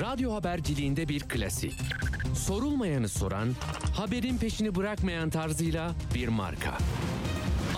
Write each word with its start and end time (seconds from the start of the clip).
radyo 0.00 0.34
haberciliğinde 0.34 1.08
bir 1.08 1.20
klasik. 1.20 1.74
Sorulmayanı 2.34 3.08
soran, 3.08 3.48
haberin 3.96 4.38
peşini 4.38 4.74
bırakmayan 4.74 5.30
tarzıyla 5.30 5.94
bir 6.14 6.28
marka. 6.28 6.78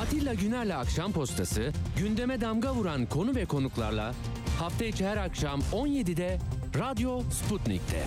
Atilla 0.00 0.34
Güner'le 0.34 0.76
Akşam 0.76 1.12
Postası, 1.12 1.72
gündeme 1.98 2.40
damga 2.40 2.74
vuran 2.74 3.06
konu 3.06 3.34
ve 3.34 3.44
konuklarla 3.44 4.14
hafta 4.58 4.84
içi 4.84 5.06
her 5.06 5.16
akşam 5.16 5.60
17'de 5.60 6.38
Radyo 6.78 7.22
Sputnik'te. 7.30 8.02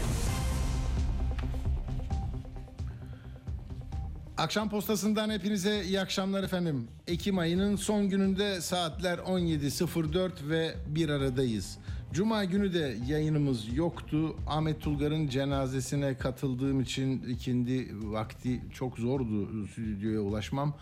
Akşam 4.38 4.70
postasından 4.70 5.30
hepinize 5.30 5.84
iyi 5.84 6.02
akşamlar 6.02 6.44
efendim. 6.44 6.88
Ekim 7.08 7.38
ayının 7.38 7.76
son 7.76 8.10
gününde 8.10 8.62
saatler 8.62 9.18
17.04 9.18 10.32
ve 10.50 10.76
bir 10.88 11.10
aradayız. 11.10 11.78
Cuma 12.14 12.46
günü 12.46 12.74
de 12.74 12.98
yayınımız 13.08 13.78
yoktu. 13.78 14.36
Ahmet 14.48 14.82
Tulgar'ın 14.82 15.28
cenazesine 15.28 16.18
katıldığım 16.18 16.82
için 16.82 17.22
ikindi 17.22 17.90
vakti 18.04 18.62
çok 18.74 18.98
zordu 18.98 19.68
stüdyoya 19.68 20.22
ulaşmam. 20.22 20.78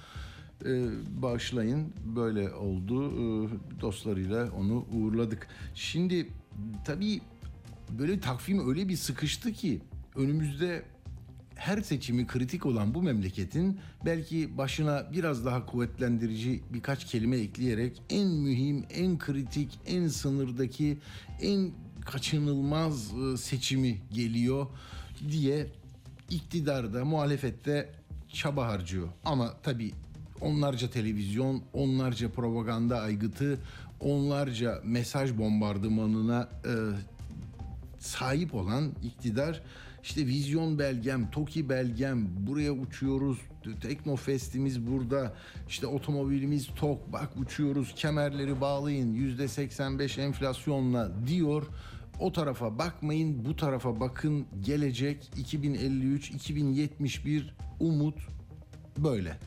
Ee, 0.66 0.88
bağışlayın 1.22 1.94
böyle 2.16 2.54
oldu. 2.54 3.12
Ee, 3.12 3.50
dostlarıyla 3.82 4.52
onu 4.52 4.86
uğurladık. 4.94 5.48
Şimdi 5.76 6.28
tabii 6.86 7.22
böyle 8.00 8.20
takvim 8.20 8.70
öyle 8.70 8.90
bir 8.90 8.96
sıkıştı 8.96 9.54
ki 9.54 9.82
önümüzde 10.16 10.84
her 11.56 11.82
seçimi 11.82 12.28
kritik 12.28 12.66
olan 12.66 12.94
bu 12.94 13.04
memleketin 13.04 13.80
belki 14.06 14.58
başına 14.58 15.06
biraz 15.14 15.46
daha 15.46 15.66
kuvvetlendirici 15.66 16.64
birkaç 16.74 17.06
kelime 17.06 17.38
ekleyerek 17.38 18.02
en 18.10 18.28
mühim, 18.28 18.86
en 18.90 19.18
kritik, 19.18 19.80
en 19.86 20.08
sınırdaki, 20.08 20.98
en 21.42 21.72
kaçınılmaz 22.06 23.12
e, 23.14 23.38
seçimi 23.38 23.98
geliyor 24.14 24.68
diye 25.30 25.68
iktidarda, 26.30 27.06
muhalefette 27.06 27.90
çaba 28.34 28.68
harcıyor. 28.68 29.08
Ama 29.26 29.54
tabii 29.64 29.92
onlarca 30.42 30.90
televizyon, 30.90 31.62
onlarca 31.74 32.32
propaganda 32.32 33.02
aygıtı, 33.02 33.60
onlarca 34.00 34.82
mesaj 34.84 35.38
bombardımanına 35.38 36.50
e, 36.66 36.74
sahip 38.00 38.56
olan 38.56 38.92
iktidar 39.04 39.62
işte 40.06 40.28
vizyon 40.28 40.80
belgem, 40.80 41.32
TOKİ 41.32 41.70
belgem, 41.70 42.28
buraya 42.48 42.72
uçuyoruz, 42.72 43.38
Teknofest'imiz 43.82 44.88
burada, 44.88 45.34
işte 45.70 45.88
otomobilimiz 45.88 46.68
TOK, 46.76 47.14
bak 47.14 47.30
uçuyoruz, 47.38 47.94
kemerleri 47.96 48.62
bağlayın, 48.62 49.14
yüzde 49.14 49.48
85 49.48 50.18
enflasyonla 50.18 51.12
diyor. 51.28 51.68
O 52.20 52.32
tarafa 52.32 52.78
bakmayın, 52.78 53.46
bu 53.46 53.56
tarafa 53.56 54.00
bakın, 54.00 54.46
gelecek 54.66 55.32
2053, 55.38 56.32
2071 56.32 57.56
umut 57.80 58.18
böyle. 58.98 59.38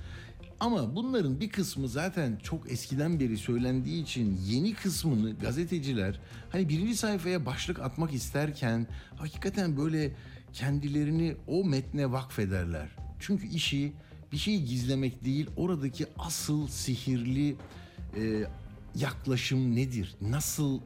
Ama 0.61 0.97
bunların 0.97 1.41
bir 1.41 1.48
kısmı 1.48 1.89
zaten 1.89 2.39
çok 2.43 2.72
eskiden 2.72 3.20
beri 3.20 3.37
söylendiği 3.37 4.03
için 4.03 4.39
yeni 4.47 4.75
kısmını 4.75 5.39
gazeteciler 5.39 6.20
hani 6.50 6.69
birinci 6.69 6.97
sayfaya 6.97 7.47
başlık 7.47 7.81
atmak 7.81 8.15
isterken 8.15 8.87
hakikaten 9.17 9.77
böyle 9.77 10.12
kendilerini 10.59 11.37
o 11.47 11.64
metne 11.64 12.12
vakfederler. 12.12 12.89
Çünkü 13.20 13.47
işi 13.47 13.92
bir 14.33 14.37
şeyi 14.37 14.65
gizlemek 14.65 15.25
değil 15.25 15.50
oradaki 15.56 16.06
asıl 16.19 16.69
sihirli 16.69 17.56
e, 18.17 18.45
yaklaşım 18.95 19.77
nedir? 19.77 20.15
Nasıl 20.20 20.78
e, 20.78 20.81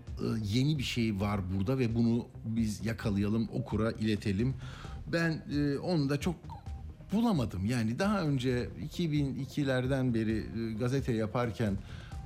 yeni 0.45 0.79
bir 0.79 0.83
şey 0.83 1.21
var 1.21 1.41
burada 1.55 1.79
ve 1.79 1.95
bunu 1.95 2.27
biz 2.45 2.87
yakalayalım, 2.87 3.49
okura 3.53 3.93
iletelim. 3.93 4.55
Ben 5.07 5.43
e, 5.57 5.79
onu 5.79 6.09
da 6.09 6.21
çok 6.21 6.35
bulamadım. 7.13 7.65
Yani 7.67 7.99
daha 7.99 8.23
önce 8.23 8.69
2002'lerden 8.99 10.15
beri 10.15 10.37
e, 10.37 10.73
gazete 10.73 11.13
yaparken 11.13 11.77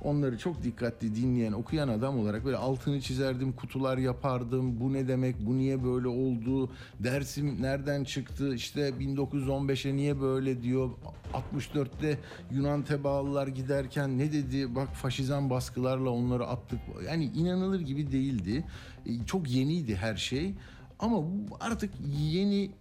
onları 0.03 0.37
çok 0.37 0.63
dikkatli 0.63 1.15
dinleyen, 1.15 1.51
okuyan 1.51 1.87
adam 1.87 2.19
olarak 2.19 2.45
böyle 2.45 2.57
altını 2.57 3.01
çizerdim, 3.01 3.53
kutular 3.53 3.97
yapardım. 3.97 4.79
Bu 4.79 4.93
ne 4.93 5.07
demek, 5.07 5.35
bu 5.45 5.57
niye 5.57 5.83
böyle 5.83 6.07
oldu, 6.07 6.69
dersim 6.99 7.61
nereden 7.61 8.03
çıktı, 8.03 8.55
işte 8.55 8.89
1915'e 8.89 9.95
niye 9.95 10.21
böyle 10.21 10.63
diyor. 10.63 10.89
64'te 11.33 12.19
Yunan 12.51 12.83
tebaalılar 12.83 13.47
giderken 13.47 14.17
ne 14.17 14.31
dedi, 14.31 14.75
bak 14.75 14.95
faşizan 14.95 15.49
baskılarla 15.49 16.09
onları 16.09 16.47
attık. 16.47 16.79
Yani 17.07 17.25
inanılır 17.25 17.79
gibi 17.81 18.11
değildi. 18.11 18.65
E, 19.05 19.25
Çok 19.25 19.49
yeniydi 19.49 19.95
her 19.95 20.15
şey. 20.15 20.53
Ama 20.99 21.23
artık 21.59 21.93
yeni 22.17 22.71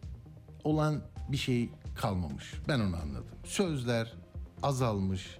olan 0.64 1.02
bir 1.32 1.36
şey 1.36 1.70
kalmamış. 1.96 2.54
Ben 2.68 2.80
onu 2.80 2.96
anladım. 2.96 3.24
Sözler 3.44 4.14
azalmış, 4.62 5.38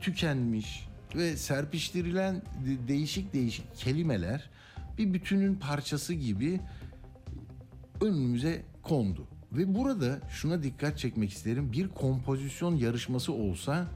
tükenmiş 0.00 0.87
ve 1.16 1.36
serpiştirilen 1.36 2.34
de- 2.36 2.88
değişik 2.88 3.34
değişik 3.34 3.76
kelimeler 3.76 4.50
bir 4.98 5.12
bütünün 5.14 5.54
parçası 5.54 6.14
gibi 6.14 6.60
önümüze 8.00 8.62
kondu. 8.82 9.26
Ve 9.52 9.74
burada 9.74 10.18
şuna 10.30 10.62
dikkat 10.62 10.98
çekmek 10.98 11.30
isterim. 11.30 11.72
Bir 11.72 11.88
kompozisyon 11.88 12.76
yarışması 12.76 13.32
olsa 13.32 13.86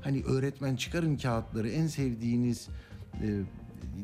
hani 0.00 0.22
öğretmen 0.22 0.76
çıkarın 0.76 1.16
kağıtları 1.16 1.70
en 1.70 1.86
sevdiğiniz 1.86 2.68
e, 3.22 3.40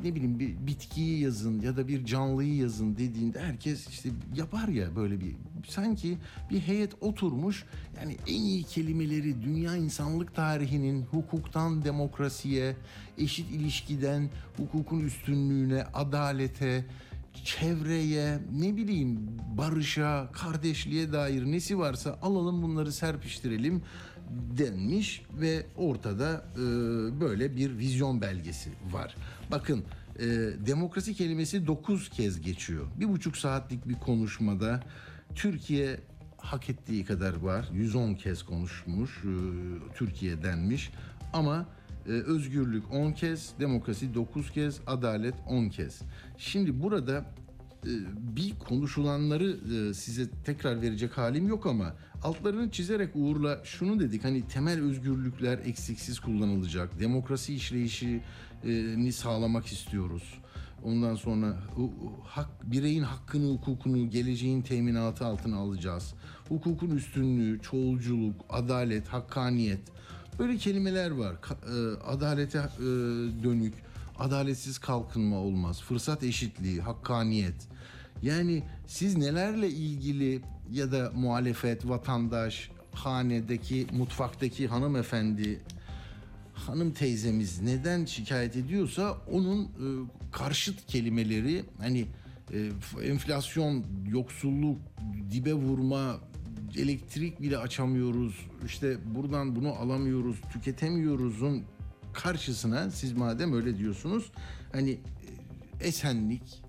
ne 0.04 0.14
bileyim 0.14 0.38
bir 0.38 0.66
bitkiyi 0.66 1.20
yazın 1.20 1.60
ya 1.60 1.76
da 1.76 1.88
bir 1.88 2.04
canlıyı 2.04 2.56
yazın 2.56 2.96
dediğinde 2.96 3.40
herkes 3.40 3.88
işte 3.88 4.08
yapar 4.36 4.68
ya 4.68 4.96
böyle 4.96 5.20
bir 5.20 5.36
sanki 5.68 6.18
bir 6.50 6.60
heyet 6.60 6.92
oturmuş. 7.00 7.64
Yani 8.00 8.16
en 8.28 8.42
iyi 8.42 8.62
kelimeleri 8.62 9.42
dünya 9.42 9.76
insanlık 9.76 10.34
tarihinin 10.34 11.02
hukuktan 11.02 11.84
demokrasiye, 11.84 12.76
eşit 13.18 13.50
ilişkiden 13.50 14.30
hukukun 14.56 15.00
üstünlüğüne, 15.00 15.84
adalete, 15.94 16.84
çevreye, 17.44 18.38
ne 18.52 18.76
bileyim 18.76 19.18
barışa, 19.56 20.28
kardeşliğe 20.32 21.12
dair 21.12 21.44
nesi 21.44 21.78
varsa 21.78 22.18
alalım 22.22 22.62
bunları 22.62 22.92
serpiştirelim 22.92 23.82
denmiş 24.58 25.22
ve 25.40 25.66
ortada 25.76 26.44
e, 26.54 26.60
böyle 27.20 27.56
bir 27.56 27.78
vizyon 27.78 28.20
belgesi 28.20 28.70
var. 28.92 29.16
Bakın 29.50 29.84
e, 30.18 30.26
demokrasi 30.66 31.14
kelimesi 31.14 31.66
9 31.66 32.08
kez 32.08 32.40
geçiyor. 32.40 32.86
Bir 33.00 33.08
buçuk 33.08 33.36
saatlik 33.36 33.88
bir 33.88 33.94
konuşmada 33.94 34.82
Türkiye 35.34 36.00
hak 36.36 36.70
ettiği 36.70 37.04
kadar 37.04 37.36
var. 37.36 37.68
110 37.72 38.14
kez 38.14 38.42
konuşmuş, 38.42 39.24
e, 39.24 39.32
Türkiye 39.94 40.42
denmiş 40.42 40.90
ama 41.32 41.66
ee, 42.08 42.10
özgürlük 42.10 42.92
10 42.92 43.12
kez, 43.12 43.52
demokrasi 43.60 44.14
9 44.14 44.52
kez, 44.52 44.80
adalet 44.86 45.34
10 45.46 45.68
kez. 45.68 46.00
Şimdi 46.38 46.82
burada 46.82 47.18
e, 47.18 47.24
bir 48.36 48.58
konuşulanları 48.58 49.56
e, 49.90 49.94
size 49.94 50.30
tekrar 50.44 50.82
verecek 50.82 51.18
halim 51.18 51.48
yok 51.48 51.66
ama 51.66 51.94
altlarını 52.22 52.70
çizerek 52.70 53.10
Uğur'la 53.14 53.60
şunu 53.64 54.00
dedik 54.00 54.24
hani 54.24 54.48
temel 54.48 54.80
özgürlükler 54.80 55.58
eksiksiz 55.58 56.20
kullanılacak. 56.20 57.00
Demokrasi 57.00 57.54
işleyişini 57.54 59.12
sağlamak 59.12 59.66
istiyoruz. 59.66 60.38
Ondan 60.84 61.14
sonra 61.14 61.56
hak, 62.24 62.70
bireyin 62.72 63.02
hakkını, 63.02 63.52
hukukunu, 63.52 64.10
geleceğin 64.10 64.62
teminatı 64.62 65.26
altına 65.26 65.56
alacağız. 65.56 66.14
Hukukun 66.48 66.90
üstünlüğü, 66.90 67.62
çoğulculuk, 67.62 68.44
adalet, 68.48 69.08
hakkaniyet, 69.08 69.80
Böyle 70.38 70.56
kelimeler 70.56 71.10
var. 71.10 71.34
E, 71.34 72.02
adalete 72.06 72.58
e, 72.58 72.82
dönük, 73.42 73.74
adaletsiz 74.18 74.78
kalkınma 74.78 75.36
olmaz. 75.36 75.82
Fırsat 75.82 76.22
eşitliği, 76.22 76.80
hakkaniyet. 76.80 77.68
Yani 78.22 78.62
siz 78.86 79.16
nelerle 79.16 79.68
ilgili 79.68 80.42
ya 80.70 80.92
da 80.92 81.12
muhalefet, 81.14 81.88
vatandaş, 81.88 82.70
hanedeki, 82.92 83.86
mutfaktaki 83.92 84.68
hanımefendi, 84.68 85.60
hanım 86.54 86.90
teyzemiz 86.92 87.60
neden 87.62 88.04
şikayet 88.04 88.56
ediyorsa 88.56 89.16
onun 89.32 89.64
e, 89.64 89.68
karşıt 90.32 90.86
kelimeleri 90.86 91.64
hani 91.78 92.06
e, 92.52 92.70
enflasyon, 93.02 93.84
yoksulluk, 94.08 94.78
dibe 95.30 95.54
vurma, 95.54 96.20
elektrik 96.76 97.42
bile 97.42 97.58
açamıyoruz. 97.58 98.46
işte 98.66 98.96
buradan 99.14 99.56
bunu 99.56 99.72
alamıyoruz, 99.72 100.36
tüketemiyoruzun 100.52 101.64
karşısına 102.22 102.90
siz 102.90 103.12
madem 103.12 103.52
öyle 103.52 103.78
diyorsunuz 103.78 104.32
hani 104.72 104.90
e, 104.90 105.86
esenlik, 105.86 106.62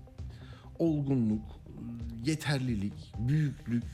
olgunluk, 0.78 1.44
yeterlilik, 2.24 3.12
büyüklük, 3.18 3.84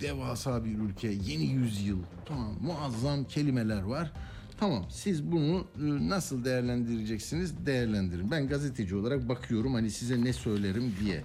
devasa 0.00 0.64
bir 0.64 0.78
ülke, 0.78 1.08
yeni 1.08 1.44
yüzyıl, 1.44 1.98
tamam 2.24 2.54
muazzam 2.60 3.24
kelimeler 3.24 3.82
var. 3.82 4.12
Tamam 4.60 4.86
siz 4.90 5.32
bunu 5.32 5.66
e, 5.76 6.08
nasıl 6.08 6.44
değerlendireceksiniz 6.44 7.66
değerlendirin. 7.66 8.30
Ben 8.30 8.48
gazeteci 8.48 8.96
olarak 8.96 9.28
bakıyorum 9.28 9.74
hani 9.74 9.90
size 9.90 10.24
ne 10.24 10.32
söylerim 10.32 10.94
diye. 11.04 11.22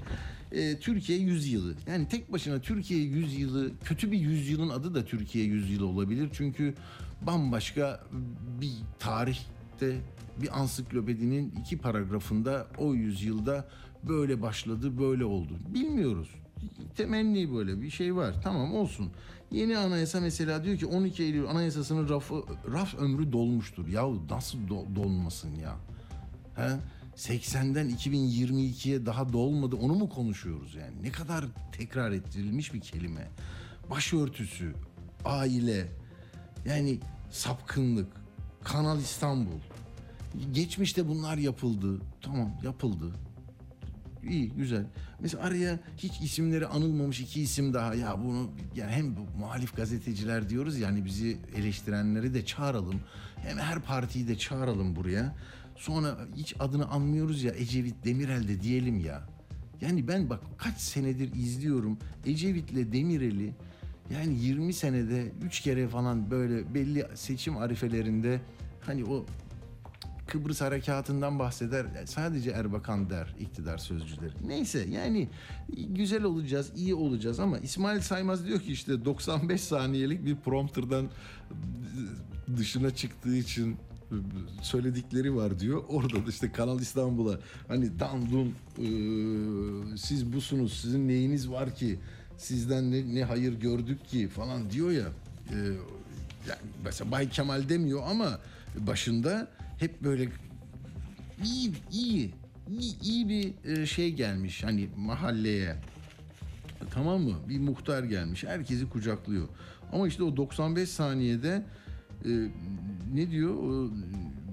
e, 0.51 0.79
Türkiye 0.79 1.19
yüzyılı. 1.19 1.75
Yani 1.87 2.07
tek 2.07 2.31
başına 2.31 2.61
Türkiye 2.61 2.99
yüzyılı 2.99 3.71
kötü 3.83 4.11
bir 4.11 4.19
yüzyılın 4.19 4.69
adı 4.69 4.95
da 4.95 5.05
Türkiye 5.05 5.45
yüzyılı 5.45 5.87
olabilir. 5.87 6.29
Çünkü 6.33 6.73
bambaşka 7.21 8.03
bir 8.61 8.71
tarihte 9.81 10.01
bir 10.41 10.59
ansiklopedinin 10.59 11.53
iki 11.61 11.77
paragrafında 11.77 12.67
o 12.77 12.93
yüzyılda 12.93 13.67
böyle 14.03 14.41
başladı, 14.41 14.99
böyle 14.99 15.25
oldu. 15.25 15.53
Bilmiyoruz. 15.73 16.29
Temenni 16.97 17.53
böyle 17.53 17.81
bir 17.81 17.89
şey 17.89 18.15
var. 18.15 18.35
Tamam 18.43 18.73
olsun. 18.75 19.11
Yeni 19.51 19.77
anayasa 19.77 20.19
mesela 20.19 20.63
diyor 20.63 20.77
ki 20.77 20.85
12 20.85 21.23
Eylül 21.23 21.45
anayasasının 21.45 22.09
rafı, 22.09 22.43
raf 22.71 22.95
ömrü 22.95 23.31
dolmuştur. 23.31 23.87
Yahu 23.87 24.21
nasıl 24.29 24.57
do- 24.57 24.95
dolmasın 24.95 25.55
ya? 25.55 25.75
He? 26.55 26.69
80'den 27.15 27.89
2022'ye 27.89 29.05
daha 29.05 29.33
dolmadı 29.33 29.75
onu 29.75 29.95
mu 29.95 30.09
konuşuyoruz 30.09 30.75
yani? 30.75 31.03
Ne 31.03 31.11
kadar 31.11 31.45
tekrar 31.71 32.11
ettirilmiş 32.11 32.73
bir 32.73 32.79
kelime. 32.79 33.27
Başörtüsü, 33.89 34.73
aile, 35.25 35.87
yani 36.65 36.99
sapkınlık, 37.31 38.21
Kanal 38.63 38.99
İstanbul. 38.99 39.59
Geçmişte 40.51 41.07
bunlar 41.07 41.37
yapıldı. 41.37 42.01
Tamam 42.21 42.51
yapıldı. 42.63 43.11
İyi 44.29 44.49
güzel. 44.49 44.85
Mesela 45.19 45.43
araya 45.43 45.79
hiç 45.97 46.21
isimleri 46.21 46.67
anılmamış 46.67 47.19
iki 47.19 47.41
isim 47.41 47.73
daha 47.73 47.95
ya 47.95 48.23
bunu 48.23 48.49
yani 48.75 48.91
hem 48.91 49.15
bu 49.15 49.19
muhalif 49.39 49.75
gazeteciler 49.75 50.49
diyoruz 50.49 50.79
yani 50.79 51.05
bizi 51.05 51.37
eleştirenleri 51.55 52.33
de 52.33 52.45
çağıralım. 52.45 52.99
Hem 53.35 53.57
her 53.57 53.79
partiyi 53.79 54.27
de 54.27 54.37
çağıralım 54.37 54.95
buraya. 54.95 55.35
Sonra 55.75 56.17
hiç 56.35 56.55
adını 56.59 56.87
anmıyoruz 56.87 57.43
ya 57.43 57.51
Ecevit 57.51 58.05
Demirel 58.05 58.47
de 58.47 58.61
diyelim 58.61 58.99
ya. 58.99 59.21
Yani 59.81 60.07
ben 60.07 60.29
bak 60.29 60.39
kaç 60.57 60.77
senedir 60.77 61.35
izliyorum 61.35 61.97
Ecevit'le 62.25 62.93
Demirel'i 62.93 63.53
yani 64.13 64.39
20 64.39 64.73
senede 64.73 65.31
3 65.45 65.59
kere 65.59 65.87
falan 65.87 66.31
böyle 66.31 66.73
belli 66.73 67.05
seçim 67.15 67.57
arifelerinde 67.57 68.41
hani 68.81 69.05
o 69.05 69.25
Kıbrıs 70.31 70.61
harekatından 70.61 71.39
bahseder. 71.39 71.85
Sadece 72.05 72.51
Erbakan 72.51 73.09
der 73.09 73.35
iktidar 73.39 73.77
sözcüleri. 73.77 74.33
Neyse 74.47 74.85
yani 74.89 75.29
güzel 75.89 76.23
olacağız, 76.23 76.71
iyi 76.75 76.95
olacağız 76.95 77.39
ama 77.39 77.59
İsmail 77.59 78.01
Saymaz 78.01 78.45
diyor 78.45 78.59
ki 78.59 78.71
işte 78.71 79.05
95 79.05 79.61
saniyelik 79.61 80.25
bir 80.25 80.35
prompterdan 80.35 81.09
dışına 82.57 82.95
çıktığı 82.95 83.35
için 83.35 83.77
söyledikleri 84.61 85.35
var 85.35 85.59
diyor. 85.59 85.83
Orada 85.89 86.25
da 86.25 86.29
işte 86.29 86.51
Kanal 86.51 86.79
İstanbul'a 86.79 87.39
hani 87.67 87.99
dandun 87.99 88.47
e, 88.77 88.87
siz 89.97 90.33
busunuz 90.33 90.81
sizin 90.81 91.07
neyiniz 91.07 91.49
var 91.49 91.75
ki 91.75 91.99
sizden 92.37 92.91
ne, 92.91 93.15
ne 93.15 93.23
hayır 93.23 93.53
gördük 93.53 94.07
ki 94.07 94.27
falan 94.27 94.71
diyor 94.71 94.91
ya. 94.91 95.07
E, 95.49 95.57
yani 96.49 96.61
mesela 96.85 97.11
Bay 97.11 97.29
Kemal 97.29 97.69
demiyor 97.69 98.01
ama 98.09 98.39
başında 98.77 99.47
hep 99.81 100.03
böyle 100.03 100.29
iyi 101.43 101.73
iyi 101.91 102.33
iyi, 102.69 103.01
iyi 103.01 103.29
bir 103.29 103.69
e, 103.69 103.85
şey 103.85 104.13
gelmiş 104.13 104.63
hani 104.63 104.89
mahalleye. 104.97 105.75
Tamam 106.93 107.21
mı? 107.21 107.35
Bir 107.49 107.59
muhtar 107.59 108.03
gelmiş 108.03 108.43
herkesi 108.43 108.89
kucaklıyor. 108.89 109.47
Ama 109.91 110.07
işte 110.07 110.23
o 110.23 110.37
95 110.37 110.89
saniyede 110.89 111.63
e, 112.25 112.29
ne 113.13 113.31
diyor? 113.31 113.55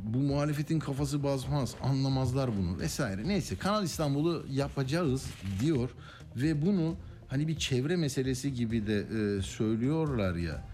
Bu 0.05 0.19
muhalefetin 0.19 0.79
kafası 0.79 1.23
basmaz 1.23 1.75
anlamazlar 1.83 2.51
bunu 2.57 2.79
vesaire. 2.79 3.29
Neyse 3.29 3.57
Kanal 3.57 3.85
İstanbul'u 3.85 4.47
yapacağız 4.51 5.27
diyor 5.61 5.91
ve 6.37 6.67
bunu 6.67 6.97
hani 7.29 7.49
bir 7.49 7.57
çevre 7.57 7.97
meselesi 7.97 8.55
gibi 8.55 8.87
de 8.87 8.99
e, 8.99 9.43
söylüyorlar 9.43 10.35
ya 10.35 10.65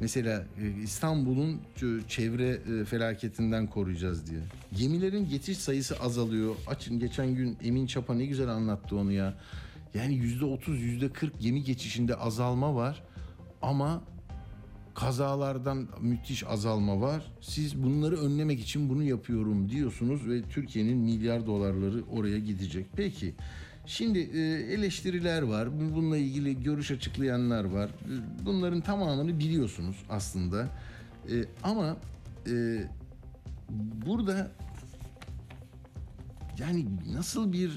Mesela 0.00 0.46
e, 0.62 0.82
İstanbul'un 0.82 1.60
çevre 2.08 2.48
e, 2.48 2.84
felaketinden 2.84 3.66
koruyacağız 3.66 4.30
diye. 4.30 4.40
Gemilerin 4.78 5.28
geçiş 5.28 5.58
sayısı 5.58 6.00
azalıyor. 6.00 6.54
Açın 6.66 6.98
geçen 6.98 7.34
gün 7.34 7.56
Emin 7.64 7.86
Çapa 7.86 8.14
ne 8.14 8.26
güzel 8.26 8.48
anlattı 8.48 8.96
onu 8.96 9.12
ya. 9.12 9.34
Yani 9.94 10.14
yüzde 10.14 10.44
otuz, 10.44 10.80
yüzde 10.80 11.08
kırk 11.08 11.40
gemi 11.40 11.64
geçişinde 11.64 12.14
azalma 12.14 12.74
var. 12.74 13.02
Ama 13.62 14.02
kazalardan 14.94 15.88
müthiş 16.00 16.44
azalma 16.46 17.00
var. 17.00 17.32
Siz 17.40 17.82
bunları 17.82 18.16
önlemek 18.16 18.60
için 18.60 18.88
bunu 18.88 19.02
yapıyorum 19.02 19.68
diyorsunuz 19.70 20.28
ve 20.28 20.42
Türkiye'nin 20.42 20.98
milyar 20.98 21.46
dolarları 21.46 22.04
oraya 22.10 22.38
gidecek. 22.38 22.86
Peki 22.96 23.34
Şimdi 23.92 24.18
e, 24.18 24.40
eleştiriler 24.74 25.42
var. 25.42 25.68
Bununla 25.80 26.16
ilgili 26.16 26.62
görüş 26.62 26.90
açıklayanlar 26.90 27.64
var. 27.64 27.88
E, 27.88 28.44
bunların 28.44 28.80
tamamını 28.80 29.38
biliyorsunuz 29.38 29.96
aslında. 30.10 30.68
E, 31.30 31.34
ama 31.62 31.96
burada 34.06 34.50
yani 36.58 36.86
nasıl 37.12 37.52
bir 37.52 37.70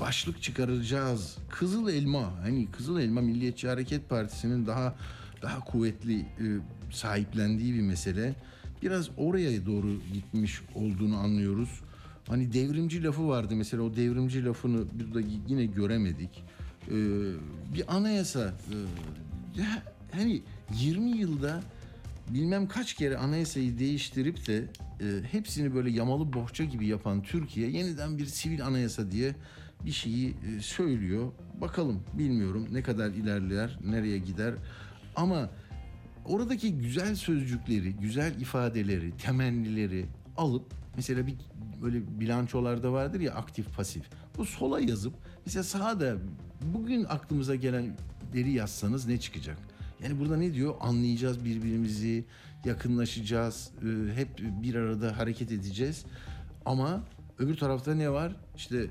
başlık 0.00 0.42
çıkaracağız? 0.42 1.36
Kızıl 1.50 1.88
Elma, 1.88 2.32
hani 2.42 2.70
Kızıl 2.70 3.00
Elma 3.00 3.20
Milliyetçi 3.20 3.68
Hareket 3.68 4.08
Partisi'nin 4.08 4.66
daha 4.66 4.94
daha 5.42 5.60
kuvvetli 5.60 6.26
sahiplendiği 6.90 7.74
bir 7.74 7.82
mesele. 7.82 8.34
Biraz 8.82 9.08
oraya 9.16 9.66
doğru 9.66 10.00
gitmiş 10.12 10.60
olduğunu 10.74 11.16
anlıyoruz. 11.16 11.80
Hani 12.28 12.52
devrimci 12.52 13.04
lafı 13.04 13.28
vardı 13.28 13.56
mesela 13.56 13.82
o 13.82 13.96
devrimci 13.96 14.44
lafını 14.44 14.84
burada 15.00 15.20
yine 15.48 15.66
göremedik. 15.66 16.44
Ee, 16.88 16.92
bir 17.74 17.96
anayasa 17.96 18.54
e, 18.70 18.76
hani 20.12 20.42
20 20.74 21.10
yılda 21.10 21.62
bilmem 22.28 22.68
kaç 22.68 22.94
kere 22.94 23.16
anayasayı 23.16 23.78
değiştirip 23.78 24.46
de 24.46 24.64
e, 25.00 25.06
hepsini 25.30 25.74
böyle 25.74 25.90
yamalı 25.90 26.32
bohça 26.32 26.64
gibi 26.64 26.86
yapan 26.86 27.22
Türkiye 27.22 27.70
yeniden 27.70 28.18
bir 28.18 28.26
sivil 28.26 28.66
anayasa 28.66 29.10
diye 29.10 29.34
bir 29.84 29.92
şeyi 29.92 30.30
e, 30.30 30.60
söylüyor. 30.60 31.32
Bakalım 31.60 32.02
bilmiyorum 32.14 32.66
ne 32.72 32.82
kadar 32.82 33.10
ilerler, 33.10 33.78
nereye 33.84 34.18
gider 34.18 34.54
ama 35.16 35.50
oradaki 36.24 36.78
güzel 36.78 37.14
sözcükleri, 37.14 37.92
güzel 37.92 38.40
ifadeleri, 38.40 39.16
temennileri 39.16 40.06
alıp 40.36 40.74
mesela 40.96 41.26
bir 41.26 41.36
böyle 41.82 42.20
bilançolarda 42.20 42.92
vardır 42.92 43.20
ya 43.20 43.34
aktif 43.34 43.76
pasif. 43.76 44.02
Bu 44.38 44.44
sola 44.44 44.80
yazıp 44.80 45.14
mesela 45.46 45.62
sağda 45.62 46.16
bugün 46.74 47.04
aklımıza 47.04 47.54
gelenleri 47.54 48.52
yazsanız 48.52 49.06
ne 49.06 49.20
çıkacak? 49.20 49.58
Yani 50.02 50.20
burada 50.20 50.36
ne 50.36 50.54
diyor? 50.54 50.74
Anlayacağız 50.80 51.44
birbirimizi, 51.44 52.24
yakınlaşacağız, 52.64 53.70
e, 53.82 54.14
hep 54.14 54.28
bir 54.62 54.74
arada 54.74 55.18
hareket 55.18 55.52
edeceğiz. 55.52 56.04
Ama 56.64 57.04
öbür 57.38 57.56
tarafta 57.56 57.94
ne 57.94 58.10
var? 58.10 58.36
İşte 58.56 58.86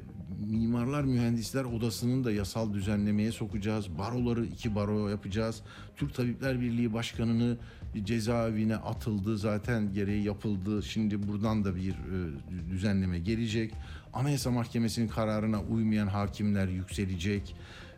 mimarlar 0.48 1.04
mühendisler 1.04 1.64
odasının 1.64 2.24
da 2.24 2.32
yasal 2.32 2.74
düzenlemeye 2.74 3.32
sokacağız. 3.32 3.98
Baroları 3.98 4.46
iki 4.46 4.76
baro 4.76 5.10
yapacağız. 5.10 5.62
Türk 5.96 6.14
Tabipler 6.14 6.62
Birliği 6.62 6.94
Başkanı'nı 6.94 7.58
cezaevine 8.04 8.76
atıldı 8.76 9.38
zaten 9.38 9.94
gereği 9.94 10.24
yapıldı. 10.24 10.84
Şimdi 10.84 11.28
buradan 11.28 11.66
da 11.66 11.76
bir 11.76 11.92
e, 11.92 12.70
düzenleme 12.70 13.20
gelecek. 13.20 13.74
Anayasa 14.14 14.52
Mahkemesi'nin 14.52 15.08
kararına 15.08 15.62
uymayan 15.62 16.08
hakimler 16.08 16.68
yükselecek. 16.68 17.56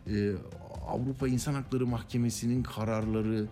E, 0.08 0.32
Avrupa 0.88 1.28
İnsan 1.28 1.54
Hakları 1.54 1.88
Mahkemesi'nin 1.88 2.64
kararları 2.64 3.48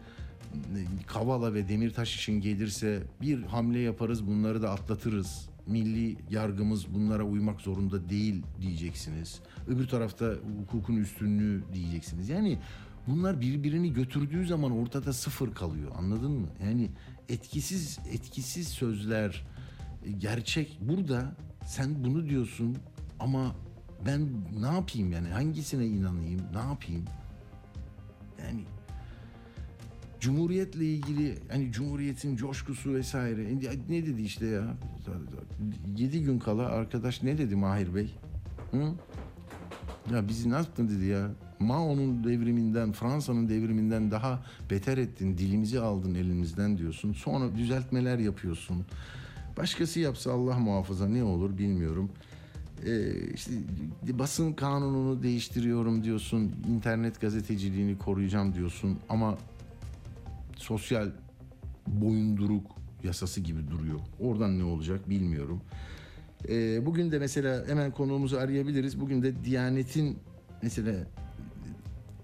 e, 0.54 0.80
Kavala 1.08 1.54
ve 1.54 1.70
Demirtaş 1.70 2.16
için 2.16 2.42
gelirse 2.42 3.04
bir 3.22 3.44
hamle 3.44 3.80
yaparız 3.80 4.28
bunları 4.28 4.62
da 4.62 4.72
atlatırız. 4.72 5.55
Milli 5.68 6.18
yargımız 6.30 6.94
bunlara 6.94 7.24
uymak 7.24 7.62
zorunda 7.62 8.10
değil 8.10 8.44
diyeceksiniz. 8.62 9.40
Öbür 9.68 9.88
tarafta 9.88 10.34
hukukun 10.62 10.96
üstünlüğü 10.96 11.64
diyeceksiniz. 11.74 12.30
Yani 12.30 12.60
Bunlar 13.08 13.42
birbirini 13.42 13.94
götürdüğü 13.94 14.46
zaman 14.48 14.72
ortada 14.72 15.14
sıfır 15.14 15.54
kalıyor. 15.54 15.92
Anladın 15.98 16.32
mı? 16.32 16.48
Yani 16.64 16.92
etkisiz 17.30 18.00
etkisiz 18.12 18.68
sözler 18.68 19.48
e, 20.06 20.12
gerçek 20.12 20.78
burada 20.82 21.36
sen 21.66 22.04
bunu 22.04 22.30
diyorsun 22.30 22.78
ama 23.20 23.56
ben 24.06 24.28
ne 24.60 24.68
yapayım 24.68 25.12
yani 25.12 25.30
hangisine 25.30 25.86
inanayım 25.86 26.42
ne 26.54 26.60
yapayım 26.60 27.06
yani 28.44 28.64
Cumhuriyetle 30.26 30.86
ilgili 30.86 31.36
hani 31.52 31.72
Cumhuriyet'in 31.72 32.36
coşkusu 32.36 32.94
vesaire 32.94 33.60
ne 33.90 34.06
dedi 34.06 34.22
işte 34.22 34.46
ya 34.46 34.78
yedi 35.98 36.24
gün 36.24 36.40
kala 36.40 36.66
arkadaş 36.66 37.24
ne 37.24 37.38
dedi 37.38 37.56
Mahir 37.56 37.96
Bey 37.96 38.16
Hı? 38.72 38.94
ya 40.14 40.28
bizi 40.28 40.50
ne 40.50 40.54
yaptın 40.54 40.90
dedi 40.90 41.06
ya 41.06 41.32
Mao'nun 41.60 42.24
devriminden, 42.24 42.92
Fransa'nın 42.92 43.50
devriminden 43.50 44.12
daha 44.12 44.46
beter 44.72 44.98
ettin, 44.98 45.38
dilimizi 45.38 45.80
aldın 45.80 46.16
elimizden 46.16 46.78
diyorsun. 46.78 47.14
Sonra 47.14 47.56
düzeltmeler 47.56 48.20
yapıyorsun. 48.20 48.86
Başkası 49.58 50.00
yapsa 50.00 50.32
Allah 50.34 50.60
muhafaza 50.60 51.08
ne 51.08 51.24
olur 51.24 51.58
bilmiyorum. 51.58 52.10
e, 52.86 53.14
işte 53.34 53.52
basın 54.10 54.54
kanununu 54.54 55.24
değiştiriyorum 55.24 56.04
diyorsun, 56.04 56.52
internet 56.70 57.22
gazeteciliğini 57.22 57.98
koruyacağım 57.98 58.54
diyorsun 58.54 59.00
ama 59.10 59.38
sosyal 60.66 61.10
boyunduruk 61.88 62.72
yasası 63.04 63.42
gibi 63.42 63.72
duruyor. 63.72 64.00
Oradan 64.20 64.60
ne 64.60 64.64
olacak 64.64 65.10
bilmiyorum. 65.10 65.62
E, 66.50 66.86
bugün 66.86 67.12
de 67.12 67.20
mesela 67.20 67.68
hemen 67.68 67.92
konuğumuzu 67.92 68.38
arayabiliriz. 68.38 69.00
Bugün 69.00 69.24
de 69.24 69.46
Diyanet'in 69.46 70.20
mesela 70.62 70.94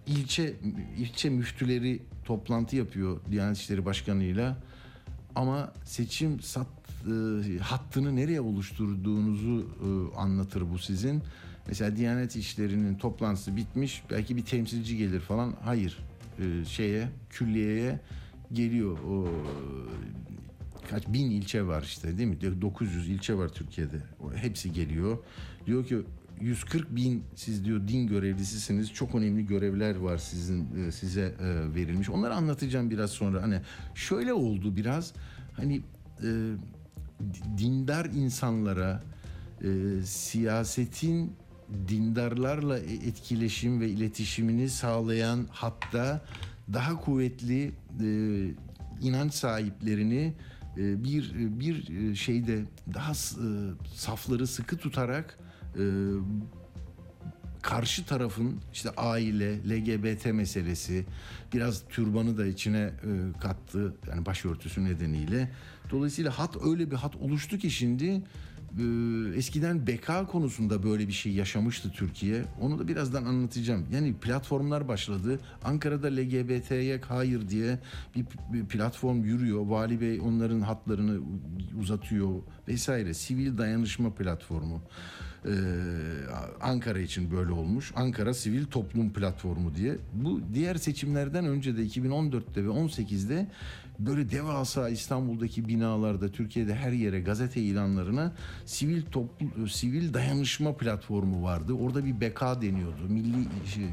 ilçe 0.07 0.55
ilçe 0.98 1.29
müftüleri 1.29 2.00
toplantı 2.25 2.75
yapıyor 2.75 3.19
Diyanet 3.31 3.57
İşleri 3.57 3.86
Başkanı'yla. 3.86 4.57
Ama 5.36 5.74
seçim 5.86 6.41
sat, 6.41 6.67
e, 7.07 7.57
hattını 7.60 8.15
nereye 8.15 8.41
oluşturduğunuzu 8.41 9.60
e, 9.60 10.17
anlatır 10.17 10.71
bu 10.74 10.79
sizin. 10.79 11.21
Mesela 11.67 11.95
Diyanet 11.95 12.36
İşleri'nin 12.36 12.95
toplantısı 12.95 13.55
bitmiş. 13.55 14.03
Belki 14.12 14.38
bir 14.38 14.45
temsilci 14.45 14.98
gelir 14.98 15.19
falan. 15.19 15.53
Hayır. 15.63 15.98
E, 16.39 16.65
şeye, 16.65 17.07
külliyeye 17.29 18.00
geliyor. 18.53 18.98
O 19.10 19.27
kaç 20.89 21.08
bin 21.08 21.31
ilçe 21.31 21.67
var 21.67 21.84
işte 21.84 22.17
değil 22.17 22.29
mi? 22.29 22.62
900 22.62 23.10
ilçe 23.10 23.34
var 23.34 23.50
Türkiye'de. 23.50 23.98
O, 24.20 24.34
hepsi 24.34 24.74
geliyor. 24.74 25.17
Diyor 25.65 25.86
ki 25.86 25.98
140 26.41 26.96
bin 26.96 27.24
siz 27.36 27.65
diyor 27.65 27.88
din 27.88 28.08
görevlisisiniz. 28.08 28.93
Çok 28.93 29.15
önemli 29.15 29.46
görevler 29.46 29.96
var 29.96 30.17
sizin 30.17 30.88
e, 30.88 30.91
size 30.91 31.22
e, 31.22 31.75
verilmiş. 31.75 32.10
Onları 32.10 32.36
anlatacağım 32.36 32.89
biraz 32.89 33.12
sonra. 33.12 33.41
Hani 33.41 33.62
şöyle 33.96 34.34
oldu 34.34 34.75
biraz. 34.75 35.13
Hani 35.53 35.81
e, 36.24 36.29
dindar 37.58 38.05
insanlara 38.05 39.03
e, 39.63 40.01
siyasetin 40.05 41.34
dindarlarla 41.88 42.79
e, 42.79 42.93
etkileşim 42.93 43.81
ve 43.81 43.89
iletişimini 43.89 44.70
sağlayan 44.70 45.48
hatta 45.51 46.22
daha 46.73 46.99
kuvvetli 46.99 47.71
e, 48.01 48.07
inanç 49.01 49.33
sahiplerini 49.33 50.33
e, 50.77 51.03
bir 51.03 51.33
bir 51.35 52.15
şeyde 52.15 52.63
daha 52.93 53.11
e, 53.11 53.15
safları 53.95 54.47
sıkı 54.47 54.77
tutarak 54.77 55.37
e, 55.75 55.83
karşı 57.61 58.05
tarafın 58.05 58.59
işte 58.73 58.89
aile, 58.97 59.57
LGBT 59.57 60.25
meselesi, 60.25 61.05
biraz 61.53 61.83
türbanı 61.89 62.37
da 62.37 62.45
içine 62.45 62.77
e, 62.77 63.39
kattı 63.39 63.95
yani 64.09 64.25
başörtüsü 64.25 64.83
nedeniyle. 64.83 65.51
Dolayısıyla 65.91 66.39
hat 66.39 66.57
öyle 66.65 66.91
bir 66.91 66.95
hat 66.95 67.15
oluştu 67.15 67.57
ki 67.57 67.71
şimdi 67.71 68.05
e, 68.05 68.21
eskiden 69.35 69.87
beka 69.87 70.27
konusunda 70.27 70.83
böyle 70.83 71.07
bir 71.07 71.13
şey 71.13 71.33
yaşamıştı 71.33 71.91
Türkiye. 71.91 72.43
Onu 72.61 72.79
da 72.79 72.87
birazdan 72.87 73.25
anlatacağım. 73.25 73.85
Yani 73.93 74.13
platformlar 74.13 74.87
başladı. 74.87 75.39
Ankara'da 75.63 76.07
LGBT'ye 76.07 77.01
hayır 77.07 77.49
diye 77.49 77.79
bir, 78.15 78.25
bir 78.53 78.65
platform 78.65 79.23
yürüyor. 79.23 79.65
Vali 79.65 80.01
Bey 80.01 80.19
onların 80.19 80.61
hatlarını 80.61 81.19
uzatıyor 81.79 82.29
vesaire. 82.67 83.13
Sivil 83.13 83.57
dayanışma 83.57 84.13
platformu. 84.13 84.81
Ee, 85.45 85.51
Ankara 86.61 86.99
için 86.99 87.31
böyle 87.31 87.51
olmuş. 87.51 87.91
Ankara 87.95 88.33
Sivil 88.33 88.65
Toplum 88.65 89.13
Platformu 89.13 89.75
diye. 89.75 89.97
Bu 90.13 90.41
diğer 90.53 90.75
seçimlerden 90.75 91.45
önce 91.45 91.77
de 91.77 91.81
2014'te 91.81 92.63
ve 92.63 92.69
18'de 92.69 93.47
böyle 94.05 94.31
devasa 94.31 94.89
İstanbul'daki 94.89 95.67
binalarda 95.67 96.31
Türkiye'de 96.31 96.75
her 96.75 96.91
yere 96.91 97.22
gazete 97.22 97.62
ilanlarına 97.62 98.34
sivil 98.65 99.01
toplu, 99.01 99.67
sivil 99.67 100.13
dayanışma 100.13 100.77
platformu 100.77 101.43
vardı. 101.43 101.74
Orada 101.74 102.05
bir 102.05 102.22
beka 102.22 102.62
deniyordu. 102.62 103.01
Milli 103.10 103.48
şey, 103.74 103.84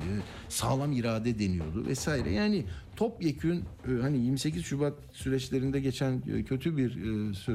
sağlam 0.49 0.93
irade 0.93 1.39
deniyordu 1.39 1.87
vesaire. 1.87 2.31
Yani 2.31 2.65
topyekün 2.97 3.65
e, 3.89 4.03
hani 4.03 4.19
28 4.19 4.65
Şubat 4.65 4.95
süreçlerinde 5.13 5.81
geçen 5.81 6.23
e, 6.35 6.43
kötü 6.43 6.77
bir 6.77 6.91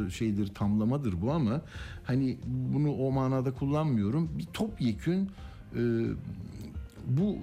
e, 0.06 0.10
şeydir 0.10 0.48
tamlamadır 0.48 1.22
bu 1.22 1.32
ama 1.32 1.62
hani 2.04 2.38
bunu 2.46 2.92
o 2.92 3.12
manada 3.12 3.54
kullanmıyorum. 3.54 4.32
Bir 4.38 4.46
topyekün 4.46 5.30
bu 7.08 7.38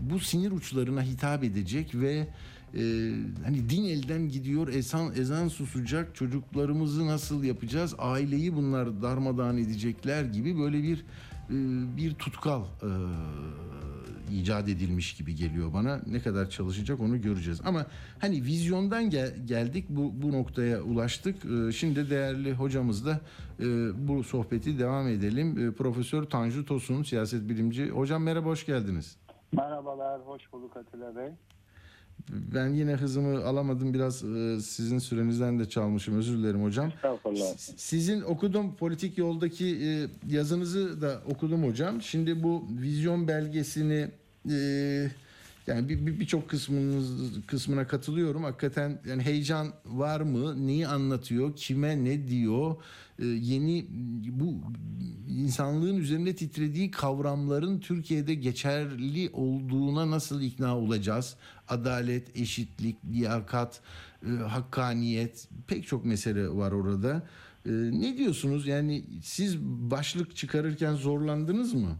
bu 0.00 0.20
sinir 0.20 0.50
uçlarına 0.50 1.02
hitap 1.02 1.44
edecek 1.44 1.94
ve 1.94 2.26
hani 3.44 3.70
din 3.70 3.84
elden 3.84 4.28
gidiyor 4.28 4.68
ezan 4.68 5.12
ezan 5.16 5.48
susacak 5.48 6.14
çocuklarımızı 6.14 7.06
nasıl 7.06 7.44
yapacağız 7.44 7.94
aileyi 7.98 8.56
bunlar 8.56 9.02
darmadağın 9.02 9.56
edecekler 9.56 10.24
gibi 10.24 10.58
böyle 10.58 10.82
bir 10.82 11.04
bir 11.96 12.14
tutkal 12.14 12.64
icat 14.32 14.68
edilmiş 14.68 15.14
gibi 15.14 15.34
geliyor 15.34 15.72
bana. 15.72 16.00
Ne 16.06 16.20
kadar 16.20 16.50
çalışacak 16.50 17.00
onu 17.00 17.20
göreceğiz. 17.20 17.60
Ama 17.64 17.86
hani 18.18 18.42
vizyondan 18.42 19.10
gel, 19.10 19.36
geldik 19.46 19.86
bu 19.88 20.22
bu 20.22 20.32
noktaya 20.32 20.82
ulaştık. 20.82 21.44
Ee, 21.44 21.72
şimdi 21.72 22.10
değerli 22.10 22.52
hocamızla 22.52 23.20
e, 23.60 23.64
bu 24.08 24.24
sohbeti 24.24 24.78
devam 24.78 25.08
edelim. 25.08 25.68
E, 25.68 25.72
Profesör 25.72 26.22
Tanju 26.22 26.64
Tosun 26.64 27.02
siyaset 27.02 27.48
bilimci. 27.48 27.90
Hocam 27.90 28.22
merhaba 28.22 28.48
hoş 28.48 28.66
geldiniz. 28.66 29.16
Merhabalar, 29.52 30.20
hoş 30.20 30.52
bulduk 30.52 30.76
Atilla 30.76 31.16
Bey. 31.16 31.28
Ben 32.30 32.68
yine 32.68 32.92
hızımı 32.92 33.44
alamadım 33.44 33.94
biraz 33.94 34.24
e, 34.24 34.60
sizin 34.60 34.98
sürenizden 34.98 35.58
de 35.58 35.68
çalmışım 35.68 36.18
özür 36.18 36.38
dilerim 36.38 36.62
hocam. 36.62 36.88
Estağfurullah. 36.88 37.56
Sizin 37.76 38.22
okudum 38.22 38.74
politik 38.76 39.18
yoldaki 39.18 39.66
e, 39.66 40.08
yazınızı 40.34 41.02
da 41.02 41.22
okudum 41.26 41.64
hocam. 41.64 42.02
Şimdi 42.02 42.42
bu 42.42 42.64
vizyon 42.80 43.28
belgesini 43.28 44.08
e, 44.50 44.56
yani 45.66 45.88
birçok 45.88 46.42
bir, 46.42 46.48
kısmınız 46.48 47.06
kısmına 47.46 47.86
katılıyorum. 47.86 48.44
Hakikaten 48.44 49.00
yani 49.08 49.22
heyecan 49.22 49.68
var 49.84 50.20
mı? 50.20 50.66
Neyi 50.66 50.88
anlatıyor? 50.88 51.56
Kime 51.56 52.04
ne 52.04 52.28
diyor? 52.28 52.76
Ee, 53.22 53.26
yeni 53.26 53.86
bu 54.30 54.54
insanlığın 55.28 55.96
üzerinde 55.96 56.34
titrediği 56.34 56.90
kavramların 56.90 57.80
Türkiye'de 57.80 58.34
geçerli 58.34 59.30
olduğuna 59.32 60.10
nasıl 60.10 60.40
ikna 60.40 60.78
olacağız? 60.78 61.36
Adalet, 61.68 62.36
eşitlik, 62.36 62.96
liyakat, 63.12 63.80
e, 64.26 64.30
hakkaniyet 64.30 65.48
pek 65.66 65.86
çok 65.86 66.04
mesele 66.04 66.48
var 66.48 66.72
orada. 66.72 67.22
E, 67.66 67.70
ne 67.72 68.18
diyorsunuz? 68.18 68.66
Yani 68.66 69.04
siz 69.22 69.60
başlık 69.62 70.36
çıkarırken 70.36 70.94
zorlandınız 70.94 71.74
mı? 71.74 71.96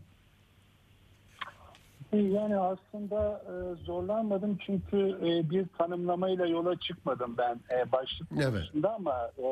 Yani 2.12 2.58
aslında 2.58 3.42
e, 3.46 3.84
zorlanmadım 3.84 4.58
çünkü 4.66 4.96
e, 4.96 5.50
bir 5.50 5.66
tanımlamayla 5.78 6.46
yola 6.46 6.76
çıkmadım 6.76 7.34
ben 7.38 7.60
e, 7.70 7.92
başlık 7.92 8.28
konusunda 8.28 8.88
evet. 8.88 8.96
ama 8.96 9.30
e, 9.38 9.46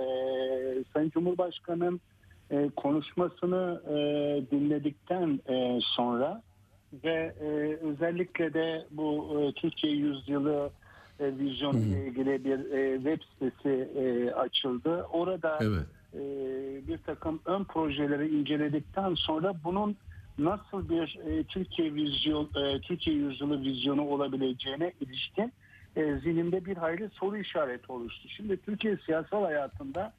Sayın 0.93 1.11
Cumhurbaşkanı'nın 1.11 2.01
e, 2.51 2.71
konuşmasını 2.77 3.83
e, 3.89 3.95
dinledikten 4.51 5.41
e, 5.49 5.81
sonra 5.83 6.43
ve 7.05 7.35
e, 7.41 7.77
özellikle 7.87 8.55
de 8.55 8.87
bu 8.91 9.41
e, 9.41 9.53
Türkiye 9.53 9.93
Yüzyılı 9.93 10.71
e, 11.21 11.39
vizyon 11.39 11.77
ile 11.77 12.07
ilgili 12.07 12.45
bir 12.45 12.73
e, 12.73 12.97
web 12.97 13.21
sitesi 13.33 13.91
e, 13.99 14.31
açıldı. 14.31 15.07
Orada 15.13 15.59
evet. 15.61 15.87
e, 16.15 16.19
bir 16.89 16.99
takım 16.99 17.41
ön 17.47 17.65
projeleri 17.65 18.41
inceledikten 18.41 19.15
sonra 19.15 19.55
bunun 19.65 19.97
nasıl 20.45 20.89
bir 20.89 21.19
e, 21.27 21.45
Türkiye 21.45 21.95
vizyon 21.95 22.45
e, 22.45 22.81
Türkiye 22.81 23.17
yüzyılı 23.17 23.63
vizyonu 23.63 24.03
olabileceğine 24.03 24.93
ilişkin 25.01 25.53
e, 25.97 26.17
zihnimde 26.17 26.65
bir 26.65 26.77
hayli 26.77 27.09
soru 27.09 27.37
işareti 27.37 27.93
oluştu. 27.93 28.29
Şimdi 28.29 28.57
Türkiye 28.57 28.97
siyasal 28.97 29.45
hayatında 29.45 30.13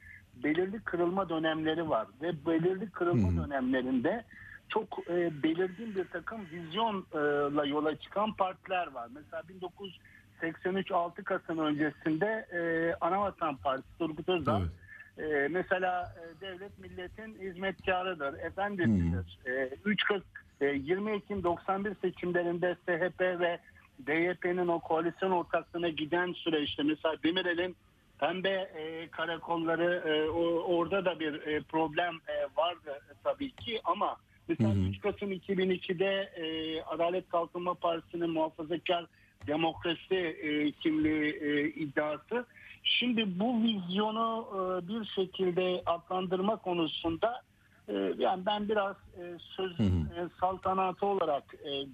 belirli 0.44 0.80
kırılma 0.80 1.30
dönemleri 1.30 1.90
var 1.90 2.08
ve 2.22 2.46
belirli 2.46 2.90
kırılma 2.90 3.30
hmm. 3.30 3.38
dönemlerinde 3.38 4.24
çok 4.70 5.00
e, 5.10 5.44
belirgin 5.44 5.96
bir 5.96 6.06
takım 6.06 6.42
vizyonla 6.52 7.66
yola 7.66 7.96
çıkan 7.96 8.34
partiler 8.34 8.88
var. 8.88 9.10
Mesela 9.16 9.44
1983 9.50 10.92
6 10.92 11.24
Kasım 11.24 11.60
öncesinde 11.60 12.48
e, 12.54 12.94
Anavatan 13.02 13.56
Partisi 13.56 13.98
Turgut 14.00 14.30
Özal 14.30 14.62
evet 14.62 14.81
e, 15.22 15.48
mesela 15.48 16.16
e, 16.18 16.42
devlet 16.42 16.80
milletin 16.80 17.38
hizmetkarıdır, 17.42 18.40
efendisidir. 18.40 19.40
Hmm. 19.44 19.54
E, 19.54 19.70
3 19.86 20.04
Kız, 20.04 20.22
e, 20.62 20.66
20 20.66 21.12
Ekim 21.12 21.44
91 21.44 21.96
seçimlerinde 22.02 22.76
SHP 22.86 23.22
ve 23.22 23.60
DYP'nin 24.08 24.68
o 24.68 24.80
koalisyon 24.80 25.32
ortaklığına 25.32 25.90
giden 25.90 26.34
süreçte 26.34 26.84
mesela 26.84 27.16
Demirel'in 27.24 27.76
pembe 28.20 28.50
e, 28.50 29.08
karakolları 29.08 30.04
e, 30.08 30.30
o, 30.30 30.44
orada 30.76 31.06
da 31.06 31.20
bir 31.20 31.34
e, 31.48 31.62
problem 31.62 32.16
e, 32.28 32.58
vardı 32.58 33.00
e, 33.10 33.14
tabii 33.24 33.52
ki 33.52 33.82
ama 33.84 34.18
mesela 34.48 34.76
hı 34.76 34.80
3 34.80 35.00
Kasım 35.00 35.32
2002'de 35.32 36.32
e, 36.36 36.82
Adalet 36.84 37.30
Kalkınma 37.30 37.74
Partisi'nin 37.74 38.30
muhafazakar 38.30 39.06
demokrasi 39.48 40.16
e, 40.16 40.72
kimliği 40.72 41.32
e, 41.32 41.70
iddiası 41.70 42.46
Şimdi 42.84 43.40
bu 43.40 43.64
vizyonu 43.64 44.48
e, 44.54 44.88
bir 44.88 45.06
şekilde 45.06 45.84
adlandırma 45.86 46.56
konusunda 46.56 47.42
e, 47.88 47.94
yani 48.18 48.46
ben 48.46 48.70
biraz 48.70 48.96
e, 48.96 49.38
sözün 49.40 50.06
e, 50.06 50.30
saltanatı 50.40 51.06
olarak 51.06 51.44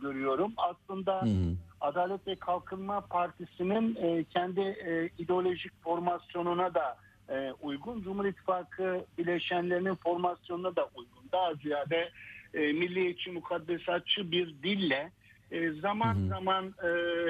görüyorum. 0.01 0.53
Aslında 0.57 1.21
hı 1.21 1.25
hı. 1.25 1.55
Adalet 1.81 2.27
ve 2.27 2.35
Kalkınma 2.35 3.01
Partisi'nin 3.01 3.93
kendi 4.23 4.61
ideolojik 5.17 5.83
formasyonuna 5.83 6.73
da 6.73 6.97
uygun. 7.61 8.01
Cumhur 8.01 8.25
İttifakı 8.25 9.05
bileşenlerinin 9.17 9.95
formasyonuna 9.95 10.75
da 10.75 10.89
uygun. 10.95 11.23
Daha 11.31 11.53
ziyade 11.53 12.09
milliyetçi, 12.53 13.31
mukaddesatçı 13.31 14.31
bir 14.31 14.47
dille 14.63 15.11
e, 15.51 15.71
zaman 15.71 16.15
hı 16.15 16.19
hı. 16.19 16.27
zaman 16.27 16.73
e, 16.83 16.89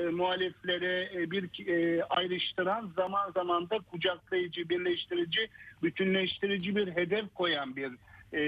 muhaliflere 0.10 1.10
e, 1.16 1.32
bir 1.32 1.68
e, 1.68 2.04
ayrıştıran 2.04 2.92
zaman 2.96 3.32
zaman 3.32 3.70
da 3.70 3.80
kucaklayıcı, 3.80 4.70
birleştirici, 4.70 5.50
bütünleştirici 5.84 6.76
bir 6.76 6.88
hedef 6.88 7.34
koyan 7.36 7.76
bir 7.76 7.92
e, 8.34 8.42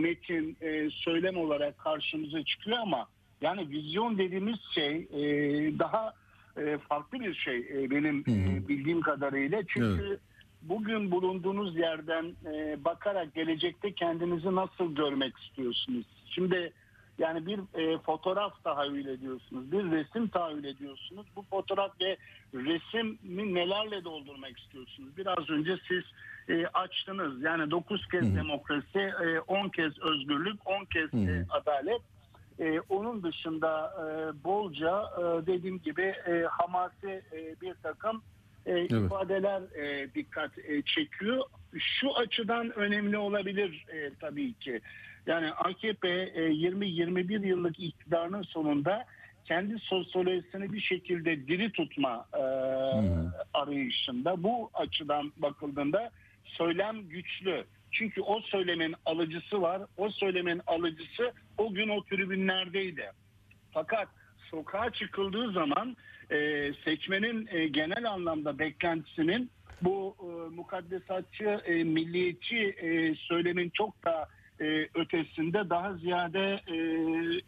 metin, 0.00 0.56
e, 0.60 0.90
söylem 0.90 1.36
olarak 1.36 1.78
karşımıza 1.78 2.44
çıkıyor 2.44 2.78
ama 2.78 3.08
yani 3.40 3.70
vizyon 3.70 4.18
dediğimiz 4.18 4.58
şey 4.74 4.96
e, 4.96 5.22
daha 5.78 6.12
e, 6.56 6.78
farklı 6.78 7.20
bir 7.20 7.34
şey 7.34 7.56
e, 7.58 7.90
benim. 7.90 8.20
E, 8.20 8.68
bildiğim 8.68 9.00
kadarıyla. 9.00 9.62
Çünkü 9.68 10.06
evet. 10.08 10.20
bugün 10.62 11.10
bulunduğunuz 11.10 11.76
yerden 11.76 12.24
e, 12.24 12.84
bakarak 12.84 13.34
gelecekte 13.34 13.92
kendinizi 13.92 14.54
nasıl 14.54 14.94
görmek 14.94 15.38
istiyorsunuz? 15.38 16.06
Şimdi 16.26 16.72
yani 17.18 17.46
bir 17.46 17.58
e, 17.74 17.98
fotoğraf 17.98 18.64
tahayyül 18.64 19.06
ediyorsunuz, 19.06 19.72
bir 19.72 19.90
resim 19.90 20.28
tahayyül 20.28 20.64
ediyorsunuz. 20.64 21.26
Bu 21.36 21.42
fotoğraf 21.42 22.00
ve 22.00 22.16
resmi 22.54 23.54
nelerle 23.54 24.04
doldurmak 24.04 24.58
istiyorsunuz? 24.58 25.16
Biraz 25.16 25.50
önce 25.50 25.78
siz 25.88 26.02
e, 26.48 26.66
açtınız. 26.66 27.42
Yani 27.42 27.70
9 27.70 28.08
kez 28.08 28.22
Hı-hı. 28.22 28.34
demokrasi, 28.34 28.98
e, 28.98 29.40
10 29.40 29.68
kez 29.68 29.98
özgürlük, 29.98 30.66
10 30.66 30.84
kez 30.84 31.14
e, 31.14 31.46
adalet. 31.50 32.00
E, 32.58 32.80
onun 32.80 33.22
dışında 33.22 33.94
e, 34.00 34.44
bolca 34.44 35.04
e, 35.18 35.46
dediğim 35.46 35.78
gibi 35.78 36.02
e, 36.02 36.46
hamasi 36.50 37.22
e, 37.32 37.60
bir 37.60 37.74
takım 37.82 38.22
e, 38.66 38.72
evet. 38.72 38.90
ifadeler 38.90 39.62
e, 39.78 40.14
dikkat 40.14 40.58
e, 40.58 40.82
çekiyor. 40.82 41.44
Şu 41.78 42.16
açıdan 42.16 42.78
önemli 42.78 43.18
olabilir 43.18 43.86
e, 43.92 44.10
tabii 44.20 44.52
ki. 44.54 44.80
Yani 45.26 45.50
AKP 45.50 46.08
e, 46.08 46.40
20-21 46.40 47.46
yıllık 47.46 47.80
iktidarının 47.80 48.42
sonunda 48.42 49.06
kendi 49.44 49.78
sosyolojisini 49.78 50.72
bir 50.72 50.80
şekilde 50.80 51.46
diri 51.46 51.72
tutma 51.72 52.26
e, 52.34 52.38
hmm. 52.38 53.30
arayışında. 53.54 54.42
Bu 54.42 54.70
açıdan 54.74 55.32
bakıldığında 55.36 56.10
söylem 56.44 57.08
güçlü. 57.08 57.64
Çünkü 57.92 58.20
o 58.20 58.40
söylemin 58.40 58.94
alıcısı 59.06 59.62
var. 59.62 59.82
O 59.96 60.10
söylemin 60.10 60.60
alıcısı 60.66 61.32
o 61.58 61.74
gün 61.74 61.88
o 61.88 62.04
tribünlerdeydi. 62.04 63.10
Fakat 63.70 64.08
sokağa 64.50 64.90
çıkıldığı 64.90 65.52
zaman 65.52 65.96
e, 66.30 66.70
seçmenin 66.84 67.48
e, 67.50 67.68
genel 67.68 68.10
anlamda 68.10 68.58
beklentisinin 68.58 69.50
bu 69.82 70.16
e, 70.20 70.54
mukaddesatçı, 70.54 71.44
e, 71.44 71.84
milliyetçi 71.84 72.58
e, 72.58 73.14
söylemin 73.14 73.70
çok 73.70 74.04
da 74.04 74.28
e, 74.60 74.88
ötesinde 74.94 75.70
daha 75.70 75.94
ziyade 75.94 76.60
e, 76.66 76.76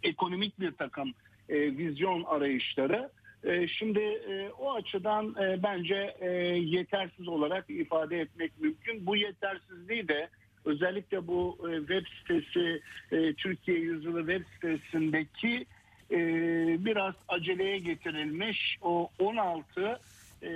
ekonomik 0.03 0.61
bir 0.61 0.73
takım 0.73 1.15
e, 1.49 1.77
vizyon 1.77 2.25
arayışları. 2.25 3.11
E, 3.45 3.69
şimdi 3.69 4.01
e, 4.01 4.51
o 4.59 4.75
açıdan 4.75 5.35
e, 5.43 5.63
bence 5.63 6.15
e, 6.21 6.29
yetersiz 6.57 7.29
olarak 7.29 7.71
ifade 7.71 8.21
etmek 8.21 8.61
mümkün. 8.61 9.07
Bu 9.07 9.17
yetersizliği 9.17 10.09
de 10.09 10.29
özellikle 10.65 11.27
bu 11.27 11.59
e, 11.71 11.79
web 11.79 12.05
sitesi 12.19 12.81
e, 13.13 13.33
Türkiye 13.33 13.79
Yüzyılı 13.79 14.19
web 14.19 14.45
sitesindeki 14.55 15.67
e, 16.11 16.19
biraz 16.85 17.15
aceleye 17.29 17.79
getirilmiş 17.79 18.79
o 18.83 19.11
16 19.19 20.01
e, 20.43 20.49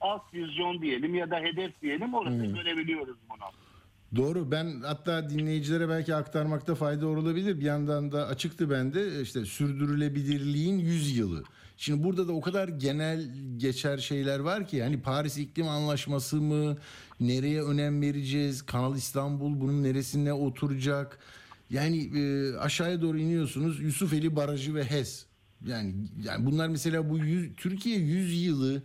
alt 0.00 0.34
vizyon 0.34 0.82
diyelim 0.82 1.14
ya 1.14 1.30
da 1.30 1.40
hedef 1.40 1.82
diyelim 1.82 2.14
orada 2.14 2.30
hmm. 2.30 2.54
görebiliyoruz 2.54 3.16
bunu. 3.30 3.67
Doğru 4.16 4.50
ben 4.50 4.80
hatta 4.80 5.30
dinleyicilere 5.30 5.88
belki 5.88 6.14
aktarmakta 6.14 6.74
fayda 6.74 7.06
olabilir. 7.06 7.60
Bir 7.60 7.64
yandan 7.64 8.12
da 8.12 8.26
açıktı 8.26 8.70
bende 8.70 9.22
işte 9.22 9.44
sürdürülebilirliğin 9.44 10.78
100 10.78 11.16
yılı. 11.16 11.44
Şimdi 11.76 12.04
burada 12.04 12.28
da 12.28 12.32
o 12.32 12.40
kadar 12.40 12.68
genel 12.68 13.30
geçer 13.56 13.98
şeyler 13.98 14.38
var 14.38 14.66
ki 14.66 14.82
hani 14.82 15.02
Paris 15.02 15.38
İklim 15.38 15.68
Anlaşması 15.68 16.36
mı 16.36 16.76
nereye 17.20 17.62
önem 17.62 18.02
vereceğiz? 18.02 18.62
Kanal 18.62 18.96
İstanbul 18.96 19.60
bunun 19.60 19.82
neresine 19.82 20.32
oturacak? 20.32 21.18
Yani 21.70 22.18
e, 22.18 22.52
aşağıya 22.56 23.02
doğru 23.02 23.18
iniyorsunuz 23.18 23.80
Yusufeli 23.80 24.36
Barajı 24.36 24.74
ve 24.74 24.84
HES. 24.84 25.26
Yani 25.66 25.94
yani 26.24 26.46
bunlar 26.46 26.68
mesela 26.68 27.10
bu 27.10 27.18
yüz, 27.18 27.56
Türkiye 27.56 27.98
100 27.98 28.42
yılı 28.44 28.82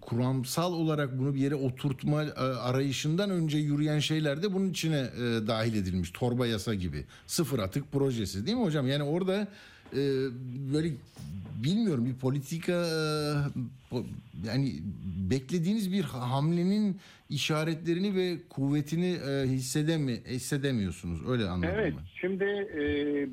kuramsal 0.00 0.72
olarak 0.72 1.18
bunu 1.18 1.34
bir 1.34 1.40
yere 1.40 1.54
oturtma 1.54 2.24
e, 2.24 2.32
arayışından 2.38 3.30
önce 3.30 3.58
yürüyen 3.58 3.98
şeyler 3.98 4.42
de 4.42 4.52
bunun 4.52 4.70
içine 4.70 4.98
e, 4.98 5.46
dahil 5.46 5.74
edilmiş. 5.74 6.10
Torba 6.10 6.46
yasa 6.46 6.74
gibi. 6.74 7.06
Sıfır 7.26 7.58
atık 7.58 7.92
projesi 7.92 8.46
değil 8.46 8.56
mi 8.56 8.64
hocam? 8.64 8.88
Yani 8.88 9.02
orada 9.02 9.48
böyle 10.72 10.88
bilmiyorum 11.64 12.06
bir 12.06 12.14
politika 12.14 12.72
yani 14.46 14.72
beklediğiniz 15.30 15.92
bir 15.92 16.02
hamlenin 16.04 16.96
işaretlerini 17.30 18.16
ve 18.16 18.36
kuvvetini 18.50 19.16
e, 19.30 19.46
hissedemi 19.46 20.12
hissedemiyorsunuz 20.12 21.28
öyle 21.28 21.44
anladım 21.44 21.74
Evet 21.74 21.94
ben. 21.96 22.04
şimdi 22.20 22.44
e, 22.74 22.84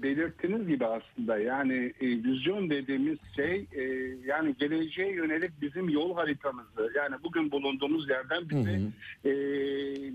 belirttiğiniz 0.03 0.67
gibi 0.67 0.85
aslında 0.85 1.37
yani 1.37 1.93
e, 2.01 2.05
vizyon 2.07 2.69
dediğimiz 2.69 3.17
şey 3.35 3.65
e, 3.71 3.83
yani 4.25 4.55
geleceğe 4.59 5.13
yönelik 5.13 5.61
bizim 5.61 5.89
yol 5.89 6.15
haritamızı 6.15 6.91
yani 6.95 7.15
bugün 7.23 7.51
bulunduğumuz 7.51 8.09
yerden 8.09 8.49
bizi 8.49 8.71
hı 8.71 8.75
hı. 8.75 9.29
E, 9.29 9.33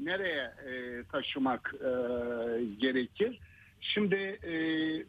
nereye 0.04 0.42
e, 0.42 1.02
taşımak 1.12 1.74
e, 1.80 1.90
gerekir? 2.80 3.40
Şimdi 3.82 4.38
e, 4.42 4.52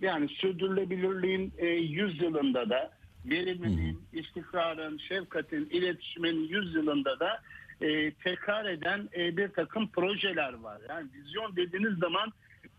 yani 0.01 0.29
sürdürülebilirliğin 0.29 1.53
e, 1.57 1.67
100 1.67 2.21
yılında 2.21 2.69
da 2.69 2.91
verimliliğin, 3.25 4.01
istikrarın, 4.13 4.97
şefkatin, 4.97 5.69
iletişimin 5.69 6.47
100 6.47 6.75
yılında 6.75 7.19
da 7.19 7.41
e, 7.81 8.11
tekrar 8.11 8.65
eden 8.65 9.09
e, 9.17 9.37
bir 9.37 9.47
takım 9.47 9.87
projeler 9.87 10.53
var. 10.53 10.81
Yani 10.89 11.07
vizyon 11.13 11.55
dediğiniz 11.55 11.99
zaman 11.99 12.33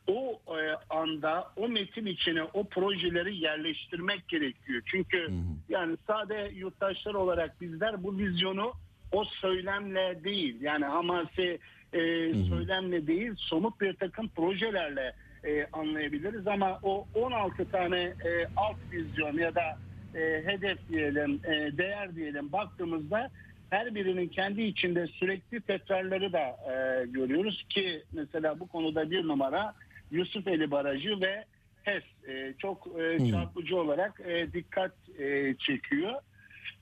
o 0.07 0.41
e, 0.49 0.77
anda 0.91 1.53
o 1.57 1.69
metin 1.69 2.07
içine 2.07 2.43
o 2.43 2.69
projeleri 2.69 3.37
yerleştirmek 3.37 4.29
gerekiyor. 4.29 4.83
Çünkü 4.87 5.19
hı 5.19 5.33
hı. 5.33 5.43
yani 5.69 5.97
sade 6.07 6.51
yurttaşlar 6.55 7.15
olarak 7.15 7.61
bizler 7.61 8.03
bu 8.05 8.19
vizyonu 8.19 8.73
o 9.13 9.25
söylemle 9.25 10.25
değil 10.25 10.61
yani 10.61 10.85
hamasi 10.85 11.59
e, 11.93 12.01
söylemle 12.49 13.07
değil 13.07 13.33
somut 13.37 13.81
bir 13.81 13.95
takım 13.95 14.29
projelerle 14.29 15.15
e, 15.45 15.67
anlayabiliriz. 15.73 16.47
Ama 16.47 16.81
o 16.83 17.07
16 17.15 17.71
tane 17.71 18.01
e, 18.01 18.47
alt 18.57 18.77
vizyon 18.93 19.39
ya 19.39 19.55
da 19.55 19.79
e, 20.15 20.43
hedef 20.47 20.79
diyelim, 20.89 21.41
e, 21.45 21.79
değer 21.79 22.17
diyelim 22.17 22.53
baktığımızda 22.53 23.31
her 23.71 23.95
birinin 23.95 24.29
kendi 24.29 24.63
içinde 24.63 25.07
sürekli 25.07 25.61
tekrarları 25.61 26.33
da 26.33 26.39
e, 26.41 27.07
görüyoruz 27.07 27.65
ki 27.69 28.03
mesela 28.13 28.61
bu 28.61 28.67
konuda 28.69 29.11
bir 29.11 29.29
numara 29.29 29.75
Yusufeli 30.11 30.71
Barajı 30.71 31.21
ve 31.21 31.45
HES 31.83 32.29
e, 32.29 32.55
çok 32.59 32.89
e, 33.01 33.31
çarpıcı 33.31 33.77
olarak 33.77 34.21
e, 34.27 34.53
dikkat 34.53 34.93
e, 35.19 35.55
çekiyor. 35.55 36.13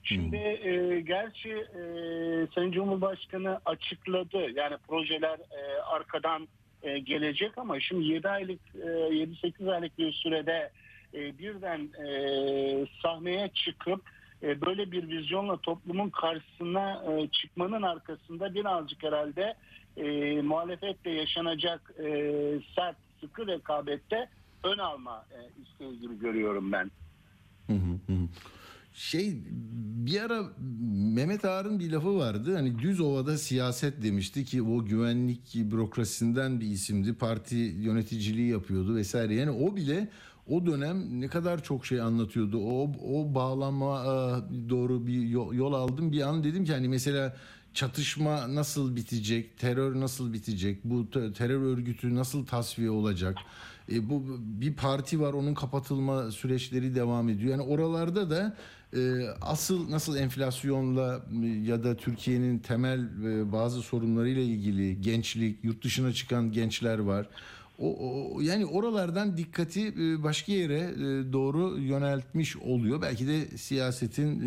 Şimdi 0.03 0.35
e, 0.35 1.01
gerçi 1.01 1.49
e, 1.49 1.81
Sayın 2.55 2.71
Cumhurbaşkanı 2.71 3.59
açıkladı. 3.65 4.51
Yani 4.55 4.75
projeler 4.87 5.39
e, 5.39 5.81
arkadan 5.81 6.47
e, 6.83 6.99
gelecek 6.99 7.57
ama 7.57 7.79
şimdi 7.79 8.05
7 8.05 8.29
aylık 8.29 8.61
e, 8.75 8.87
7-8 8.87 9.73
aylık 9.73 9.97
bir 9.97 10.11
sürede 10.11 10.71
e, 11.13 11.37
birden 11.37 11.89
e, 12.05 12.87
sahneye 13.01 13.49
çıkıp 13.53 14.01
böyle 14.41 14.91
bir 14.91 15.07
vizyonla 15.07 15.57
toplumun 15.57 16.09
karşısına 16.09 17.03
çıkmanın 17.31 17.81
arkasında 17.81 18.53
birazcık 18.53 19.03
herhalde 19.03 19.53
e, 19.97 20.41
yaşanacak 21.09 21.91
sert 22.75 22.95
sıkı 23.21 23.47
rekabette 23.47 24.29
ön 24.63 24.77
alma 24.77 25.25
e, 25.31 25.61
isteği 25.61 25.99
gibi 25.99 26.19
görüyorum 26.19 26.71
ben. 26.71 26.91
Hı 27.67 27.73
hı 27.73 28.13
hı. 28.13 28.27
Şey 28.93 29.37
bir 30.05 30.21
ara 30.21 30.43
Mehmet 31.15 31.45
Ağar'ın 31.45 31.79
bir 31.79 31.91
lafı 31.91 32.17
vardı. 32.17 32.55
Hani 32.55 32.79
düz 32.79 32.99
ovada 32.99 33.37
siyaset 33.37 34.03
demişti 34.03 34.45
ki 34.45 34.61
o 34.61 34.85
güvenlik 34.85 35.55
bürokrasisinden 35.55 36.59
bir 36.59 36.67
isimdi. 36.67 37.13
Parti 37.13 37.55
yöneticiliği 37.55 38.51
yapıyordu 38.51 38.95
vesaire. 38.95 39.35
Yani 39.35 39.51
o 39.51 39.75
bile 39.75 40.09
o 40.47 40.65
dönem 40.65 41.21
ne 41.21 41.27
kadar 41.27 41.63
çok 41.63 41.85
şey 41.85 42.01
anlatıyordu. 42.01 42.57
O 42.57 42.91
o 43.11 43.35
bağlanma 43.35 44.03
e, 44.03 44.09
doğru 44.69 45.07
bir 45.07 45.21
yol, 45.21 45.53
yol 45.53 45.73
aldım. 45.73 46.11
Bir 46.11 46.21
an 46.21 46.43
dedim 46.43 46.65
ki 46.65 46.73
hani 46.73 46.87
mesela 46.87 47.35
çatışma 47.73 48.55
nasıl 48.55 48.95
bitecek, 48.95 49.57
terör 49.57 49.99
nasıl 49.99 50.33
bitecek, 50.33 50.83
bu 50.83 51.09
terör 51.11 51.61
örgütü 51.61 52.15
nasıl 52.15 52.45
tasfiye 52.45 52.89
olacak? 52.89 53.37
E, 53.91 54.09
bu 54.09 54.23
bir 54.39 54.73
parti 54.73 55.19
var 55.19 55.33
onun 55.33 55.53
kapatılma 55.53 56.31
süreçleri 56.31 56.95
devam 56.95 57.29
ediyor. 57.29 57.51
Yani 57.51 57.61
oralarda 57.61 58.29
da 58.29 58.55
asıl 59.41 59.91
nasıl 59.91 60.17
enflasyonla 60.17 61.21
ya 61.63 61.83
da 61.83 61.97
Türkiye'nin 61.97 62.59
temel 62.59 62.99
e, 62.99 63.51
bazı 63.51 63.81
sorunlarıyla 63.81 64.41
ilgili 64.41 65.01
gençlik, 65.01 65.63
yurt 65.63 65.83
dışına 65.83 66.13
çıkan 66.13 66.51
gençler 66.51 66.99
var. 66.99 67.27
O, 67.79 67.97
o 68.35 68.41
yani 68.41 68.65
oralardan 68.65 69.37
dikkati 69.37 69.87
e, 69.87 70.23
başka 70.23 70.51
yere 70.51 70.79
e, 70.79 71.33
doğru 71.33 71.79
yöneltmiş 71.79 72.57
oluyor. 72.57 73.01
Belki 73.01 73.27
de 73.27 73.57
siyasetin 73.57 74.41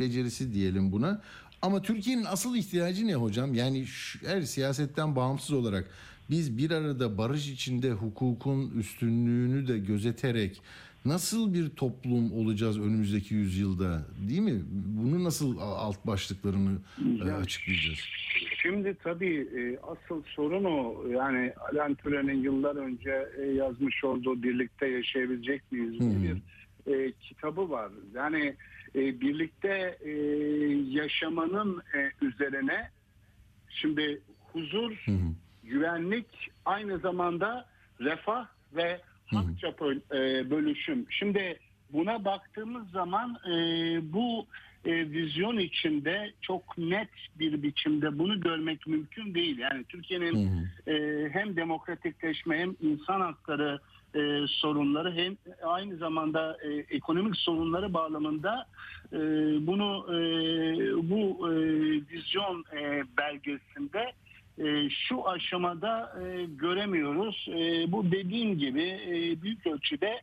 becerisi 0.00 0.54
diyelim 0.54 0.92
buna. 0.92 1.22
Ama 1.62 1.82
Türkiye'nin 1.82 2.24
asıl 2.24 2.56
ihtiyacı 2.56 3.06
ne 3.06 3.14
hocam? 3.14 3.54
Yani 3.54 3.86
her 4.26 4.42
siyasetten 4.42 5.16
bağımsız 5.16 5.52
olarak 5.52 5.90
biz 6.30 6.58
bir 6.58 6.70
arada 6.70 7.18
barış 7.18 7.48
içinde 7.48 7.92
hukukun 7.92 8.70
üstünlüğünü 8.70 9.68
de 9.68 9.78
gözeterek 9.78 10.62
nasıl 11.04 11.54
bir 11.54 11.70
toplum 11.70 12.32
olacağız 12.32 12.78
önümüzdeki 12.78 13.34
yüzyılda 13.34 14.06
değil 14.28 14.40
mi? 14.40 14.62
Bunu 14.70 15.24
nasıl 15.24 15.58
alt 15.60 16.06
başlıklarını 16.06 16.78
ya, 17.26 17.36
açıklayacağız? 17.36 17.98
Şimdi 18.62 18.96
tabii 19.02 19.48
e, 19.56 19.78
asıl 19.82 20.22
sorun 20.22 20.64
o. 20.64 21.06
Yani 21.08 21.52
Alan 21.72 21.94
Türen'in 21.94 22.42
yıllar 22.42 22.76
önce 22.76 23.26
e, 23.38 23.42
yazmış 23.42 24.04
olduğu 24.04 24.42
Birlikte 24.42 24.86
Yaşayabilecek 24.86 25.72
miyiz? 25.72 26.00
Hmm. 26.00 26.22
bir 26.22 26.42
e, 26.92 27.12
kitabı 27.12 27.70
var. 27.70 27.90
Yani 28.14 28.54
e, 28.94 29.20
birlikte 29.20 29.98
e, 30.00 30.10
yaşamanın 30.90 31.82
e, 31.94 32.26
üzerine 32.26 32.90
şimdi 33.68 34.20
huzur, 34.52 34.92
hı 35.04 35.12
güvenlik, 35.64 36.50
aynı 36.64 36.98
zamanda 36.98 37.66
refah 38.00 38.46
ve 38.76 39.00
hakça 39.32 39.68
e, 40.12 40.50
bölüşüm. 40.50 41.06
Şimdi 41.10 41.58
buna 41.92 42.24
baktığımız 42.24 42.90
zaman 42.90 43.38
e, 43.46 43.54
bu 44.12 44.46
e, 44.84 45.10
vizyon 45.10 45.58
içinde 45.58 46.32
çok 46.42 46.78
net 46.78 47.08
bir 47.38 47.62
biçimde 47.62 48.18
bunu 48.18 48.40
görmek 48.40 48.86
mümkün 48.86 49.34
değil. 49.34 49.58
Yani 49.58 49.84
Türkiye'nin 49.84 50.66
e, 50.86 51.28
hem 51.32 51.56
demokratikleşme 51.56 52.58
hem 52.58 52.76
insan 52.80 53.20
hakları 53.20 53.80
e, 54.14 54.46
sorunları 54.46 55.14
hem 55.14 55.36
aynı 55.62 55.96
zamanda 55.96 56.58
e, 56.62 56.96
ekonomik 56.96 57.36
sorunları 57.36 57.94
bağlamında 57.94 58.66
e, 59.12 59.18
bunu 59.66 60.06
e, 60.08 60.16
bu 61.10 61.48
e, 61.48 61.54
vizyon 62.12 62.64
e, 62.76 63.04
belgesinde 63.18 64.12
e, 64.58 64.90
şu 64.90 65.28
aşamada 65.28 66.12
e, 66.22 66.44
göremiyoruz. 66.44 67.48
E, 67.48 67.92
bu 67.92 68.12
dediğim 68.12 68.58
gibi 68.58 68.82
e, 68.82 69.42
büyük 69.42 69.66
ölçüde 69.66 70.20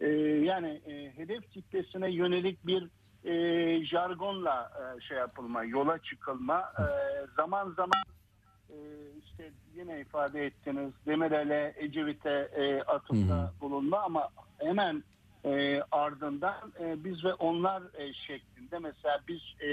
e, 0.00 0.08
yani 0.44 0.80
e, 0.86 1.12
hedef 1.16 1.50
kitlesine 1.50 2.10
yönelik 2.10 2.66
bir 2.66 2.88
e, 3.24 3.84
jargonla 3.84 4.70
e, 4.96 5.00
şey 5.00 5.18
yapılma, 5.18 5.64
yola 5.64 5.98
çıkılma, 5.98 6.72
e, 6.78 6.84
zaman 7.36 7.70
zaman 7.70 8.02
e, 8.70 8.76
işte 9.24 9.50
yine 9.76 10.00
ifade 10.00 10.46
ettiniz 10.46 10.92
Demirel'e, 11.06 11.74
Ecevit'e 11.76 12.48
e, 12.56 12.82
atıfta 12.82 13.52
bulunma 13.60 13.98
ama 13.98 14.28
hemen 14.58 15.04
e, 15.44 15.82
ardından 15.92 16.72
e, 16.80 17.04
biz 17.04 17.24
ve 17.24 17.34
onlar 17.34 17.82
e, 17.98 18.12
şeklinde 18.12 18.78
mesela 18.78 19.20
biz 19.28 19.40
e, 19.60 19.68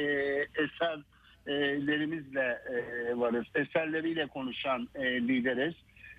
eserlerimizle 0.55 1.16
e, 1.47 3.19
varız, 3.19 3.45
eserleriyle 3.55 4.27
konuşan 4.27 4.87
e, 4.95 5.21
lideriz. 5.21 5.75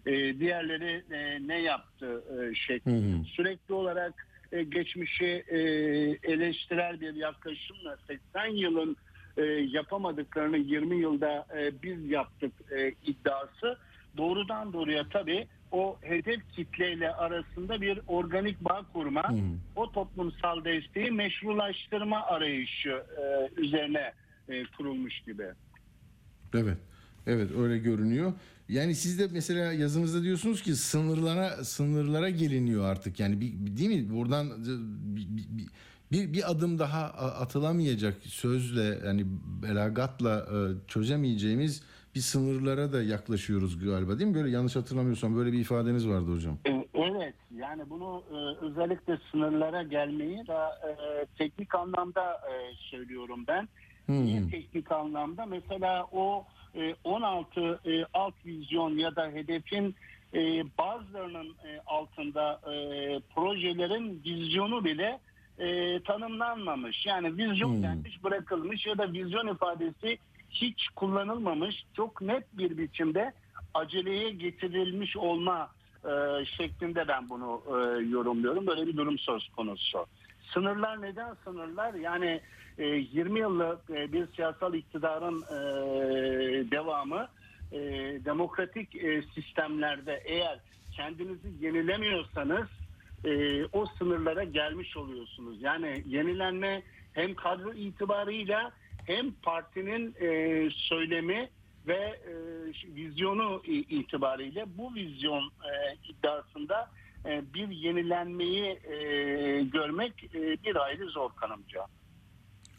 E, 0.06 0.40
diğerleri 0.40 1.02
ne 1.48 1.60
yaptı 1.60 2.22
şeklinde. 2.54 3.24
Sürekli 3.28 3.74
olarak 3.74 4.26
geçmişi 4.68 5.44
eleştirel 6.22 7.00
bir 7.00 7.14
yaklaşımla 7.14 7.96
80 8.06 8.46
yılın 8.46 8.96
yapamadıklarını 9.72 10.56
20 10.56 10.96
yılda 10.96 11.46
biz 11.82 12.10
yaptık 12.10 12.52
iddiası 13.06 13.78
doğrudan 14.16 14.72
doğruya 14.72 15.08
tabii 15.08 15.46
o 15.72 15.96
hedef 16.00 16.40
kitleyle 16.52 17.14
arasında 17.14 17.80
bir 17.80 18.00
organik 18.08 18.60
bağ 18.60 18.84
kurma, 18.92 19.28
hmm. 19.30 19.60
o 19.76 19.92
toplumsal 19.92 20.64
desteği 20.64 21.10
meşrulaştırma 21.10 22.22
arayışı 22.22 23.02
e, 23.18 23.60
üzerine 23.60 24.12
e, 24.48 24.64
kurulmuş 24.76 25.20
gibi. 25.20 25.46
Evet, 26.54 26.78
evet 27.26 27.50
öyle 27.58 27.78
görünüyor. 27.78 28.32
Yani 28.68 28.94
siz 28.94 29.18
de 29.18 29.28
mesela 29.32 29.72
yazınızda 29.72 30.22
diyorsunuz 30.22 30.62
ki 30.62 30.76
sınırlara 30.76 31.64
sınırlara 31.64 32.30
geliniyor 32.30 32.84
artık. 32.84 33.20
Yani 33.20 33.40
bir, 33.40 33.76
değil 33.76 34.02
mi? 34.02 34.10
Buradan 34.10 34.66
bir, 35.16 35.26
bir, 35.28 35.68
bir, 36.12 36.32
bir 36.32 36.50
adım 36.50 36.78
daha 36.78 37.04
atılamayacak 37.14 38.14
sözle 38.22 38.98
yani 39.06 39.26
belagatla 39.62 40.38
e, 40.38 40.56
çözemeyeceğimiz 40.88 41.82
bir 42.14 42.20
sınırlara 42.20 42.92
da 42.92 43.02
yaklaşıyoruz 43.02 43.84
galiba 43.84 44.18
değil 44.18 44.30
mi? 44.30 44.34
Böyle 44.34 44.50
yanlış 44.50 44.76
hatırlamıyorsam 44.76 45.36
böyle 45.36 45.52
bir 45.52 45.58
ifadeniz 45.58 46.08
vardı 46.08 46.34
hocam. 46.34 46.58
E, 46.66 46.88
evet 46.94 47.34
yani 47.56 47.82
bunu 47.90 48.24
özellikle 48.60 49.18
sınırlara 49.30 49.82
gelmeyi 49.82 50.46
da 50.46 50.80
teknik 51.38 51.74
anlamda 51.74 52.40
söylüyorum 52.90 53.44
ben. 53.48 53.68
Hmm. 54.08 54.50
Teknik 54.50 54.92
anlamda 54.92 55.46
mesela 55.46 56.06
o 56.12 56.46
16 57.04 57.80
alt 58.14 58.34
vizyon 58.46 58.98
ya 58.98 59.16
da 59.16 59.26
hedefin 59.26 59.94
bazılarının 60.78 61.54
altında 61.86 62.60
projelerin 63.34 64.22
vizyonu 64.24 64.84
bile 64.84 65.20
e, 65.58 66.00
tanımlanmamış. 66.02 67.06
Yani 67.06 67.36
vizyon 67.36 67.74
hmm. 67.74 67.82
denmiş 67.82 68.24
bırakılmış 68.24 68.86
ya 68.86 68.98
da 68.98 69.12
vizyon 69.12 69.54
ifadesi 69.54 70.18
hiç 70.50 70.88
kullanılmamış. 70.88 71.84
Çok 71.96 72.22
net 72.22 72.58
bir 72.58 72.78
biçimde 72.78 73.32
aceleye 73.74 74.30
getirilmiş 74.30 75.16
olma 75.16 75.70
e, 76.04 76.44
şeklinde 76.44 77.08
ben 77.08 77.28
bunu 77.28 77.62
e, 77.66 78.02
yorumluyorum. 78.08 78.66
Böyle 78.66 78.86
bir 78.86 78.96
durum 78.96 79.18
söz 79.18 79.48
konusu. 79.48 80.06
Sınırlar 80.54 81.02
neden 81.02 81.34
sınırlar? 81.44 81.94
Yani 81.94 82.26
e, 82.26 82.40
20 82.78 83.40
yıllık 83.40 83.90
e, 83.90 84.12
bir 84.12 84.26
siyasal 84.36 84.74
iktidarın 84.74 85.42
e, 85.42 85.60
devamı 86.70 87.28
e, 87.72 87.78
demokratik 88.24 88.88
sistemlerde 89.34 90.22
eğer 90.24 90.60
kendinizi 90.92 91.48
yenilemiyorsanız 91.60 92.68
o 93.72 93.86
sınırlara 93.86 94.44
gelmiş 94.44 94.96
oluyorsunuz. 94.96 95.62
Yani 95.62 96.02
yenilenme 96.06 96.82
hem 97.12 97.34
kadro 97.34 97.72
itibarıyla 97.72 98.72
hem 99.06 99.32
partinin 99.32 100.14
söylemi 100.70 101.50
ve 101.86 102.20
vizyonu 102.84 103.62
itibariyle 103.66 104.64
bu 104.78 104.94
vizyon 104.94 105.50
iddiasında 106.08 106.90
bir 107.24 107.68
yenilenmeyi 107.68 108.78
görmek 109.72 110.32
bir 110.64 110.76
ayrı 110.76 111.06
zor 111.06 111.30
kanımca. 111.36 111.86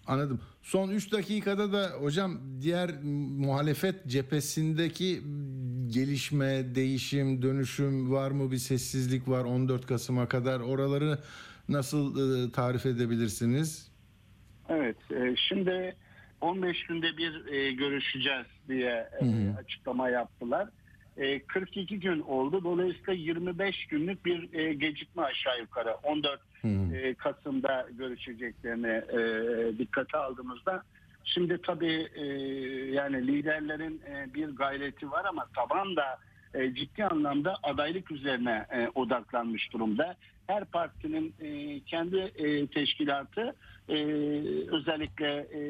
Anladım. 0.09 0.41
Son 0.61 0.89
3 0.89 1.11
dakikada 1.11 1.73
da 1.73 1.89
hocam 1.99 2.39
diğer 2.61 2.89
muhalefet 3.37 4.07
cephesindeki 4.07 5.21
gelişme, 5.87 6.75
değişim, 6.75 7.41
dönüşüm 7.41 8.11
var 8.11 8.31
mı? 8.31 8.51
Bir 8.51 8.57
sessizlik 8.57 9.27
var 9.27 9.45
14 9.45 9.87
Kasım'a 9.87 10.27
kadar. 10.27 10.59
Oraları 10.59 11.17
nasıl 11.69 12.15
e, 12.47 12.51
tarif 12.51 12.85
edebilirsiniz? 12.85 13.91
Evet. 14.69 14.97
E, 15.11 15.35
şimdi 15.35 15.95
15 16.41 16.85
günde 16.85 17.17
bir 17.17 17.53
e, 17.53 17.71
görüşeceğiz 17.71 18.47
diye 18.67 19.09
hı 19.19 19.25
hı. 19.25 19.57
açıklama 19.59 20.09
yaptılar. 20.09 20.69
42 21.47 21.99
gün 21.99 22.19
oldu. 22.19 22.63
Dolayısıyla 22.63 23.13
25 23.13 23.85
günlük 23.85 24.25
bir 24.25 24.71
gecikme 24.71 25.23
aşağı 25.23 25.59
yukarı. 25.59 25.93
14 26.03 26.48
hmm. 26.61 27.13
Kasım'da 27.17 27.87
görüşeceklerini 27.97 29.01
dikkate 29.79 30.17
aldığımızda 30.17 30.83
Şimdi 31.33 31.61
tabii 31.61 32.07
e, 32.15 32.25
yani 32.91 33.27
liderlerin 33.27 34.01
e, 34.11 34.33
bir 34.33 34.49
gayreti 34.49 35.11
var 35.11 35.25
ama 35.25 35.45
taban 35.55 35.95
da 35.95 36.17
e, 36.53 36.73
ciddi 36.73 37.05
anlamda 37.05 37.55
adaylık 37.63 38.11
üzerine 38.11 38.65
e, 38.71 38.87
odaklanmış 38.95 39.73
durumda. 39.73 40.15
Her 40.47 40.65
partinin 40.65 41.33
e, 41.41 41.79
kendi 41.79 42.17
e, 42.17 42.67
teşkilatı 42.67 43.55
e, 43.89 43.95
özellikle 44.71 45.37
e, 45.39 45.61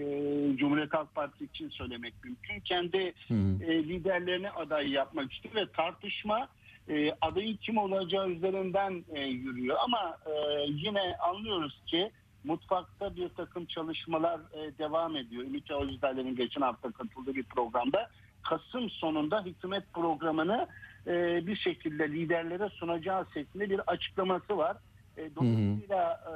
Cumhuriyet 0.57 0.93
Halk 0.93 1.15
Partisi 1.15 1.45
için 1.45 1.69
söylemek 1.69 2.13
mümkün. 2.23 2.59
Kendi 2.59 3.13
hmm. 3.27 3.61
e, 3.61 3.83
liderlerini 3.83 4.49
aday 4.49 4.89
yapmak 4.91 5.33
istiyor 5.33 5.55
ve 5.55 5.71
tartışma 5.71 6.47
e, 6.89 7.11
adayın 7.21 7.57
kim 7.57 7.77
olacağı 7.77 8.29
üzerinden 8.29 9.05
e, 9.13 9.21
yürüyor. 9.21 9.77
Ama 9.83 10.17
e, 10.25 10.31
yine 10.67 11.15
anlıyoruz 11.15 11.81
ki 11.85 12.11
mutfakta 12.43 13.15
bir 13.15 13.29
takım 13.29 13.65
çalışmalar 13.65 14.39
e, 14.39 14.77
devam 14.77 15.15
ediyor. 15.15 15.43
Ümit 15.43 15.71
Özdağ'ın 15.71 16.35
geçen 16.35 16.61
hafta 16.61 16.91
katıldığı 16.91 17.35
bir 17.35 17.43
programda 17.43 18.09
Kasım 18.43 18.89
sonunda 18.89 19.45
hükümet 19.45 19.93
programını 19.93 20.67
e, 21.07 21.47
bir 21.47 21.55
şekilde 21.55 22.09
liderlere 22.09 22.69
sunacağı 22.69 23.25
şeklinde 23.33 23.69
bir 23.69 23.81
açıklaması 23.87 24.57
var. 24.57 24.77
E, 25.17 25.35
dolayısıyla 25.35 26.21
e, 26.27 26.33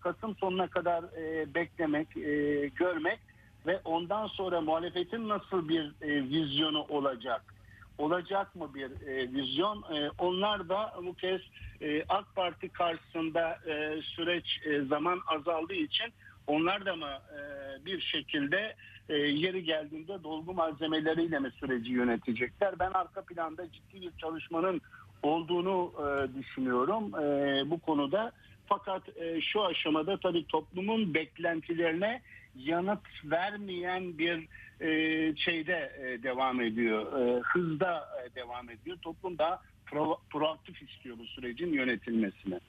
Kasım 0.00 0.36
sonuna 0.36 0.66
kadar 0.66 1.04
e, 1.04 1.54
beklemek, 1.54 2.16
e, 2.16 2.66
görmek 2.66 3.18
ve 3.66 3.80
ondan 3.84 4.26
sonra 4.26 4.60
muhalefetin 4.60 5.28
nasıl 5.28 5.68
bir 5.68 5.92
e, 6.02 6.22
vizyonu 6.22 6.82
olacak? 6.88 7.53
Olacak 7.98 8.56
mı 8.56 8.74
bir 8.74 9.08
e, 9.08 9.32
vizyon? 9.32 9.84
E, 9.94 10.10
onlar 10.18 10.68
da 10.68 10.94
bu 11.06 11.14
kez 11.14 11.40
e, 11.80 12.04
AK 12.08 12.34
Parti 12.36 12.68
karşısında 12.68 13.58
e, 13.66 14.02
süreç 14.02 14.60
e, 14.64 14.80
zaman 14.80 15.20
azaldığı 15.26 15.74
için 15.74 16.06
onlar 16.46 16.86
da 16.86 16.96
mı 16.96 17.08
e, 17.08 17.40
bir 17.86 18.00
şekilde 18.00 18.74
e, 19.08 19.14
yeri 19.16 19.64
geldiğinde 19.64 20.22
dolgu 20.22 20.54
malzemeleriyle 20.54 21.38
mi 21.38 21.50
süreci 21.60 21.92
yönetecekler? 21.92 22.78
Ben 22.78 22.90
arka 22.90 23.22
planda 23.22 23.72
ciddi 23.72 24.00
bir 24.02 24.12
çalışmanın 24.18 24.80
olduğunu 25.22 25.92
e, 25.98 26.38
düşünüyorum 26.38 27.14
e, 27.14 27.70
bu 27.70 27.80
konuda. 27.80 28.32
Fakat 28.66 29.02
e, 29.16 29.40
şu 29.40 29.64
aşamada 29.64 30.16
tabii 30.16 30.46
toplumun 30.46 31.14
beklentilerine 31.14 32.22
yanıt 32.56 33.00
vermeyen 33.24 34.18
bir 34.18 34.48
e, 34.80 34.88
şeyde 35.36 35.92
e, 35.98 36.22
devam 36.22 36.60
ediyor. 36.60 37.20
E, 37.20 37.40
hızda 37.40 38.08
e, 38.24 38.34
devam 38.34 38.70
ediyor. 38.70 38.96
Toplum 39.02 39.38
daha 39.38 39.62
pro, 39.86 40.18
proaktif 40.30 40.82
istiyor 40.82 41.18
bu 41.18 41.24
sürecin 41.24 41.72
yönetilmesini. 41.72 42.60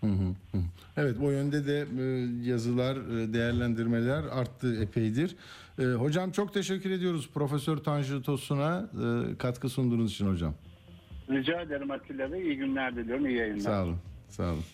Hı 0.00 0.06
hı. 0.06 0.34
Evet 0.96 1.16
o 1.22 1.30
yönde 1.30 1.66
de 1.66 1.86
e, 1.98 2.04
yazılar, 2.50 2.96
e, 2.96 3.32
değerlendirmeler 3.32 4.24
arttı 4.24 4.82
epeydir. 4.82 5.36
E, 5.78 5.82
hocam 5.84 6.30
çok 6.30 6.54
teşekkür 6.54 6.90
ediyoruz 6.90 7.30
Profesör 7.34 7.76
Tanju 7.76 8.22
Tosun'a 8.22 8.90
katkı 9.38 9.68
sunduğunuz 9.68 10.12
için 10.12 10.26
hocam. 10.32 10.54
Rica 11.30 11.60
ederim 11.60 11.90
Atilla 11.90 12.32
Bey. 12.32 12.42
İyi 12.42 12.56
günler 12.56 12.96
diliyorum. 12.96 13.26
İyi 13.26 13.36
yayınlar. 13.36 13.60
Sağ 13.60 13.84
olun. 13.84 13.96
Sağ 14.28 14.52
olun. 14.52 14.64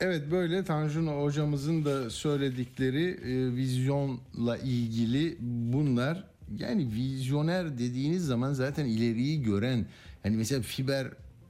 Evet 0.00 0.30
böyle 0.30 0.64
Tanjun 0.64 1.06
hocamızın 1.06 1.84
da 1.84 2.10
söyledikleri 2.10 3.04
e, 3.10 3.56
vizyonla 3.56 4.58
ilgili 4.64 5.36
bunlar. 5.40 6.24
Yani 6.58 6.92
vizyoner 6.92 7.78
dediğiniz 7.78 8.26
zaman 8.26 8.52
zaten 8.52 8.86
ileriyi 8.86 9.42
gören 9.42 9.86
hani 10.22 10.36
mesela 10.36 10.62
fiber 10.62 11.06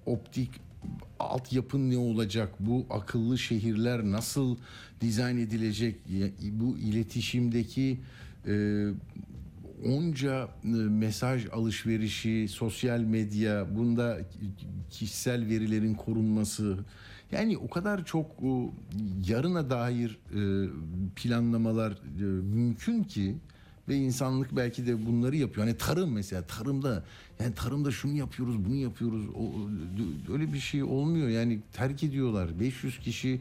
optik 0.06 0.50
altyapın 1.20 1.90
ne 1.90 1.96
olacak 1.96 2.48
bu 2.60 2.86
akıllı 2.90 3.38
şehirler 3.38 4.04
nasıl 4.04 4.56
dizayn 5.00 5.36
edilecek 5.36 5.96
bu 6.52 6.78
iletişimdeki 6.78 8.00
e, 8.46 8.86
onca 9.86 10.48
e, 10.64 10.68
mesaj 10.68 11.46
alışverişi 11.52 12.46
sosyal 12.48 13.00
medya 13.00 13.76
bunda 13.76 14.18
kişisel 14.90 15.46
verilerin 15.46 15.94
korunması 15.94 16.78
yani 17.32 17.58
o 17.58 17.68
kadar 17.70 18.04
çok 18.04 18.26
o, 18.42 18.72
yarına 19.26 19.70
dair 19.70 20.18
e, 20.34 20.68
planlamalar 21.16 21.92
e, 21.92 22.22
mümkün 22.54 23.04
ki 23.04 23.36
ve 23.88 23.96
insanlık 23.96 24.56
belki 24.56 24.86
de 24.86 25.06
bunları 25.06 25.36
yapıyor. 25.36 25.66
Hani 25.66 25.78
tarım 25.78 26.12
mesela 26.12 26.42
tarımda 26.42 27.04
yani 27.40 27.54
tarımda 27.54 27.90
şunu 27.90 28.12
yapıyoruz 28.12 28.64
bunu 28.64 28.74
yapıyoruz 28.74 29.26
öyle 30.32 30.52
bir 30.52 30.58
şey 30.58 30.82
olmuyor 30.82 31.28
yani 31.28 31.60
terk 31.72 32.04
ediyorlar 32.04 32.60
500 32.60 32.98
kişi 32.98 33.40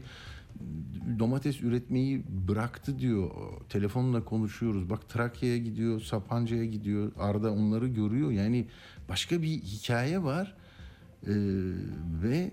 domates 1.18 1.60
üretmeyi 1.60 2.22
bıraktı 2.48 2.98
diyor. 2.98 3.30
Telefonla 3.68 4.24
konuşuyoruz. 4.24 4.90
Bak 4.90 5.08
Trakya'ya 5.08 5.58
gidiyor, 5.58 6.00
Sapanca'ya 6.00 6.64
gidiyor. 6.64 7.12
Arda 7.18 7.52
onları 7.52 7.88
görüyor. 7.88 8.30
Yani 8.30 8.66
başka 9.08 9.42
bir 9.42 9.48
hikaye 9.48 10.22
var. 10.22 10.54
Ee, 11.26 11.30
ve 12.22 12.50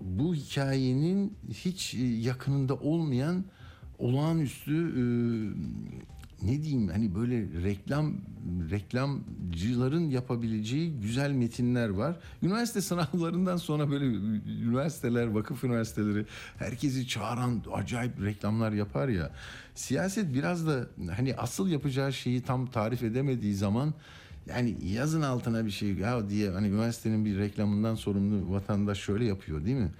bu 0.00 0.34
hikayenin 0.34 1.36
hiç 1.52 1.94
e, 1.94 2.04
yakınında 2.04 2.74
olmayan 2.74 3.44
olağanüstü 3.98 4.74
e, 4.74 5.02
ne 6.42 6.62
diyeyim 6.62 6.88
hani 6.88 7.14
böyle 7.14 7.62
reklam 7.62 8.14
reklamcıların 8.70 10.10
yapabileceği 10.10 11.00
güzel 11.00 11.32
metinler 11.32 11.88
var. 11.88 12.16
Üniversite 12.42 12.80
sınavlarından 12.80 13.56
sonra 13.56 13.90
böyle 13.90 14.04
üniversiteler, 14.64 15.26
vakıf 15.26 15.64
üniversiteleri 15.64 16.26
herkesi 16.56 17.08
çağıran 17.08 17.62
acayip 17.72 18.22
reklamlar 18.22 18.72
yapar 18.72 19.08
ya. 19.08 19.30
Siyaset 19.74 20.34
biraz 20.34 20.66
da 20.66 20.86
hani 21.16 21.34
asıl 21.36 21.68
yapacağı 21.68 22.12
şeyi 22.12 22.42
tam 22.42 22.66
tarif 22.66 23.02
edemediği 23.02 23.54
zaman 23.54 23.94
yani 24.48 24.76
yazın 24.84 25.22
altına 25.22 25.66
bir 25.66 25.70
şey 25.70 25.94
ya 25.94 26.30
diye 26.30 26.50
hani 26.50 26.68
üniversitenin 26.68 27.24
bir 27.24 27.38
reklamından 27.38 27.94
sorumlu 27.94 28.52
vatandaş 28.52 28.98
şöyle 28.98 29.24
yapıyor 29.24 29.64
değil 29.64 29.76
mi? 29.76 29.90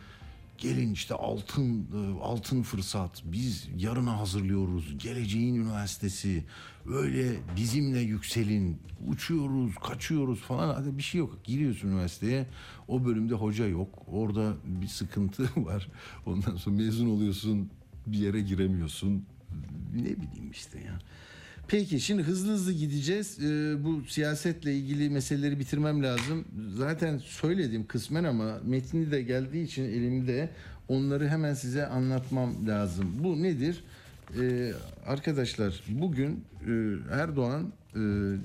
Gelin 0.59 0.93
işte 0.93 1.15
altın 1.15 1.87
e, 1.95 2.21
altın 2.23 2.63
fırsat. 2.63 3.23
Biz 3.25 3.69
yarına 3.77 4.19
hazırlıyoruz. 4.19 4.99
Geleceğin 4.99 5.55
üniversitesi. 5.55 6.45
Öyle 6.87 7.37
bizimle 7.57 8.01
yükselin. 8.01 8.79
Uçuyoruz, 9.09 9.75
kaçıyoruz 9.75 10.41
falan. 10.41 10.75
Hadi 10.75 10.99
bir 10.99 11.03
şey 11.03 11.19
yok. 11.19 11.45
Giriyorsun 11.45 11.89
üniversiteye. 11.89 12.47
O 12.89 13.05
bölümde 13.05 13.35
hoca 13.35 13.67
yok. 13.67 14.03
Orada 14.07 14.55
bir 14.65 14.87
sıkıntı 14.87 15.43
var. 15.57 15.89
Ondan 16.27 16.57
sonra 16.57 16.77
mezun 16.77 17.11
oluyorsun. 17.11 17.71
Bir 18.07 18.19
yere 18.19 18.41
giremiyorsun. 18.41 19.25
Ne 19.95 20.05
bileyim 20.05 20.51
işte 20.53 20.79
ya. 20.79 20.99
Peki 21.68 22.00
şimdi 22.00 22.22
hızlı 22.22 22.52
hızlı 22.52 22.72
gideceğiz. 22.72 23.38
Ee, 23.38 23.76
bu 23.85 24.02
siyasetle 24.09 24.74
ilgili 24.74 25.11
meseleleri 25.11 25.59
bitirmem 25.59 26.02
lazım. 26.02 26.44
Zaten 26.76 27.18
söyledim 27.18 27.87
kısmen 27.87 28.24
ama 28.24 28.59
metni 28.64 29.11
de 29.11 29.22
geldiği 29.22 29.64
için 29.64 29.85
elimde 29.85 30.50
onları 30.88 31.28
hemen 31.28 31.54
size 31.54 31.87
anlatmam 31.87 32.68
lazım. 32.68 33.07
Bu 33.18 33.42
nedir? 33.42 33.85
Ee, 34.40 34.72
arkadaşlar 35.07 35.83
bugün 35.88 36.44
e, 36.66 36.94
Erdoğan 37.11 37.72
e, 37.94 37.98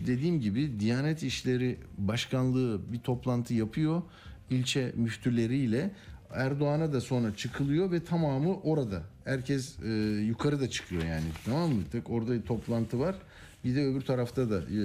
dediğim 0.08 0.42
gibi 0.42 0.80
Diyanet 0.80 1.24
İşleri 1.24 1.78
Başkanlığı 1.98 2.82
bir 2.94 3.00
toplantı 3.00 3.54
yapıyor 3.54 4.02
ilçe 4.50 4.94
müftüleriyle 4.96 5.92
Erdoğan'a 6.36 6.94
da 6.94 7.02
sonra 7.02 7.36
çıkılıyor 7.36 7.92
ve 7.92 8.04
tamamı 8.04 8.60
orada. 8.60 9.02
Herkes 9.26 9.80
e, 9.84 9.90
yukarı 10.28 10.60
da 10.60 10.70
çıkıyor 10.70 11.04
yani. 11.04 11.26
Tamam 11.46 11.72
mı? 11.72 11.84
Tek 11.92 12.10
orada 12.10 12.44
toplantı 12.44 13.00
var. 13.00 13.16
Bir 13.64 13.76
de 13.76 13.86
öbür 13.86 14.02
tarafta 14.02 14.50
da 14.50 14.60
e, 14.60 14.80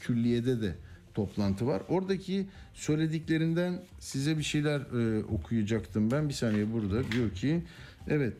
külliyede 0.00 0.62
de 0.62 0.74
toplantı 1.14 1.66
var. 1.66 1.82
Oradaki 1.88 2.46
söylediklerinden 2.74 3.82
size 4.00 4.38
bir 4.38 4.42
şeyler 4.42 4.80
e, 4.80 5.24
okuyacaktım 5.24 6.10
ben. 6.10 6.28
Bir 6.28 6.34
saniye 6.34 6.72
burada 6.72 7.12
diyor 7.12 7.30
ki 7.30 7.62
evet 8.08 8.32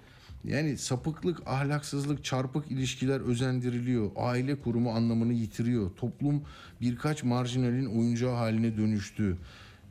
yani 0.44 0.78
sapıklık, 0.78 1.46
ahlaksızlık, 1.46 2.24
çarpık 2.24 2.70
ilişkiler 2.70 3.20
özendiriliyor. 3.20 4.10
Aile 4.16 4.60
kurumu 4.60 4.90
anlamını 4.90 5.32
yitiriyor. 5.32 5.90
Toplum 5.96 6.42
birkaç 6.80 7.24
marjinalin 7.24 7.86
oyuncağı 7.86 8.34
haline 8.34 8.76
dönüştü. 8.76 9.36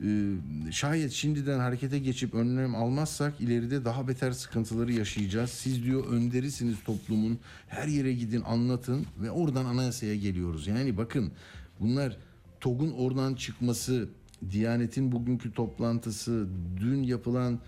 Ee, 0.04 0.32
şayet 0.70 1.12
şimdiden 1.12 1.58
harekete 1.58 1.98
geçip 1.98 2.34
önlem 2.34 2.74
almazsak 2.74 3.40
ileride 3.40 3.84
daha 3.84 4.08
beter 4.08 4.32
sıkıntıları 4.32 4.92
yaşayacağız. 4.92 5.50
Siz 5.50 5.84
diyor 5.84 6.06
önderisiniz 6.06 6.76
toplumun. 6.84 7.38
Her 7.68 7.88
yere 7.88 8.12
gidin 8.12 8.42
anlatın 8.46 9.06
ve 9.22 9.30
oradan 9.30 9.64
anayasaya 9.64 10.16
geliyoruz. 10.16 10.66
Yani 10.66 10.96
bakın 10.96 11.32
bunlar 11.80 12.16
TOG'un 12.60 12.92
oradan 12.92 13.34
çıkması, 13.34 14.08
Diyanet'in 14.50 15.12
bugünkü 15.12 15.52
toplantısı, 15.52 16.46
dün 16.80 17.02
yapılan 17.02 17.58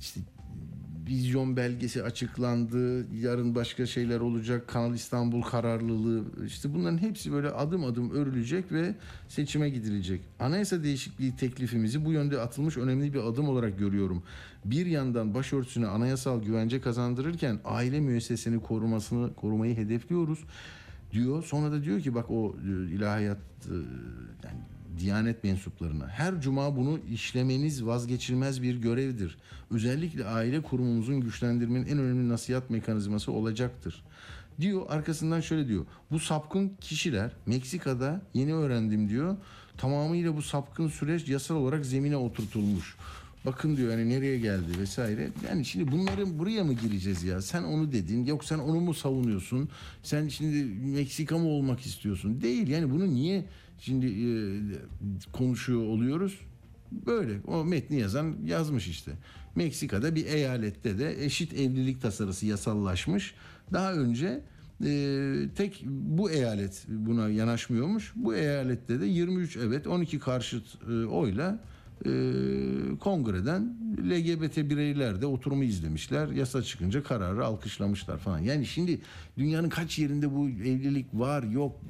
işte 0.00 0.20
vizyon 1.08 1.56
belgesi 1.56 2.02
açıklandı. 2.02 3.06
Yarın 3.20 3.54
başka 3.54 3.86
şeyler 3.86 4.20
olacak. 4.20 4.68
Kanal 4.68 4.94
İstanbul 4.94 5.42
kararlılığı. 5.42 6.24
işte 6.46 6.74
bunların 6.74 6.98
hepsi 6.98 7.32
böyle 7.32 7.50
adım 7.50 7.84
adım 7.84 8.10
örülecek 8.10 8.72
ve 8.72 8.94
seçime 9.28 9.70
gidilecek. 9.70 10.20
Anayasa 10.40 10.82
değişikliği 10.82 11.36
teklifimizi 11.36 12.04
bu 12.04 12.12
yönde 12.12 12.40
atılmış 12.40 12.76
önemli 12.76 13.14
bir 13.14 13.18
adım 13.18 13.48
olarak 13.48 13.78
görüyorum. 13.78 14.22
Bir 14.64 14.86
yandan 14.86 15.34
başörtüsüne 15.34 15.86
anayasal 15.86 16.42
güvence 16.42 16.80
kazandırırken 16.80 17.58
aile 17.64 18.00
müessesini 18.00 18.62
korumasını 18.62 19.34
korumayı 19.34 19.76
hedefliyoruz 19.76 20.38
diyor. 21.12 21.44
Sonra 21.44 21.72
da 21.72 21.84
diyor 21.84 22.00
ki 22.00 22.14
bak 22.14 22.30
o 22.30 22.56
e, 22.66 22.94
ilahiyat 22.94 23.38
e, 23.66 23.74
yani 24.44 24.60
Diyanet 24.98 25.44
mensuplarına. 25.44 26.08
Her 26.08 26.40
cuma 26.40 26.76
bunu 26.76 26.98
işlemeniz 27.12 27.86
vazgeçilmez 27.86 28.62
bir 28.62 28.76
görevdir. 28.76 29.38
Özellikle 29.70 30.24
aile 30.24 30.62
kurumumuzun 30.62 31.20
güçlendirmenin 31.20 31.86
en 31.86 31.98
önemli 31.98 32.28
nasihat 32.28 32.70
mekanizması 32.70 33.32
olacaktır. 33.32 34.04
Diyor 34.60 34.82
arkasından 34.88 35.40
şöyle 35.40 35.68
diyor. 35.68 35.86
Bu 36.10 36.18
sapkın 36.18 36.72
kişiler 36.80 37.30
Meksika'da 37.46 38.20
yeni 38.34 38.54
öğrendim 38.54 39.08
diyor. 39.08 39.36
Tamamıyla 39.76 40.36
bu 40.36 40.42
sapkın 40.42 40.88
süreç 40.88 41.28
yasal 41.28 41.56
olarak 41.56 41.86
zemine 41.86 42.16
oturtulmuş. 42.16 42.96
Bakın 43.46 43.76
diyor 43.76 43.90
hani 43.90 44.08
nereye 44.08 44.38
geldi 44.38 44.78
vesaire. 44.80 45.28
Yani 45.48 45.64
şimdi 45.64 45.92
bunların 45.92 46.38
buraya 46.38 46.64
mı 46.64 46.72
gireceğiz 46.72 47.24
ya? 47.24 47.42
Sen 47.42 47.62
onu 47.62 47.92
dedin. 47.92 48.24
Yok 48.24 48.44
sen 48.44 48.58
onu 48.58 48.80
mu 48.80 48.94
savunuyorsun? 48.94 49.68
Sen 50.02 50.28
şimdi 50.28 50.64
Meksika 50.88 51.38
mı 51.38 51.48
olmak 51.48 51.80
istiyorsun? 51.80 52.40
Değil 52.40 52.68
yani 52.68 52.90
bunu 52.90 53.14
niye 53.14 53.44
şimdi 53.78 54.06
e, 54.06 54.28
konuşuyor 55.32 55.82
oluyoruz? 55.82 56.38
Böyle 56.92 57.40
o 57.46 57.64
metni 57.64 58.00
yazan 58.00 58.36
yazmış 58.44 58.88
işte. 58.88 59.12
Meksika'da 59.54 60.14
bir 60.14 60.26
eyalette 60.26 60.98
de 60.98 61.24
eşit 61.24 61.52
evlilik 61.52 62.02
tasarısı 62.02 62.46
yasallaşmış. 62.46 63.34
Daha 63.72 63.92
önce 63.92 64.40
e, 64.84 65.48
tek 65.56 65.84
bu 65.86 66.30
eyalet 66.30 66.84
buna 66.88 67.28
yanaşmıyormuş. 67.28 68.12
Bu 68.16 68.34
eyalette 68.34 69.00
de 69.00 69.06
23 69.06 69.56
evet 69.56 69.86
12 69.86 70.18
karşıt 70.18 70.64
e, 70.90 71.04
oyla 71.04 71.60
e, 72.06 72.10
kongreden 73.00 73.76
LGBT 74.10 74.56
bireyler 74.56 75.20
de 75.20 75.26
oturumu 75.26 75.64
izlemişler. 75.64 76.28
Yasa 76.28 76.62
çıkınca 76.62 77.02
kararı 77.02 77.44
alkışlamışlar 77.44 78.18
falan. 78.18 78.38
Yani 78.38 78.66
şimdi 78.66 79.00
dünyanın 79.38 79.68
kaç 79.68 79.98
yerinde 79.98 80.34
bu 80.34 80.48
evlilik 80.48 81.06
var 81.14 81.42
yok 81.42 81.80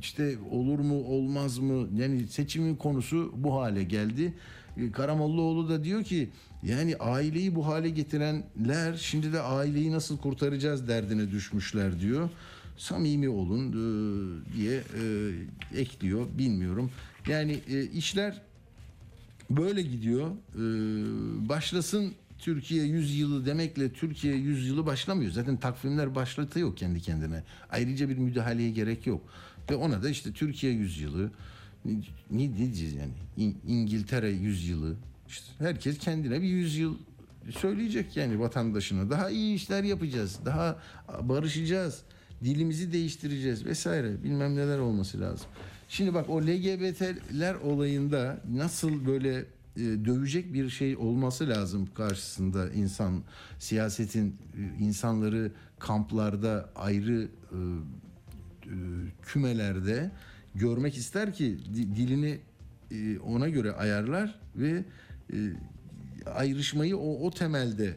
işte 0.00 0.36
olur 0.50 0.78
mu 0.78 1.04
olmaz 1.04 1.58
mı 1.58 1.88
yani 1.96 2.26
seçimin 2.26 2.76
konusu 2.76 3.32
bu 3.36 3.54
hale 3.54 3.84
geldi. 3.84 4.34
E, 4.76 4.92
Karamollaoğlu 4.92 5.68
da 5.68 5.84
diyor 5.84 6.04
ki 6.04 6.28
yani 6.62 6.96
aileyi 6.96 7.54
bu 7.54 7.66
hale 7.66 7.90
getirenler 7.90 8.94
şimdi 8.96 9.32
de 9.32 9.40
aileyi 9.40 9.92
nasıl 9.92 10.18
kurtaracağız 10.18 10.88
derdine 10.88 11.30
düşmüşler 11.30 12.00
diyor. 12.00 12.30
Samimi 12.78 13.28
olun 13.28 13.68
e, 13.68 14.56
diye 14.56 14.76
e, 14.76 15.80
ekliyor 15.80 16.26
bilmiyorum. 16.38 16.90
Yani 17.28 17.60
işler 17.94 18.42
böyle 19.50 19.82
gidiyor. 19.82 20.30
Başlasın 21.48 22.14
Türkiye 22.46 22.84
100 22.84 23.18
yılı 23.18 23.46
demekle 23.46 23.92
Türkiye 23.92 24.34
100 24.34 24.68
yılı 24.68 24.86
başlamıyor. 24.86 25.32
Zaten 25.32 25.56
takvimler 25.56 26.14
başlatıyor 26.14 26.76
kendi 26.76 27.00
kendine. 27.00 27.42
Ayrıca 27.70 28.08
bir 28.08 28.18
müdahaleye 28.18 28.70
gerek 28.70 29.06
yok. 29.06 29.22
Ve 29.70 29.74
ona 29.76 30.02
da 30.02 30.08
işte 30.08 30.32
Türkiye 30.32 30.72
100 30.72 31.00
yılı 31.00 31.30
ne, 32.30 32.56
diyeceğiz 32.56 32.94
yani 32.94 33.12
İn- 33.36 33.56
İngiltere 33.66 34.30
100 34.30 34.68
yılı 34.68 34.96
işte 35.28 35.46
herkes 35.58 35.98
kendine 35.98 36.42
bir 36.42 36.48
100 36.48 36.76
yıl 36.76 36.96
söyleyecek 37.58 38.16
yani 38.16 38.40
vatandaşına. 38.40 39.10
Daha 39.10 39.30
iyi 39.30 39.54
işler 39.54 39.84
yapacağız. 39.84 40.38
Daha 40.44 40.78
barışacağız. 41.22 42.02
Dilimizi 42.44 42.92
değiştireceğiz 42.92 43.64
vesaire. 43.64 44.24
Bilmem 44.24 44.56
neler 44.56 44.78
olması 44.78 45.20
lazım. 45.20 45.46
Şimdi 45.88 46.14
bak 46.14 46.30
o 46.30 46.42
LGBT'ler 46.42 47.54
olayında 47.54 48.40
nasıl 48.54 49.06
böyle 49.06 49.44
dövecek 49.76 50.54
bir 50.54 50.70
şey 50.70 50.96
olması 50.96 51.48
lazım 51.48 51.88
karşısında 51.94 52.70
insan 52.70 53.22
siyasetin 53.58 54.36
e, 54.56 54.84
insanları 54.84 55.52
kamplarda 55.78 56.70
ayrı 56.76 57.22
e, 57.52 57.56
e, 58.66 58.74
kümelerde 59.22 60.10
görmek 60.54 60.96
ister 60.96 61.34
ki 61.34 61.58
di- 61.74 61.96
dilini 61.96 62.38
e, 62.90 63.18
ona 63.18 63.48
göre 63.48 63.72
ayarlar 63.72 64.40
ve 64.56 64.84
e, 65.32 65.36
ayrışmayı 66.34 66.96
o, 66.96 67.26
o 67.26 67.30
temelde 67.30 67.96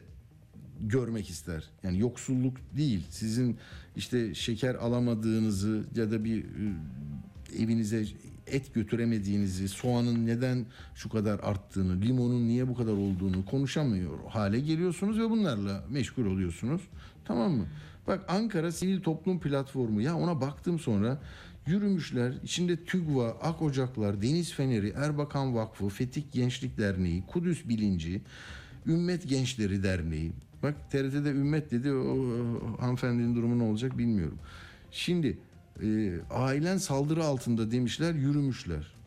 görmek 0.81 1.29
ister. 1.29 1.69
Yani 1.83 1.99
yoksulluk 1.99 2.57
değil. 2.77 3.05
Sizin 3.09 3.57
işte 3.95 4.35
şeker 4.35 4.75
alamadığınızı 4.75 5.83
ya 5.95 6.11
da 6.11 6.23
bir 6.23 6.43
e, 6.43 6.73
evinize 7.63 8.05
et 8.51 8.73
götüremediğinizi, 8.73 9.67
soğanın 9.67 10.25
neden 10.25 10.65
şu 10.95 11.09
kadar 11.09 11.39
arttığını, 11.39 12.01
limonun 12.01 12.47
niye 12.47 12.67
bu 12.67 12.75
kadar 12.75 12.93
olduğunu 12.93 13.45
konuşamıyor 13.45 14.17
hale 14.29 14.59
geliyorsunuz 14.59 15.19
ve 15.19 15.29
bunlarla 15.29 15.83
meşgul 15.89 16.25
oluyorsunuz. 16.25 16.81
Tamam 17.25 17.51
mı? 17.51 17.65
Bak 18.07 18.25
Ankara 18.27 18.71
Sivil 18.71 19.01
Toplum 19.01 19.39
Platformu 19.39 20.01
ya 20.01 20.17
ona 20.17 20.41
baktım 20.41 20.79
sonra 20.79 21.21
yürümüşler. 21.67 22.33
İçinde 22.43 22.85
TÜGVA, 22.85 23.29
Ak 23.29 23.61
Ocaklar, 23.61 24.21
Deniz 24.21 24.53
Feneri, 24.53 24.89
Erbakan 24.89 25.55
Vakfı, 25.55 25.89
Fetik 25.89 26.33
Gençlik 26.33 26.77
Derneği, 26.77 27.23
Kudüs 27.27 27.69
Bilinci, 27.69 28.21
Ümmet 28.87 29.29
Gençleri 29.29 29.83
Derneği. 29.83 30.31
Bak 30.63 30.91
TRT'de 30.91 31.29
Ümmet 31.29 31.71
dedi 31.71 31.91
o, 31.91 31.97
o 31.97 32.81
hanımefendinin 32.81 33.35
durumu 33.35 33.59
ne 33.59 33.63
olacak 33.63 33.97
bilmiyorum. 33.97 34.37
Şimdi 34.91 35.37
e, 35.83 36.19
ailen 36.29 36.77
saldırı 36.77 37.23
altında 37.23 37.71
demişler 37.71 38.13
yürümüşler. 38.13 38.99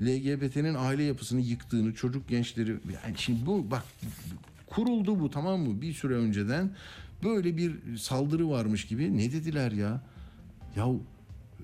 LGBT'nin 0.00 0.74
aile 0.74 1.02
yapısını 1.02 1.40
yıktığını, 1.40 1.94
çocuk 1.94 2.28
gençleri 2.28 2.70
yani 2.70 3.14
şimdi 3.16 3.46
bu 3.46 3.70
bak 3.70 3.84
kuruldu 4.66 5.20
bu 5.20 5.30
tamam 5.30 5.60
mı? 5.60 5.80
Bir 5.80 5.92
süre 5.92 6.14
önceden 6.14 6.70
böyle 7.24 7.56
bir 7.56 7.96
saldırı 7.96 8.50
varmış 8.50 8.86
gibi 8.86 9.16
ne 9.16 9.32
dediler 9.32 9.72
ya? 9.72 10.02
Ya 10.76 10.86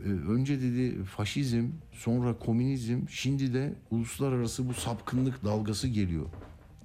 e, 0.05 0.09
önce 0.09 0.61
dedi 0.61 1.05
faşizm, 1.05 1.67
sonra 1.93 2.39
komünizm, 2.39 3.01
şimdi 3.09 3.55
de 3.55 3.75
uluslararası 3.91 4.69
bu 4.69 4.75
sapkınlık 4.75 5.45
dalgası 5.45 5.89
geliyor. 5.89 6.27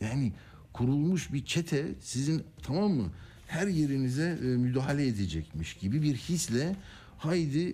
Yani 0.02 0.34
kurulmuş 0.74 1.34
bir 1.34 1.46
çete 1.46 1.86
sizin 2.02 2.44
tamam 2.64 2.92
mı? 2.92 3.12
Her 3.48 3.68
yerinize 3.68 4.40
e, 4.44 4.46
müdahale 4.46 5.08
edecekmiş 5.08 5.74
gibi 5.74 6.02
bir 6.02 6.16
hisle 6.16 6.76
haydi 7.18 7.70
e, 7.70 7.74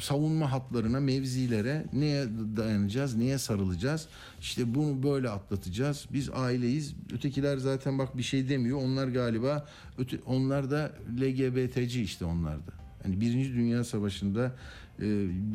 savunma 0.00 0.52
hatlarına, 0.52 1.00
mevzilere 1.00 1.86
neye 1.92 2.26
dayanacağız, 2.56 3.16
neye 3.16 3.38
sarılacağız? 3.38 4.08
İşte 4.40 4.74
bunu 4.74 5.02
böyle 5.02 5.28
atlatacağız. 5.28 6.06
Biz 6.12 6.30
aileyiz. 6.30 6.94
Ötekiler 7.12 7.56
zaten 7.56 7.98
bak 7.98 8.18
bir 8.18 8.22
şey 8.22 8.48
demiyor. 8.48 8.78
Onlar 8.82 9.08
galiba 9.08 9.66
öte, 9.98 10.18
onlar 10.26 10.70
da 10.70 10.92
LGBT'ci 11.20 12.02
işte 12.02 12.24
onlar 12.24 12.58
da. 12.58 12.72
Yani 13.04 13.20
Birinci 13.20 13.54
Dünya 13.54 13.84
Savaşı'nda 13.84 14.56
e, 15.00 15.06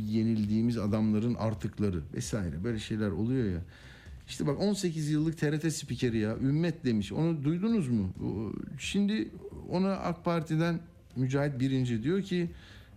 yenildiğimiz 0.08 0.78
adamların 0.78 1.36
artıkları 1.36 2.02
vesaire 2.14 2.64
böyle 2.64 2.80
şeyler 2.80 3.10
oluyor 3.10 3.52
ya. 3.52 3.62
İşte 4.28 4.48
bak 4.48 4.60
18 4.60 5.10
yıllık 5.10 5.38
TRT 5.38 5.74
spikeri 5.74 6.18
ya 6.18 6.38
ümmet 6.38 6.86
demiş. 6.86 7.12
Onu 7.12 7.44
duydunuz 7.44 7.88
mu? 7.88 8.14
Şimdi 8.80 9.32
ona 9.70 9.92
AK 9.92 10.26
Parti'den 10.26 10.80
Mücahit 11.16 11.60
Birinci 11.60 12.04
diyor 12.04 12.22
ki 12.22 12.50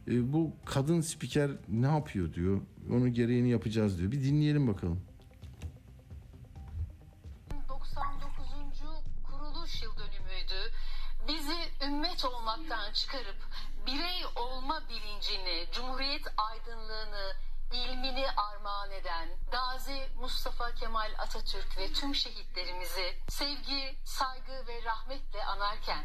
e, 0.08 0.32
bu 0.32 0.56
kadın 0.64 1.00
spiker 1.00 1.50
ne 1.68 1.86
yapıyor 1.86 2.32
diyor. 2.32 2.60
Onun 2.90 3.12
gereğini 3.12 3.50
yapacağız 3.50 3.98
diyor. 3.98 4.12
Bir 4.12 4.24
dinleyelim 4.24 4.68
bakalım. 4.68 5.00
99. 7.68 8.46
kuruluş 9.24 9.82
yıl 9.82 9.92
dönümüydü. 9.96 10.72
Bizi 11.28 11.86
ümmet 11.86 12.24
olmaktan 12.24 12.92
çıkarıp 12.92 13.36
birey 13.86 14.24
olma 14.36 14.82
bilincini, 14.88 15.66
cumhuriyet 15.72 16.26
aydınlığını, 16.36 17.32
ilmini 17.72 18.26
armağan 18.30 18.90
eden 18.90 19.28
Gazi 19.52 20.08
Mustafa 20.20 20.74
Kemal 20.74 21.10
Atatürk 21.18 21.78
ve 21.78 21.92
tüm 21.92 22.14
şehitlerimizi 22.14 23.14
sevgi, 23.28 23.96
saygı 24.04 24.66
ve 24.68 24.84
rahmetle 24.84 25.44
anarken 25.44 26.04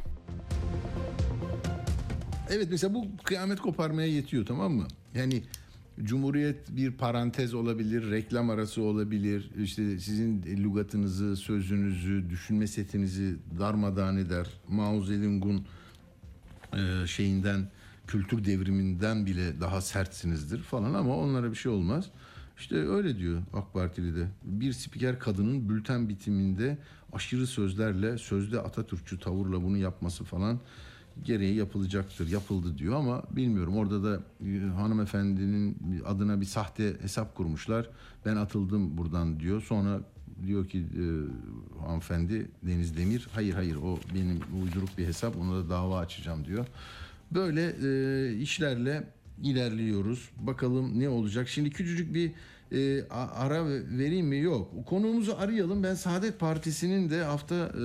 Evet 2.50 2.68
mesela 2.72 2.94
bu 2.94 3.08
kıyamet 3.24 3.60
koparmaya 3.60 4.08
yetiyor 4.08 4.46
tamam 4.46 4.74
mı? 4.74 4.88
Yani 5.16 5.44
Cumhuriyet 6.04 6.76
bir 6.76 6.92
parantez 6.92 7.54
olabilir, 7.54 8.12
reklam 8.12 8.50
arası 8.50 8.82
olabilir. 8.82 9.52
İşte 9.64 10.00
sizin 10.00 10.44
lügatınızı, 10.44 11.36
sözünüzü, 11.36 12.30
düşünme 12.30 12.68
setinizi 12.68 13.36
darmadağın 13.60 14.18
eder. 14.18 14.48
Mao 14.68 15.02
Zedong'un 15.02 15.66
e, 16.74 17.08
şeyinden, 17.08 17.70
kültür 18.08 18.46
devriminden 18.46 19.26
bile 19.26 19.62
daha 19.62 19.82
sertsinizdir 19.82 20.60
falan 20.60 20.94
ama 20.94 21.18
onlara 21.18 21.52
bir 21.52 21.56
şey 21.56 21.72
olmaz. 21.72 22.06
İşte 22.58 22.76
öyle 22.76 23.18
diyor 23.18 23.42
AK 23.54 23.74
Partili 23.74 24.16
de. 24.16 24.28
Bir 24.44 24.74
spiker 24.74 25.20
kadının 25.20 25.70
bülten 25.70 26.10
bitiminde 26.10 26.78
aşırı 27.14 27.48
sözlerle, 27.48 28.18
sözde 28.18 28.60
Atatürkçü 28.62 29.20
tavırla 29.20 29.64
bunu 29.64 29.78
yapması 29.78 30.24
falan 30.24 30.60
gereği 31.26 31.56
yapılacaktır, 31.56 32.30
yapıldı 32.30 32.78
diyor 32.78 32.96
ama 32.96 33.24
bilmiyorum. 33.32 33.78
Orada 33.78 34.04
da 34.04 34.20
e, 34.46 34.60
hanımefendinin 34.60 35.78
adına 36.06 36.42
bir 36.42 36.46
sahte 36.46 37.02
hesap 37.02 37.36
kurmuşlar. 37.36 37.90
Ben 38.26 38.36
atıldım 38.36 38.98
buradan 38.98 39.40
diyor. 39.40 39.62
Sonra 39.62 40.02
diyor 40.46 40.68
ki 40.68 40.78
e, 40.78 41.06
hanımefendi 41.86 42.52
Deniz 42.64 42.98
Demir 42.98 43.28
hayır 43.32 43.54
hayır 43.54 43.76
o 43.76 44.00
benim 44.16 44.40
uyduruk 44.64 44.98
bir 44.98 45.06
hesap 45.06 45.38
ona 45.38 45.56
da 45.56 45.70
dava 45.70 46.00
açacağım 46.00 46.46
diyor. 46.46 46.66
Böyle 47.32 47.76
e, 47.84 48.34
işlerle 48.38 49.04
ilerliyoruz. 49.44 50.30
Bakalım 50.40 51.00
ne 51.00 51.10
olacak. 51.10 51.50
Şimdi 51.50 51.70
küçücük 51.70 52.14
bir 52.14 52.32
e, 52.72 53.08
ara 53.12 53.66
vereyim 53.98 54.28
mi? 54.28 54.38
Yok. 54.38 54.72
Konuğumuzu 54.86 55.36
arayalım. 55.38 55.84
Ben 55.84 55.96
Saadet 55.96 56.40
Partisi'nin 56.40 57.10
de 57.10 57.24
hafta 57.24 57.56
e, 57.56 57.84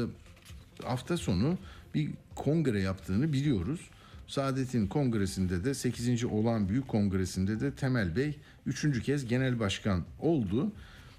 hafta 0.86 1.16
sonu 1.16 1.58
bir 1.94 2.10
kongre 2.34 2.80
yaptığını 2.80 3.32
biliyoruz. 3.32 3.80
Saadet'in 4.26 4.86
kongresinde 4.86 5.64
de 5.64 5.74
8. 5.74 6.24
olan 6.24 6.68
büyük 6.68 6.88
kongresinde 6.88 7.60
de 7.60 7.74
Temel 7.74 8.16
Bey 8.16 8.38
3. 8.66 9.02
kez 9.02 9.26
genel 9.26 9.60
başkan 9.60 10.04
oldu. 10.20 10.72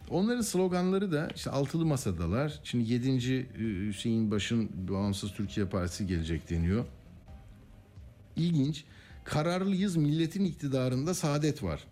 Onların 0.09 0.41
sloganları 0.41 1.11
da 1.11 1.30
işte 1.36 1.49
altılı 1.49 1.86
masadalar. 1.86 2.59
Şimdi 2.64 2.93
7. 2.93 3.47
Hüseyin 3.88 4.32
Baş'ın 4.32 4.70
Bağımsız 4.89 5.32
Türkiye 5.32 5.66
Partisi 5.66 6.07
gelecek 6.07 6.49
deniyor. 6.49 6.86
İlginç. 8.36 8.84
Kararlıyız 9.24 9.95
milletin 9.95 10.45
iktidarında 10.45 11.14
saadet 11.14 11.64
var 11.64 11.84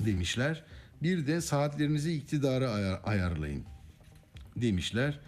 demişler. 0.00 0.64
Bir 1.02 1.26
de 1.26 1.40
saatlerinizi 1.40 2.12
iktidara 2.12 2.70
ayar, 2.70 3.00
ayarlayın 3.04 3.64
demişler. 4.56 5.20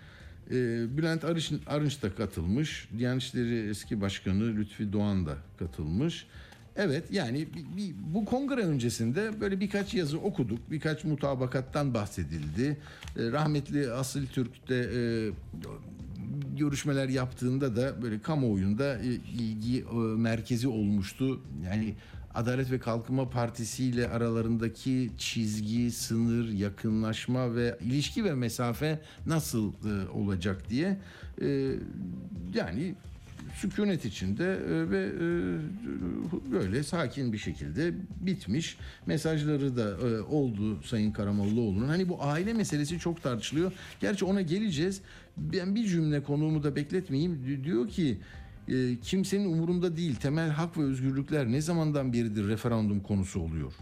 Ee, 0.51 0.97
Bülent 0.97 1.25
Arınç, 1.25 1.53
Arınç 1.67 2.03
da 2.03 2.15
katılmış. 2.15 2.89
Diyanet 2.99 3.23
İşleri 3.23 3.69
eski 3.69 4.01
başkanı 4.01 4.57
Lütfi 4.57 4.93
Doğan 4.93 5.27
da 5.27 5.37
katılmış. 5.59 6.27
Evet 6.77 7.05
yani 7.11 7.49
bu 8.15 8.25
kongre 8.25 8.61
öncesinde 8.61 9.41
böyle 9.41 9.61
birkaç 9.61 9.95
yazı 9.95 10.19
okuduk. 10.19 10.71
Birkaç 10.71 11.05
mutabakattan 11.05 11.95
bahsedildi. 11.95 12.77
Ee, 13.17 13.33
rahmetli 13.33 13.91
Asil 13.91 14.27
Türk 14.27 14.69
de 14.69 14.81
e, 14.81 15.01
görüşmeler 16.59 17.09
yaptığında 17.09 17.77
da 17.77 18.03
böyle 18.03 18.21
kamuoyunda 18.21 18.99
e, 18.99 19.07
ilgi 19.39 19.81
e, 19.81 19.95
merkezi 19.97 20.69
olmuştu. 20.69 21.41
Yani 21.65 21.95
Adalet 22.35 22.71
ve 22.71 22.79
Kalkınma 22.79 23.31
Partisi 23.31 23.85
ile 23.85 24.09
aralarındaki 24.09 25.11
çizgi, 25.19 25.91
sınır, 25.91 26.53
yakınlaşma 26.53 27.55
ve 27.55 27.79
ilişki 27.81 28.25
ve 28.25 28.35
mesafe 28.35 29.01
nasıl 29.27 29.73
e, 29.73 30.09
olacak 30.09 30.71
diye 30.71 30.99
e, 31.41 31.71
yani 32.55 32.95
sükunet 33.55 34.05
içinde 34.05 34.45
e, 34.45 34.91
ve 34.91 35.13
böyle 36.53 36.83
sakin 36.83 37.33
bir 37.33 37.39
şekilde 37.39 37.95
bitmiş. 38.21 38.77
Mesajları 39.07 39.77
da 39.77 39.97
oldu 40.27 40.83
Sayın 40.83 41.13
Karamollaoğlu'nun. 41.13 41.89
Hani 41.89 42.09
bu 42.09 42.23
aile 42.23 42.53
meselesi 42.53 42.99
çok 42.99 43.23
tartışılıyor. 43.23 43.73
Gerçi 44.01 44.25
ona 44.25 44.43
geleceğiz. 44.43 45.01
Ben 45.37 45.75
bir 45.75 45.87
cümle 45.87 46.23
konuğumu 46.23 46.63
da 46.63 46.77
bekletmeyeyim. 46.77 47.65
Diyor 47.65 47.89
ki 47.89 48.19
e, 48.69 49.01
kimsenin 49.03 49.53
umurunda 49.53 49.97
değil. 49.97 50.17
Temel 50.17 50.51
hak 50.51 50.79
ve 50.79 50.83
özgürlükler 50.83 51.53
ne 51.53 51.61
zamandan 51.61 52.13
beridir 52.13 52.49
referandum 52.49 53.01
konusu 53.01 53.41
oluyor? 53.41 53.73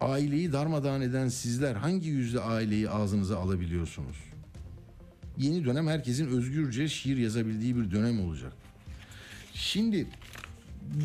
Aileyi 0.00 0.52
darmadağın 0.52 1.00
eden 1.00 1.28
sizler 1.28 1.74
hangi 1.74 2.08
yüzle 2.08 2.40
aileyi 2.40 2.90
ağzınıza 2.90 3.38
alabiliyorsunuz? 3.38 4.16
Yeni 5.38 5.64
dönem 5.64 5.86
herkesin 5.86 6.26
özgürce 6.26 6.88
şiir 6.88 7.16
yazabildiği 7.16 7.76
bir 7.76 7.90
dönem 7.90 8.20
olacak. 8.20 8.52
Şimdi 9.54 10.06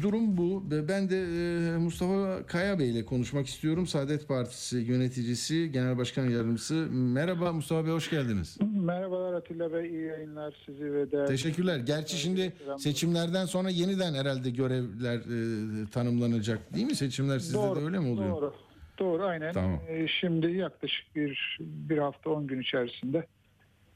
durum 0.01 0.37
bu. 0.37 0.63
Ben 0.89 1.09
de 1.09 1.17
e, 1.17 1.77
Mustafa 1.77 2.45
Kaya 2.47 2.79
Bey 2.79 2.91
ile 2.91 3.05
konuşmak 3.05 3.47
istiyorum. 3.47 3.87
Saadet 3.87 4.27
Partisi 4.27 4.77
yöneticisi, 4.77 5.71
Genel 5.71 5.97
Başkan 5.97 6.29
Yardımcısı. 6.29 6.73
Merhaba 6.91 7.51
Mustafa 7.53 7.85
Bey, 7.85 7.93
hoş 7.93 8.09
geldiniz. 8.09 8.57
Merhabalar 8.73 9.33
Atilla 9.33 9.73
Bey, 9.73 9.89
iyi 9.89 10.05
yayınlar 10.05 10.55
sizi 10.65 10.93
ve 10.93 11.11
değerli... 11.11 11.27
Teşekkürler. 11.27 11.77
Gerçi 11.79 12.17
şimdi 12.17 12.53
seçimlerden 12.77 13.45
sonra 13.45 13.69
yeniden 13.69 14.13
herhalde 14.13 14.49
görevler 14.49 15.17
e, 15.17 15.89
tanımlanacak 15.89 16.73
değil 16.73 16.85
mi? 16.85 16.95
Seçimler 16.95 17.39
sizde 17.39 17.57
doğru, 17.57 17.79
de 17.79 17.85
öyle 17.85 17.99
mi 17.99 18.07
oluyor? 18.07 18.29
Doğru, 18.29 18.53
doğru 18.99 19.23
aynen. 19.23 19.53
Tamam. 19.53 19.79
Ee, 19.89 20.07
şimdi 20.07 20.51
yaklaşık 20.51 21.15
bir, 21.15 21.57
bir 21.59 21.97
hafta 21.97 22.29
10 22.29 22.47
gün 22.47 22.61
içerisinde 22.61 23.25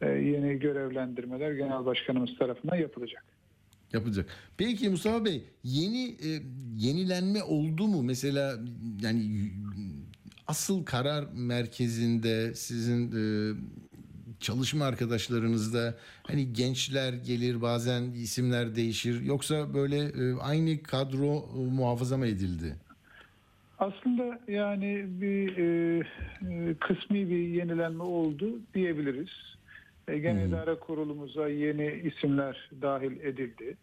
e, 0.01 0.09
yeni 0.09 0.59
görevlendirmeler 0.59 1.51
Genel 1.51 1.85
Başkanımız 1.85 2.37
tarafından 2.37 2.75
yapılacak. 2.75 3.32
Yapılacak. 3.93 4.25
Peki 4.57 4.89
Mustafa 4.89 5.25
Bey 5.25 5.43
yeni 5.63 6.05
e, 6.09 6.41
yenilenme 6.77 7.43
oldu 7.43 7.87
mu? 7.87 8.03
Mesela 8.03 8.59
yani 9.01 9.51
asıl 10.47 10.85
karar 10.85 11.25
merkezinde 11.33 12.53
sizin 12.55 13.11
e, 13.11 13.23
çalışma 14.39 14.85
arkadaşlarınızda 14.85 15.95
hani 16.23 16.53
gençler 16.53 17.13
gelir 17.13 17.61
bazen 17.61 18.03
isimler 18.03 18.75
değişir 18.75 19.21
yoksa 19.21 19.73
böyle 19.73 19.97
e, 19.97 20.33
aynı 20.41 20.83
kadro 20.83 21.49
e, 21.57 21.59
muhafaza 21.71 22.17
mı 22.17 22.27
edildi? 22.27 22.75
Aslında 23.79 24.39
yani 24.47 25.05
bir 25.21 25.57
e, 25.57 25.97
e, 26.41 26.75
kısmi 26.79 27.29
bir 27.29 27.47
yenilenme 27.47 28.03
oldu 28.03 28.59
diyebiliriz. 28.73 29.29
E, 30.07 30.17
Genel 30.19 30.47
İdare 30.47 30.75
Kurulumuza 30.75 31.47
yeni 31.49 31.91
isimler 31.91 32.69
dahil 32.81 33.19
edildi. 33.19 33.77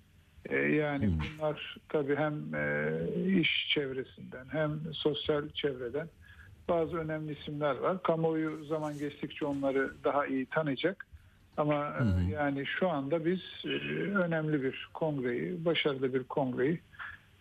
E, 0.48 0.56
yani 0.56 1.06
Hmm. 1.06 1.20
bunlar 1.20 1.76
tabii 1.88 2.16
hem 2.16 2.54
e, 2.54 2.92
iş 3.40 3.68
çevresinden 3.74 4.46
hem 4.48 4.80
sosyal 4.92 5.48
çevreden 5.48 6.08
bazı 6.68 6.96
önemli 6.96 7.32
isimler 7.32 7.74
var. 7.76 8.02
Kamuoyu 8.02 8.64
zaman 8.64 8.98
geçtikçe 8.98 9.46
onları 9.46 10.04
daha 10.04 10.26
iyi 10.26 10.46
tanıyacak. 10.46 11.06
Ama 11.56 11.86
e, 11.86 12.30
yani 12.32 12.66
şu 12.66 12.88
anda 12.88 13.24
biz 13.24 13.40
önemli 14.14 14.62
bir 14.62 14.88
kongreyi, 14.94 15.64
başarılı 15.64 16.14
bir 16.14 16.24
kongreyi 16.24 16.80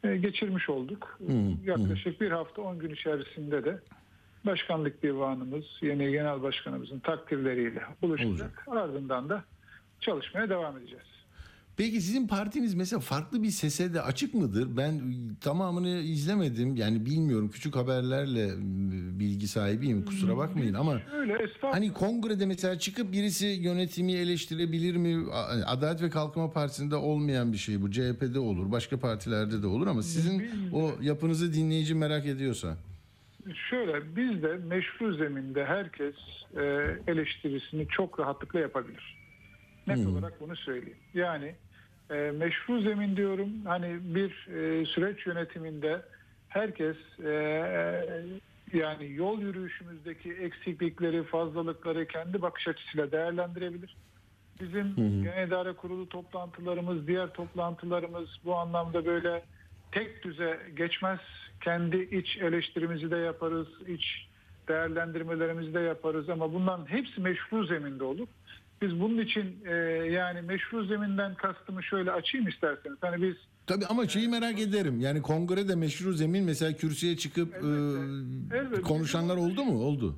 geçirmiş 0.03 0.69
olduk. 0.69 1.17
Hı, 1.27 1.33
Yaklaşık 1.63 2.21
bir 2.21 2.31
hafta 2.31 2.61
10 2.61 2.79
gün 2.79 2.89
içerisinde 2.89 3.65
de 3.65 3.79
başkanlık 4.45 5.03
divanımız, 5.03 5.65
yeni 5.81 6.11
genel 6.11 6.41
başkanımızın 6.41 6.99
takdirleriyle 6.99 7.81
buluşacak. 8.01 8.29
Olacak. 8.31 8.65
Ardından 8.67 9.29
da 9.29 9.43
çalışmaya 9.99 10.49
devam 10.49 10.77
edeceğiz. 10.77 11.03
Peki 11.77 12.01
sizin 12.01 12.27
partiniz 12.27 12.73
mesela 12.75 12.99
farklı 12.99 13.43
bir 13.43 13.49
sese 13.49 13.93
de 13.93 14.01
açık 14.01 14.33
mıdır? 14.33 14.77
Ben 14.77 15.01
tamamını 15.41 15.89
izlemedim. 15.89 16.75
Yani 16.75 17.05
bilmiyorum. 17.05 17.49
Küçük 17.49 17.75
haberlerle 17.75 18.47
e, 18.47 19.19
bilgi 19.19 19.47
sahibiyim. 19.47 20.05
Kusura 20.05 20.37
bakmayın 20.37 20.73
ama 20.73 21.01
Öyle 21.15 21.47
hani 21.61 21.93
kongrede 21.93 22.45
mesela 22.45 22.79
çıkıp 22.79 23.11
birisi 23.11 23.45
yönetimi 23.47 24.11
eleştirebilir 24.13 24.95
mi? 24.95 25.31
A- 25.31 25.71
Adalet 25.71 26.01
ve 26.01 26.09
Kalkınma 26.09 26.51
Partisi'nde 26.51 26.95
olmayan 26.95 27.53
bir 27.53 27.57
şey 27.57 27.81
bu. 27.81 27.91
CHP'de 27.91 28.39
olur, 28.39 28.71
başka 28.71 28.99
partilerde 28.99 29.61
de 29.61 29.67
olur 29.67 29.87
ama 29.87 30.03
sizin 30.03 30.43
o 30.73 30.91
yapınızı 31.01 31.53
dinleyici 31.53 31.95
merak 31.95 32.25
ediyorsa. 32.25 32.77
Şöyle 33.55 34.15
biz 34.15 34.43
de 34.43 34.57
meşru 34.67 35.13
zeminde 35.13 35.65
herkes 35.65 36.15
e, 36.57 36.61
eleştirisini 37.07 37.87
çok 37.87 38.19
rahatlıkla 38.19 38.59
yapabilir. 38.59 39.17
Net 39.87 40.07
olarak 40.07 40.41
bunu 40.41 40.55
söyleyeyim. 40.55 40.97
Yani 41.13 41.55
e, 42.09 42.31
meşru 42.31 42.81
zemin 42.81 43.15
diyorum 43.15 43.49
hani 43.65 43.99
bir 44.01 44.47
e, 44.47 44.85
süreç 44.85 45.25
yönetiminde 45.25 46.01
herkes 46.49 46.97
e, 47.25 47.31
yani 48.73 49.13
yol 49.13 49.41
yürüyüşümüzdeki 49.41 50.33
eksiklikleri, 50.33 51.23
fazlalıkları 51.23 52.07
kendi 52.07 52.41
bakış 52.41 52.67
açısıyla 52.67 53.11
değerlendirebilir. 53.11 53.95
Bizim 54.61 54.95
Genel 54.95 55.47
İdare 55.47 55.73
Kurulu 55.73 56.09
toplantılarımız, 56.09 57.07
diğer 57.07 57.33
toplantılarımız 57.33 58.29
bu 58.45 58.55
anlamda 58.55 59.05
böyle 59.05 59.43
tek 59.91 60.23
düze 60.23 60.59
geçmez. 60.77 61.19
Kendi 61.63 61.97
iç 61.97 62.37
eleştirimizi 62.37 63.11
de 63.11 63.17
yaparız, 63.17 63.67
iç 63.87 64.27
değerlendirmelerimizi 64.67 65.73
de 65.73 65.79
yaparız 65.79 66.29
ama 66.29 66.53
bunların 66.53 66.85
hepsi 66.85 67.21
meşru 67.21 67.65
zeminde 67.65 68.03
olur. 68.03 68.27
Biz 68.81 68.99
bunun 68.99 69.17
için 69.17 69.55
e, 69.65 69.73
yani 70.11 70.41
meşru 70.41 70.85
zeminden 70.85 71.35
kastımı 71.35 71.83
şöyle 71.83 72.11
açayım 72.11 72.47
isterseniz. 72.47 72.97
Hani 73.01 73.21
biz 73.23 73.35
Tabii 73.67 73.85
ama 73.85 74.07
şeyi 74.07 74.27
merak 74.27 74.59
ederim. 74.59 74.99
Yani 74.99 75.21
kongrede 75.21 75.75
meşru 75.75 76.13
zemin 76.13 76.43
mesela 76.45 76.73
kürsüye 76.73 77.17
çıkıp 77.17 77.55
Elbette. 77.55 78.55
e, 78.55 78.59
Elbette. 78.59 78.81
konuşanlar 78.81 79.37
oldu 79.37 79.63
mu? 79.65 79.79
Oldu. 79.83 80.15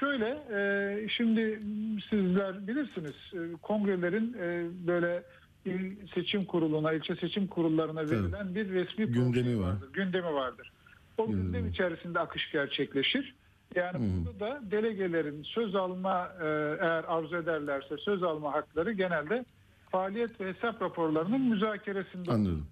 Şöyle 0.00 0.26
e, 0.52 1.08
şimdi 1.08 1.62
sizler 2.10 2.66
bilirsiniz 2.68 3.14
e, 3.34 3.38
kongrelerin 3.62 4.36
e, 4.40 4.64
böyle 4.86 5.22
il 5.64 6.06
seçim 6.14 6.44
kuruluna, 6.44 6.92
ilçe 6.92 7.16
seçim 7.16 7.46
kurullarına 7.46 8.10
verilen 8.10 8.54
bir 8.54 8.68
resmi 8.70 9.06
Gündemi 9.06 9.60
var. 9.60 9.66
vardır, 9.68 9.92
gündemi 9.92 10.34
vardır. 10.34 10.72
O 11.18 11.26
gündem 11.26 11.68
içerisinde 11.68 12.20
akış 12.20 12.52
gerçekleşir. 12.52 13.34
Yani 13.74 14.24
burada 14.26 14.40
da 14.40 14.60
delegelerin 14.70 15.42
söz 15.42 15.74
alma 15.74 16.32
e, 16.40 16.44
eğer 16.80 17.04
arzu 17.08 17.36
ederlerse 17.36 17.96
söz 17.98 18.22
alma 18.22 18.52
hakları 18.52 18.92
genelde 18.92 19.44
faaliyet 19.90 20.40
ve 20.40 20.52
hesap 20.54 20.82
raporlarının 20.82 21.40
müzakeresinde. 21.40 22.30
Anladım. 22.32 22.66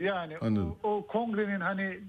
Yani 0.00 0.38
Anladım. 0.38 0.76
o, 0.82 0.96
o 0.96 1.06
kongrenin 1.06 1.60
hani 1.60 2.00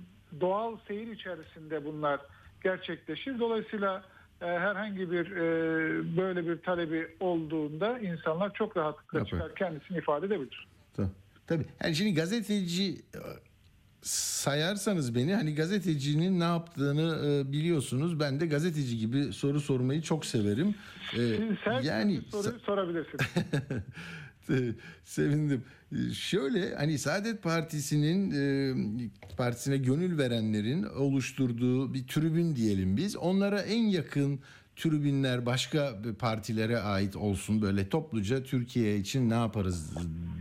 doğal 0.41 0.77
seyir 0.87 1.07
içerisinde 1.07 1.85
bunlar 1.85 2.19
gerçekleşir. 2.63 3.39
Dolayısıyla 3.39 4.03
herhangi 4.39 5.11
bir 5.11 5.31
e, 5.31 6.17
böyle 6.17 6.47
bir 6.47 6.57
talebi 6.61 7.07
olduğunda 7.19 7.99
insanlar 7.99 8.53
çok 8.53 8.77
rahatlıkla 8.77 9.17
Yapar. 9.19 9.29
çıkar 9.31 9.55
kendisini 9.55 9.97
ifade 9.97 10.25
edebilir. 10.25 10.67
Tabii. 10.95 11.07
Tabii. 11.47 11.65
Yani 11.83 11.95
şimdi 11.95 12.13
gazeteci 12.13 12.91
e, 12.93 13.19
sayarsanız 14.01 15.15
beni 15.15 15.35
hani 15.35 15.55
gazetecinin 15.55 16.39
ne 16.39 16.43
yaptığını 16.43 17.27
e, 17.27 17.51
biliyorsunuz. 17.51 18.19
Ben 18.19 18.39
de 18.39 18.45
gazeteci 18.47 18.97
gibi 18.97 19.33
soru 19.33 19.59
sormayı 19.61 20.01
çok 20.01 20.25
severim. 20.25 20.75
E, 21.13 21.17
Siz 21.17 21.57
her 21.63 21.81
yani 21.81 22.21
soruyu 22.31 22.59
sorabilirsiniz. 22.59 23.25
Sevindim. 25.05 25.63
Ee, 25.91 26.13
Şöyle 26.13 26.75
hani 26.75 26.97
Saadet 26.97 27.43
Partisi'nin 27.43 28.31
e, 28.31 28.73
partisine 29.37 29.77
gönül 29.77 30.17
verenlerin 30.17 30.83
oluşturduğu 30.83 31.93
bir 31.93 32.07
tribün 32.07 32.55
diyelim 32.55 32.97
biz. 32.97 33.15
Onlara 33.15 33.61
en 33.61 33.83
yakın 33.83 34.39
tribünler 34.75 35.45
başka 35.45 35.95
partilere 36.19 36.79
ait 36.79 37.15
olsun 37.15 37.61
böyle 37.61 37.89
topluca 37.89 38.43
Türkiye 38.43 38.97
için 38.97 39.29
ne 39.29 39.33
yaparız 39.33 39.89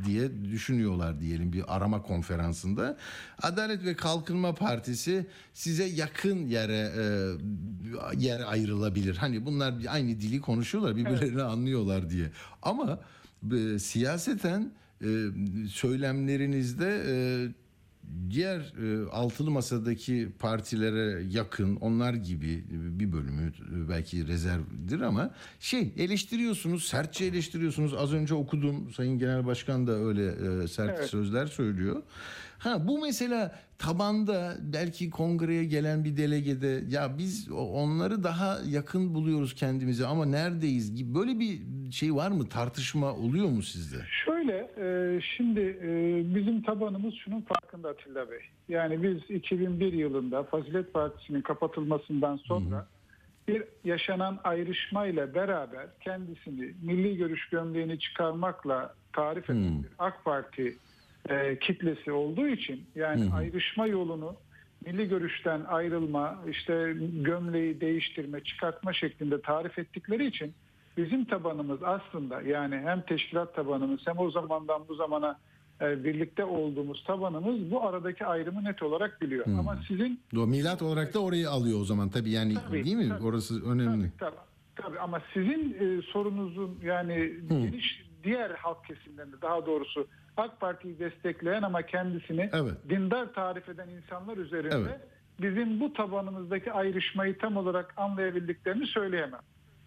diye 0.07 0.45
düşünüyorlar 0.45 1.21
diyelim 1.21 1.53
bir 1.53 1.77
arama 1.77 2.03
konferansında. 2.03 2.97
Adalet 3.43 3.85
ve 3.85 3.95
Kalkınma 3.95 4.55
Partisi 4.55 5.27
size 5.55 5.85
yakın 5.85 6.47
yere 6.47 6.93
e, 6.97 7.05
yer 8.17 8.41
ayrılabilir. 8.53 9.17
Hani 9.17 9.47
bunlar 9.47 9.75
aynı 9.89 10.21
dili 10.21 10.41
konuşuyorlar 10.41 10.97
birbirlerini 10.97 11.33
evet. 11.33 11.43
anlıyorlar 11.43 12.11
diye. 12.11 12.31
Ama 12.63 13.01
e, 13.53 13.79
siyaseten 13.79 14.73
e, 15.03 15.07
söylemlerinizde 15.71 17.03
e, 17.07 17.15
diğer 18.31 18.59
e, 18.59 19.11
altılı 19.11 19.51
masadaki 19.51 20.29
partilere 20.39 21.23
yakın 21.31 21.77
onlar 21.77 22.15
gibi 22.15 22.65
bir 22.71 23.13
bölümü 23.13 23.53
belki 23.89 24.27
rezervdir 24.27 25.01
ama 25.01 25.31
şey 25.61 25.93
eleştiriyorsunuz 25.97 26.85
sertçe 26.85 27.25
eleştiriyorsunuz 27.25 27.95
az 27.95 28.13
önce 28.13 28.35
okudum 28.35 28.93
Sayın 28.93 29.19
Genel 29.19 29.47
Başkan 29.47 29.87
da 29.87 29.93
öyle 29.93 30.27
e, 30.27 30.69
sert 30.69 30.99
evet. 30.99 31.11
sözler 31.11 31.47
söylüyor. 31.47 32.03
Ha 32.59 32.89
bu 32.89 32.99
mesela 32.99 33.55
tabanda 33.79 34.57
belki 34.61 35.11
kongreye 35.11 35.65
gelen 35.65 36.05
bir 36.05 36.17
delegede 36.17 36.83
ya 36.89 37.19
biz 37.19 37.51
onları 37.53 38.25
daha 38.25 38.59
yakın 38.67 39.15
buluyoruz 39.15 39.55
kendimize 39.55 40.07
ama 40.07 40.27
neredeyiz 40.27 40.97
gibi 40.97 41.15
böyle 41.15 41.39
bir 41.39 41.61
şey 41.93 42.15
var 42.15 42.31
mı 42.31 42.49
tartışma 42.49 43.13
oluyor 43.15 43.49
mu 43.49 43.63
sizde? 43.63 43.97
Şöyle 44.25 44.71
e, 44.79 45.21
şimdi 45.21 45.61
e, 45.61 45.91
bizim 46.35 46.63
tabanımız 46.63 47.15
şunun 47.15 47.41
farkında 47.41 47.89
Atilla 47.89 48.31
Bey. 48.31 48.41
Yani 48.69 49.03
biz 49.03 49.37
2001 49.37 49.93
yılında 49.93 50.43
Fazilet 50.43 50.93
Partisi'nin 50.93 51.43
kapatılmasından 51.43 52.37
sonra 52.37 52.77
hı 52.77 52.81
hı 52.81 52.87
bir 53.49 53.65
yaşanan 53.85 54.39
ayrışmayla 54.45 55.35
beraber 55.35 55.87
kendisini 56.01 56.75
milli 56.83 57.17
görüş 57.17 57.49
gömleğini 57.49 57.99
çıkarmakla 57.99 58.95
tarif 59.13 59.51
eden 59.51 59.57
hmm. 59.57 59.85
AK 59.99 60.25
Parti 60.25 60.77
e, 61.29 61.59
kitlesi 61.59 62.13
olduğu 62.13 62.49
için 62.49 62.87
yani 62.95 63.25
hı 63.25 63.31
hı. 63.31 63.37
ayrışma 63.37 63.87
yolunu 63.87 64.37
milli 64.87 65.09
görüşten 65.09 65.65
ayrılma, 65.69 66.39
işte 66.51 66.97
gömleği 67.13 67.81
değiştirme, 67.81 68.45
çıkartma 68.45 68.93
şeklinde 68.93 69.41
tarif 69.41 69.79
ettikleri 69.79 70.27
için 70.27 70.55
bizim 70.97 71.25
tabanımız 71.25 71.83
aslında 71.83 72.43
yani 72.43 72.77
hem 72.77 73.01
teşkilat 73.03 73.55
tabanımız 73.55 74.01
hem 74.05 74.19
o 74.19 74.31
zamandan 74.31 74.89
bu 74.89 74.95
zamana 74.95 75.39
e, 75.81 76.05
birlikte 76.05 76.45
olduğumuz 76.45 77.05
tabanımız 77.05 77.71
bu 77.71 77.87
aradaki 77.87 78.27
ayrımı 78.27 78.65
net 78.65 78.83
olarak 78.83 79.21
biliyor. 79.21 79.47
Hmm. 79.47 79.59
Ama 79.59 79.79
sizin 79.89 80.21
o 80.37 80.47
milat 80.47 80.83
olarak 80.83 81.15
da 81.15 81.19
orayı 81.23 81.51
alıyor 81.51 81.81
o 81.81 81.85
zaman 81.85 82.09
tabii 82.09 82.31
yani 82.31 82.55
tabii, 82.55 82.85
değil 82.85 82.97
mi? 82.97 83.09
Tabii, 83.09 83.25
Orası 83.25 83.71
önemli. 83.71 84.13
Tabii, 84.19 84.37
tabii, 84.77 84.87
tabii. 84.87 84.99
ama 84.99 85.23
sizin 85.35 85.77
e, 85.81 86.03
sorunuzun 86.03 86.79
yani 86.83 87.33
hmm. 87.49 87.63
geniş 87.63 88.05
diğer 88.25 88.51
halk 88.51 88.85
kesimlerinde 88.85 89.37
daha 89.43 89.67
doğrusu 89.67 90.07
AK 90.39 90.61
Parti'yi 90.61 90.99
destekleyen 90.99 91.63
ama 91.63 91.83
kendisini 91.83 92.51
evet. 92.53 92.75
dindar 92.89 93.35
tarif 93.35 93.69
eden 93.69 93.89
insanlar 93.89 94.37
üzerinde 94.37 94.77
evet. 94.77 95.01
bizim 95.41 95.81
bu 95.81 95.93
tabanımızdaki 95.93 96.73
ayrışmayı 96.73 97.39
tam 97.39 97.57
olarak 97.57 97.95
anlayabildiklerini 97.97 98.87
söyleyemem. 98.87 99.41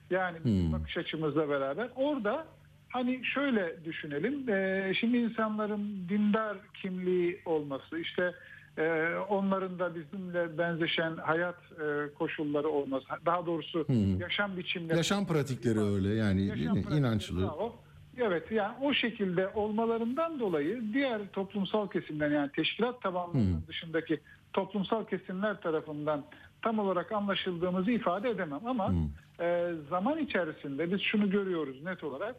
Yani 0.09 0.39
hmm. 0.39 0.71
bakış 0.73 0.97
açımızla 0.97 1.49
beraber 1.49 1.89
orada 1.95 2.45
hani 2.89 3.25
şöyle 3.25 3.85
düşünelim. 3.85 4.49
E, 4.49 4.93
şimdi 4.99 5.17
insanların 5.17 6.09
dindar 6.09 6.57
kimliği 6.81 7.41
olması 7.45 7.99
işte 7.99 8.33
e, 8.77 9.15
onların 9.29 9.79
da 9.79 9.95
bizimle 9.95 10.57
benzeşen 10.57 11.17
hayat 11.17 11.55
e, 11.55 12.13
koşulları 12.13 12.67
olması 12.67 13.05
daha 13.25 13.45
doğrusu 13.45 13.87
hmm. 13.87 14.19
yaşam 14.19 14.57
biçimleri 14.57 14.97
yaşam 14.97 15.27
pratikleri 15.27 15.79
öyle 15.79 16.09
yani 16.09 16.45
yaşam 16.45 16.77
inançlı. 16.77 17.41
Bravo 17.41 17.75
Evet 18.21 18.51
yani 18.51 18.73
o 18.81 18.93
şekilde 18.93 19.47
olmalarından 19.47 20.39
dolayı 20.39 20.81
diğer 20.93 21.21
toplumsal 21.33 21.87
kesimler 21.87 22.31
yani 22.31 22.51
teşkilat 22.51 23.01
tabanlarının 23.01 23.53
hmm. 23.53 23.67
dışındaki 23.67 24.19
toplumsal 24.53 25.05
kesimler 25.05 25.61
tarafından 25.61 26.23
tam 26.61 26.79
olarak 26.79 27.11
anlaşıldığımızı 27.11 27.91
ifade 27.91 28.29
edemem 28.29 28.67
ama 28.67 28.89
hmm. 28.89 29.09
e, 29.39 29.71
zaman 29.89 30.17
içerisinde 30.17 30.91
biz 30.91 31.01
şunu 31.01 31.29
görüyoruz 31.29 31.83
net 31.83 32.03
olarak 32.03 32.35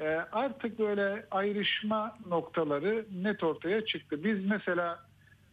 e, 0.00 0.06
artık 0.32 0.78
böyle 0.78 1.26
ayrışma 1.30 2.18
noktaları 2.28 3.06
net 3.22 3.44
ortaya 3.44 3.84
çıktı. 3.84 4.24
Biz 4.24 4.44
mesela 4.44 4.98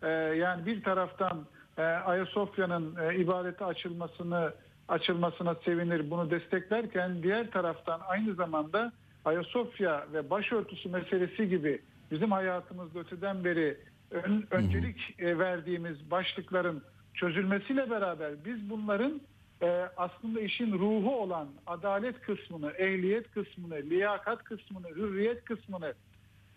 e, 0.03 0.09
yani 0.09 0.65
bir 0.65 0.83
taraftan 0.83 1.45
e, 1.77 1.81
Ayasofya'nın 1.81 2.95
e, 2.95 3.15
ibadete 3.15 3.65
açılmasını 3.65 4.53
açılmasına 4.87 5.55
sevinir 5.55 6.11
bunu 6.11 6.31
desteklerken 6.31 7.23
diğer 7.23 7.51
taraftan 7.51 8.01
aynı 8.07 8.33
zamanda 8.33 8.91
Ayasofya 9.25 10.05
ve 10.13 10.29
başörtüsü 10.29 10.89
meselesi 10.89 11.49
gibi 11.49 11.81
bizim 12.11 12.31
hayatımızda 12.31 12.99
öteden 12.99 13.43
beri 13.43 13.77
ön, 14.11 14.47
öncelik 14.51 15.15
e, 15.19 15.39
verdiğimiz 15.39 16.11
başlıkların 16.11 16.83
çözülmesiyle 17.13 17.89
beraber 17.89 18.45
biz 18.45 18.69
bunların 18.69 19.21
e, 19.61 19.67
aslında 19.97 20.41
işin 20.41 20.79
ruhu 20.79 21.15
olan 21.21 21.47
adalet 21.67 22.21
kısmını, 22.21 22.71
ehliyet 22.71 23.31
kısmını, 23.31 23.75
liyakat 23.75 24.43
kısmını, 24.43 24.87
hürriyet 24.87 25.45
kısmını 25.45 25.93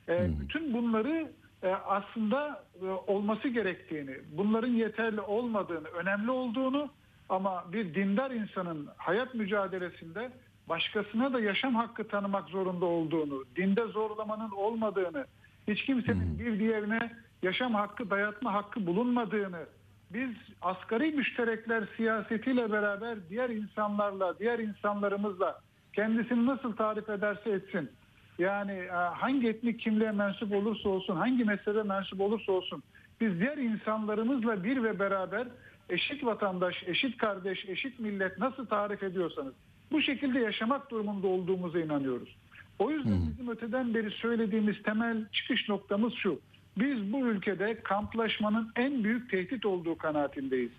e, 0.08 0.28
bütün 0.40 0.74
bunları 0.74 1.32
e, 1.62 1.68
aslında 1.68 2.64
e, 2.82 2.86
olması 2.86 3.48
gerektiğini, 3.48 4.16
bunların 4.32 4.72
yeterli 4.72 5.20
olmadığını, 5.20 5.88
önemli 5.88 6.30
olduğunu 6.30 6.90
ama 7.28 7.64
bir 7.72 7.94
dindar 7.94 8.30
insanın 8.30 8.88
hayat 8.96 9.34
mücadelesinde 9.34 10.32
başkasına 10.68 11.32
da 11.32 11.40
yaşam 11.40 11.74
hakkı 11.74 12.08
tanımak 12.08 12.48
zorunda 12.48 12.84
olduğunu, 12.84 13.44
dinde 13.56 13.86
zorlamanın 13.86 14.50
olmadığını, 14.50 15.26
hiç 15.68 15.84
kimsenin 15.84 16.38
bir 16.38 16.58
diğerine 16.58 17.12
yaşam 17.42 17.74
hakkı 17.74 18.10
dayatma 18.10 18.52
hakkı 18.52 18.86
bulunmadığını, 18.86 19.66
biz 20.10 20.30
asgari 20.62 21.12
müşterekler 21.12 21.84
siyasetiyle 21.96 22.72
beraber 22.72 23.18
diğer 23.30 23.50
insanlarla, 23.50 24.38
diğer 24.38 24.58
insanlarımızla 24.58 25.60
kendisini 25.92 26.46
nasıl 26.46 26.76
tarif 26.76 27.08
ederse 27.08 27.50
etsin, 27.50 27.90
yani 28.38 28.72
e, 28.72 28.88
hangi 28.90 29.48
etnik 29.48 29.80
kimliğe 29.80 30.10
mensup 30.10 30.52
olursa 30.52 30.88
olsun, 30.88 31.16
hangi 31.16 31.44
mezhebe 31.44 31.82
mensup 31.82 32.20
olursa 32.20 32.52
olsun, 32.52 32.82
biz 33.20 33.40
diğer 33.40 33.58
insanlarımızla 33.58 34.64
bir 34.64 34.82
ve 34.82 34.98
beraber 34.98 35.48
eşit 35.88 36.24
vatandaş, 36.24 36.82
eşit 36.86 37.16
kardeş, 37.16 37.64
eşit 37.68 38.00
millet 38.00 38.38
nasıl 38.38 38.66
tarif 38.66 39.02
ediyorsanız 39.02 39.54
bu 39.92 40.02
şekilde 40.02 40.38
yaşamak 40.38 40.90
durumunda 40.90 41.26
olduğumuza 41.26 41.80
inanıyoruz. 41.80 42.36
O 42.78 42.90
yüzden 42.90 43.28
bizim 43.30 43.48
öteden 43.48 43.94
beri 43.94 44.10
söylediğimiz 44.10 44.82
temel 44.82 45.28
çıkış 45.32 45.68
noktamız 45.68 46.14
şu. 46.14 46.40
Biz 46.78 47.12
bu 47.12 47.26
ülkede 47.26 47.80
kamplaşmanın 47.82 48.72
en 48.76 49.04
büyük 49.04 49.30
tehdit 49.30 49.66
olduğu 49.66 49.98
kanaatindeyiz. 49.98 50.70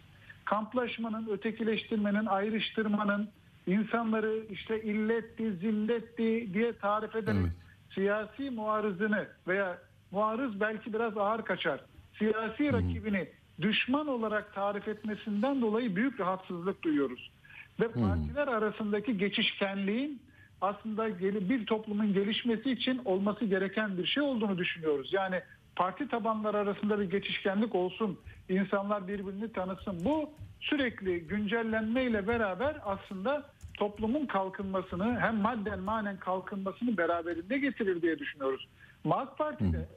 Kamplaşmanın, 0.45 1.28
ötekileştirmenin, 1.28 2.26
ayrıştırmanın, 2.26 3.30
insanları 3.68 4.43
işte 4.51 4.84
illetti, 4.84 5.53
zilletti 5.53 6.53
diye 6.53 6.74
tarif 6.74 7.16
ederek 7.16 7.41
evet. 7.41 7.51
siyasi 7.93 8.49
muarızını 8.49 9.28
veya 9.47 9.78
muarız 10.12 10.60
belki 10.60 10.93
biraz 10.93 11.18
ağır 11.18 11.45
kaçar. 11.45 11.80
Siyasi 12.18 12.74
rakibini 12.74 13.28
düşman 13.62 14.08
olarak 14.08 14.53
tarif 14.53 14.88
etmesinden 14.88 15.62
dolayı 15.62 15.95
büyük 15.95 16.20
rahatsızlık 16.20 16.84
duyuyoruz 16.84 17.32
ve 17.80 17.88
hmm. 17.88 18.01
partiler 18.01 18.47
arasındaki 18.47 19.17
geçişkenliğin 19.17 20.21
aslında 20.61 21.19
bir 21.19 21.65
toplumun 21.65 22.13
gelişmesi 22.13 22.71
için 22.71 23.01
olması 23.05 23.45
gereken 23.45 23.97
bir 23.97 24.05
şey 24.05 24.23
olduğunu 24.23 24.57
düşünüyoruz. 24.57 25.13
Yani 25.13 25.41
parti 25.76 26.07
tabanları 26.07 26.57
arasında 26.57 26.99
bir 26.99 27.09
geçişkenlik 27.09 27.76
olsun, 27.76 28.19
insanlar 28.49 29.07
birbirini 29.07 29.51
tanısın. 29.51 30.01
Bu 30.05 30.30
sürekli 30.59 31.19
güncellenmeyle 31.19 32.28
beraber 32.28 32.78
aslında 32.86 33.43
toplumun 33.78 34.26
kalkınmasını 34.26 35.19
hem 35.19 35.36
madden 35.36 35.80
manen 35.80 36.17
kalkınmasını 36.17 36.97
beraberinde 36.97 37.57
getirir 37.57 38.01
diye 38.01 38.19
düşünüyoruz. 38.19 38.67
MAK 39.03 39.38
Parti'de 39.38 39.88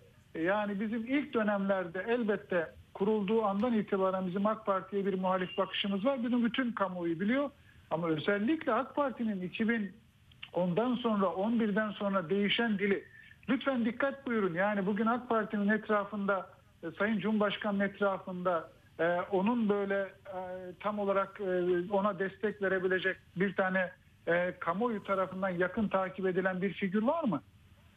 yani 0.43 0.81
bizim 0.81 1.07
ilk 1.07 1.35
dönemlerde 1.35 2.05
elbette 2.09 2.72
kurulduğu 2.95 3.45
andan 3.45 3.72
itibaren 3.72 4.26
bizim 4.26 4.47
AK 4.47 4.66
Parti'ye 4.66 5.07
bir 5.07 5.14
muhalif 5.14 5.59
bakışımız 5.59 6.05
var. 6.05 6.24
Bunu 6.24 6.45
bütün 6.45 6.72
kamuoyu 6.72 7.20
biliyor. 7.20 7.51
Ama 7.91 8.09
özellikle 8.09 8.72
AK 8.72 8.95
Parti'nin 8.95 9.43
2000 9.43 9.93
ondan 10.53 10.95
sonra 10.95 11.26
11'den 11.26 11.91
sonra 11.91 12.30
değişen 12.30 12.78
dili 12.78 13.05
lütfen 13.49 13.84
dikkat 13.84 14.26
buyurun. 14.26 14.55
Yani 14.55 14.86
bugün 14.86 15.07
AK 15.07 15.28
Parti'nin 15.28 15.68
etrafında 15.68 16.51
e, 16.82 16.86
Sayın 16.99 17.18
Cumhurbaşkanı'nın 17.18 17.84
etrafında 17.84 18.68
e, 19.01 19.05
onun 19.32 19.68
böyle 19.68 19.99
e, 20.26 20.39
tam 20.80 20.99
olarak 20.99 21.41
e, 21.41 21.93
ona 21.93 22.18
destek 22.18 22.62
verebilecek 22.62 23.16
bir 23.36 23.55
tane 23.55 23.91
e, 24.26 24.55
kamuoyu 24.61 25.03
tarafından 25.03 25.49
yakın 25.49 25.89
takip 25.89 26.26
edilen 26.26 26.62
bir 26.62 26.72
figür 26.72 27.03
var 27.03 27.24
mı? 27.24 27.43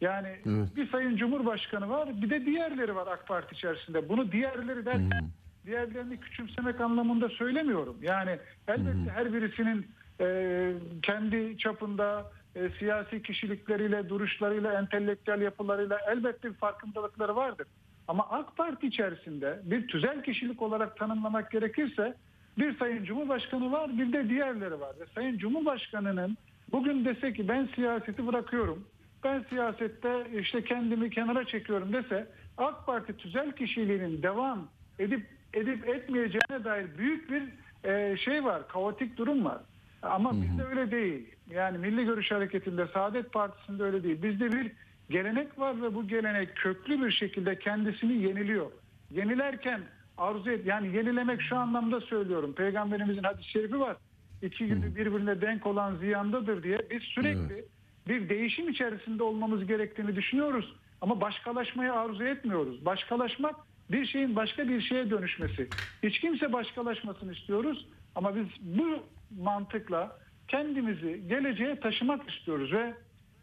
Yani 0.02 0.28
evet. 0.28 0.76
bir 0.76 0.92
Sayın 0.92 1.18
Cumhurbaşkanı 1.18 1.90
var 1.90 2.22
bir 2.22 2.30
de 2.30 2.46
diğerleri 2.46 2.96
var 2.96 3.08
AK 3.08 3.28
Parti 3.28 3.56
içerisinde. 3.56 4.10
Bunu 4.10 4.32
diğerleri 4.32 4.86
derken 4.86 5.22
hmm 5.22 5.41
diğerlerini 5.66 6.20
küçümsemek 6.20 6.82
anlamında 6.82 7.30
söylemiyorum. 7.30 7.98
Yani 8.02 8.40
elbette 8.68 9.12
her 9.12 9.34
birisinin 9.34 9.88
e, 10.20 10.74
kendi 11.02 11.58
çapında 11.58 12.32
e, 12.56 12.70
siyasi 12.80 13.22
kişilikleriyle, 13.24 14.10
duruşlarıyla, 14.10 14.80
entelektüel 14.80 15.42
yapılarıyla 15.42 16.00
elbette 16.12 16.50
bir 16.50 16.56
farkındalıkları 16.56 17.36
vardır. 17.36 17.68
Ama 18.08 18.30
AK 18.30 18.58
Parti 18.58 18.88
içerisinde 18.88 19.60
bir 19.64 19.88
tüzel 19.88 20.24
kişilik 20.24 20.62
olarak 20.62 20.98
tanımlamak 20.98 21.52
gerekirse 21.52 22.16
bir 22.58 22.78
Sayın 22.78 23.04
Cumhurbaşkanı 23.04 23.72
var 23.72 23.98
bir 23.98 24.14
de 24.14 24.30
diğerleri 24.30 24.80
var. 24.80 24.96
Ve 25.00 25.06
Sayın 25.16 25.38
Cumhurbaşkanı'nın 25.38 26.38
bugün 26.72 27.06
dese 27.06 27.34
ki 27.34 27.48
ben 27.48 27.70
siyaseti 27.76 28.28
bırakıyorum, 28.28 28.88
ben 29.24 29.46
siyasette 29.50 30.28
işte 30.40 30.64
kendimi 30.64 31.10
kenara 31.10 31.46
çekiyorum 31.46 31.94
dese 31.94 32.28
AK 32.58 32.86
Parti 32.86 33.18
tüzel 33.18 33.52
kişiliğinin 33.52 34.24
devam 34.24 34.68
edip 35.00 35.28
edip 35.54 35.90
etmeyeceğine 35.90 36.64
dair 36.64 36.86
büyük 36.98 37.32
bir 37.32 37.44
e, 37.90 38.18
şey 38.18 38.44
var, 38.44 38.68
kaotik 38.68 39.18
durum 39.18 39.46
var. 39.46 39.58
Ama 40.02 40.42
bizde 40.42 40.64
öyle 40.64 40.92
değil. 40.92 41.36
Yani 41.50 41.78
Milli 41.78 42.06
Görüş 42.06 42.32
Hareketi'nde, 42.32 42.88
Saadet 42.94 43.34
Partisi'nde 43.34 43.84
öyle 43.84 44.04
değil. 44.04 44.24
Bizde 44.24 44.52
bir 44.52 44.72
gelenek 45.10 45.60
var 45.60 45.82
ve 45.82 45.96
bu 45.96 46.08
gelenek 46.08 46.56
köklü 46.56 47.06
bir 47.06 47.12
şekilde 47.12 47.60
kendisini 47.60 48.14
yeniliyor. 48.14 48.72
Yenilerken 49.12 49.82
arzu 50.18 50.50
et, 50.50 50.66
yani 50.66 50.96
yenilemek 50.96 51.42
şu 51.42 51.58
anlamda 51.58 52.02
söylüyorum. 52.02 52.54
Peygamberimizin 52.54 53.24
hadis-i 53.24 53.50
şerifi 53.50 53.80
var. 53.80 53.98
İki 54.42 54.68
günü 54.68 54.96
birbirine 54.96 55.42
denk 55.42 55.66
olan 55.68 55.96
ziyandadır 55.96 56.64
diye 56.64 56.80
biz 56.92 57.04
sürekli 57.04 57.66
bir 58.08 58.30
değişim 58.30 58.70
içerisinde 58.70 59.24
olmamız 59.24 59.66
gerektiğini 59.66 60.16
düşünüyoruz. 60.16 60.76
Ama 61.02 61.22
başkalaşmayı 61.22 61.94
arzu 61.94 62.24
etmiyoruz. 62.24 62.86
Başkalaşmak 62.86 63.56
bir 63.92 64.06
şeyin 64.06 64.36
başka 64.36 64.68
bir 64.68 64.82
şeye 64.82 65.10
dönüşmesi. 65.10 65.72
Hiç 66.04 66.20
kimse 66.20 66.54
başkalaşmasını 66.54 67.34
istiyoruz 67.34 67.88
ama 68.16 68.36
biz 68.36 68.48
bu 68.62 69.04
mantıkla 69.44 70.18
kendimizi 70.48 71.28
geleceğe 71.28 71.80
taşımak 71.80 72.30
istiyoruz 72.30 72.74
ve 72.74 72.94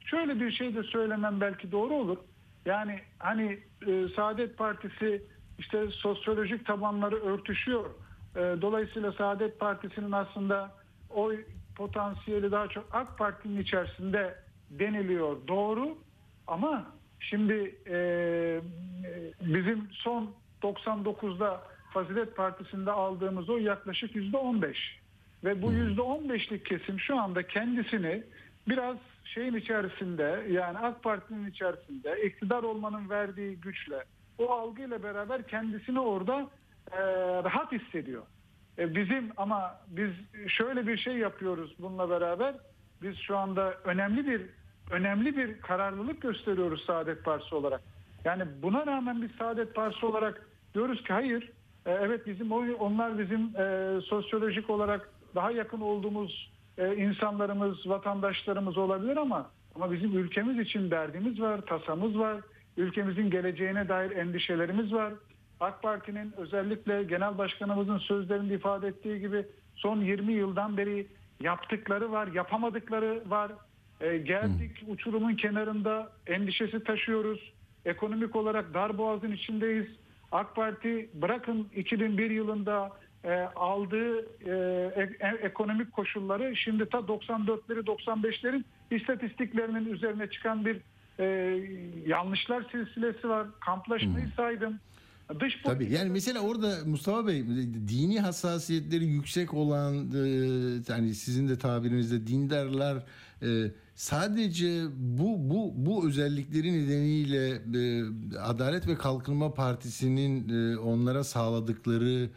şöyle 0.05 0.41
bir 0.41 0.51
şey 0.51 0.75
de 0.75 0.83
söylemem 0.83 1.41
belki 1.41 1.73
doğru 1.73 1.95
olur. 1.95 2.19
Yani 2.67 3.01
hani 3.19 3.59
e, 3.87 4.09
Saadet 4.17 4.59
Partisi 4.59 5.23
işte 5.59 5.87
sosyolojik 5.91 6.67
tabanları 6.67 7.17
örtüşüyor. 7.17 7.91
E, 8.37 8.41
dolayısıyla 8.41 9.13
Saadet 9.13 9.61
Partisi'nin 9.61 10.13
aslında 10.13 10.73
oy 11.11 11.45
potansiyeli 11.77 12.51
daha 12.53 12.69
çok 12.69 12.85
AK 12.93 13.19
Parti'nin 13.19 13.61
içerisinde 13.61 14.35
deniliyor. 14.71 15.37
Doğru 15.49 15.99
ama 16.47 16.87
şimdi 17.21 17.75
e, 17.87 17.97
bizim 19.41 19.89
son 19.93 20.31
99'da 20.63 21.63
Fazilet 21.93 22.37
Partisi'nde 22.37 22.91
aldığımız 22.91 23.51
oy 23.51 23.63
yaklaşık 23.63 24.17
%15. 24.17 24.75
Ve 25.45 25.63
bu 25.63 25.73
%15'lik 25.73 26.67
kesim 26.67 27.01
şu 27.01 27.21
anda 27.21 27.43
kendisini 27.43 28.23
biraz 28.69 28.97
şeyin 29.25 29.55
içerisinde 29.55 30.47
yani 30.51 30.79
AK 30.79 31.03
Parti'nin 31.03 31.51
içerisinde 31.51 32.23
iktidar 32.23 32.63
olmanın 32.63 33.11
verdiği 33.11 33.57
güçle 33.57 34.05
o 34.39 34.51
algıyla 34.51 35.03
beraber 35.03 35.47
kendisini 35.47 36.01
orada 36.01 36.51
e, 36.93 37.01
rahat 37.45 37.73
hissediyor. 37.73 38.23
E, 38.79 38.95
bizim 38.95 39.33
ama 39.37 39.81
biz 39.89 40.11
şöyle 40.49 40.87
bir 40.87 40.97
şey 40.97 41.17
yapıyoruz 41.17 41.75
bununla 41.79 42.11
beraber. 42.11 42.55
Biz 43.03 43.17
şu 43.19 43.37
anda 43.37 43.75
önemli 43.85 44.27
bir 44.27 44.43
önemli 44.91 45.37
bir 45.37 45.61
kararlılık 45.61 46.23
gösteriyoruz 46.23 46.85
Saadet 46.85 47.25
Partisi 47.25 47.55
olarak. 47.55 47.81
Yani 48.25 48.45
buna 48.63 48.87
rağmen 48.87 49.23
biz 49.23 49.31
Saadet 49.39 49.75
Partisi 49.75 50.07
olarak 50.07 50.49
diyoruz 50.75 51.05
ki 51.05 51.13
hayır 51.13 51.51
e, 51.87 51.93
evet 51.93 52.27
bizim 52.27 52.53
onlar 52.53 53.19
bizim 53.19 53.57
e, 53.57 54.01
sosyolojik 54.01 54.71
olarak 54.71 55.11
daha 55.35 55.51
yakın 55.51 55.81
olduğumuz 55.81 56.51
e, 56.79 56.97
insanlarımız, 56.97 57.89
vatandaşlarımız 57.89 58.79
olabilir 58.79 59.17
ama 59.17 59.51
ama 59.75 59.93
bizim 59.93 60.19
ülkemiz 60.19 60.59
için 60.59 60.91
derdimiz 60.91 61.41
var, 61.41 61.61
tasamız 61.61 62.19
var. 62.19 62.41
Ülkemizin 62.77 63.31
geleceğine 63.31 63.89
dair 63.89 64.11
endişelerimiz 64.11 64.93
var. 64.93 65.13
AK 65.61 65.83
Parti'nin 65.83 66.35
özellikle 66.37 67.03
genel 67.03 67.39
başkanımızın 67.39 67.99
sözlerinde 67.99 68.55
ifade 68.55 68.89
ettiği 68.89 69.21
gibi 69.21 69.47
son 69.75 70.01
20 70.01 70.33
yıldan 70.33 70.77
beri 70.77 71.07
yaptıkları 71.41 72.13
var, 72.13 72.27
yapamadıkları 72.27 73.23
var. 73.27 73.53
E, 74.01 74.19
geldik 74.19 74.83
hmm. 74.83 74.93
uçurumun 74.93 75.35
kenarında 75.35 76.13
endişesi 76.27 76.85
taşıyoruz. 76.85 77.53
Ekonomik 77.85 78.37
olarak 78.37 78.75
dar 78.75 78.99
boğazın 78.99 79.33
içindeyiz. 79.33 79.87
AK 80.33 80.57
Parti 80.57 81.11
bırakın 81.15 81.69
2001 81.77 82.31
yılında 82.31 82.93
e, 83.25 83.33
aldığı 83.57 84.19
e, 84.47 84.53
e, 84.97 85.29
ekonomik 85.43 85.93
koşulları 85.93 86.57
şimdi 86.57 86.89
ta 86.89 86.99
94'leri 86.99 87.85
95'lerin 87.85 88.65
istatistiklerinin 88.91 89.93
üzerine 89.93 90.31
çıkan 90.31 90.67
bir 90.67 90.81
e, 91.19 91.25
yanlışlar 92.07 92.65
silsilesi 92.73 93.29
var. 93.29 93.47
Kamplaşmayı 93.61 94.25
hmm. 94.25 94.33
saydım. 94.37 94.81
Dış 95.41 95.63
Tabii 95.65 95.93
yani 95.93 96.11
mesela 96.11 96.41
orada 96.41 96.75
Mustafa 96.87 97.27
Bey 97.27 97.45
dini 97.89 98.21
hassasiyetleri 98.21 99.05
yüksek 99.05 99.55
olan 99.55 99.95
e, 99.95 100.19
yani 100.89 101.15
sizin 101.15 101.49
de 101.49 101.59
tabirinizde 101.59 102.27
dindarlar 102.27 103.05
e, 103.43 103.71
sadece 103.95 104.85
bu 104.97 105.51
bu 105.51 105.73
bu 105.77 106.09
özellikleri 106.09 106.73
nedeniyle 106.73 107.49
e, 107.55 108.05
Adalet 108.39 108.87
ve 108.87 108.95
Kalkınma 108.95 109.55
Partisi'nin 109.55 110.49
e, 110.49 110.79
onlara 110.79 111.25
sağladıkları 111.25 112.31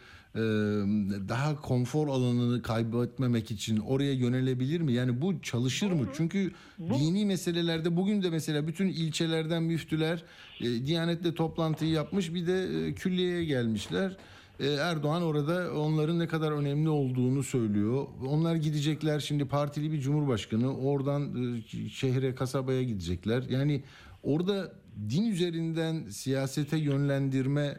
daha 1.29 1.61
konfor 1.61 2.07
alanını 2.07 2.61
kaybetmemek 2.61 3.51
için 3.51 3.77
oraya 3.77 4.13
yönelebilir 4.13 4.81
mi? 4.81 4.93
Yani 4.93 5.21
bu 5.21 5.41
çalışır 5.41 5.91
mı? 5.91 6.07
Çünkü 6.17 6.51
bu... 6.77 6.99
dini 6.99 7.25
meselelerde 7.25 7.95
bugün 7.95 8.23
de 8.23 8.29
mesela 8.29 8.67
bütün 8.67 8.87
ilçelerden 8.87 9.63
müftüler 9.63 10.23
e, 10.61 10.85
Diyanet'le 10.85 11.35
toplantıyı 11.35 11.91
yapmış 11.91 12.33
bir 12.33 12.47
de 12.47 12.87
e, 12.87 12.93
külliyeye 12.93 13.45
gelmişler. 13.45 14.17
E, 14.61 14.67
Erdoğan 14.67 15.23
orada 15.23 15.73
onların 15.79 16.19
ne 16.19 16.27
kadar 16.27 16.51
önemli 16.51 16.89
olduğunu 16.89 17.43
söylüyor. 17.43 18.07
Onlar 18.27 18.55
gidecekler 18.55 19.19
şimdi 19.19 19.47
partili 19.47 19.91
bir 19.91 19.99
cumhurbaşkanı 19.99 20.77
oradan 20.77 21.21
e, 21.23 21.61
şehre 21.89 22.35
kasabaya 22.35 22.83
gidecekler. 22.83 23.43
Yani 23.49 23.83
orada 24.23 24.73
din 25.09 25.31
üzerinden 25.31 26.03
siyasete 26.09 26.77
yönlendirme 26.77 27.77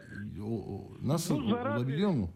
nasıl 1.03 1.43
olabiliyor 1.43 2.11
mu? 2.11 2.29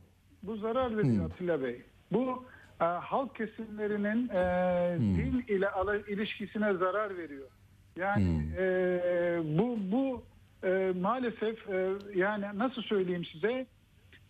Bu 0.43 0.57
zarar 0.57 0.97
veriyor 0.97 1.15
hmm. 1.15 1.25
Atilla 1.25 1.63
Bey. 1.63 1.81
Bu 2.11 2.45
e, 2.81 2.83
halk 2.83 3.35
kesimlerinin 3.35 4.29
e, 4.29 4.95
hmm. 4.97 5.17
din 5.17 5.45
ile 5.47 5.67
ilişkisine 6.07 6.73
zarar 6.73 7.17
veriyor. 7.17 7.47
Yani 7.95 8.23
hmm. 8.23 8.53
e, 8.57 9.57
bu 9.57 9.77
bu 9.91 10.23
e, 10.67 10.93
maalesef 11.01 11.69
e, 11.69 11.93
yani 12.15 12.45
nasıl 12.55 12.81
söyleyeyim 12.81 13.25
size 13.25 13.67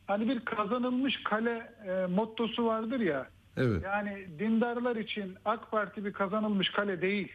hani 0.07 0.29
bir 0.29 0.39
kazanılmış 0.39 1.23
kale 1.23 1.71
e, 1.87 2.05
mottosu 2.05 2.65
vardır 2.65 2.99
ya. 2.99 3.27
Evet. 3.57 3.83
Yani 3.83 4.27
dindarlar 4.39 4.95
için 4.95 5.35
AK 5.45 5.71
Parti 5.71 6.05
bir 6.05 6.13
kazanılmış 6.13 6.69
kale 6.69 7.01
değil. 7.01 7.33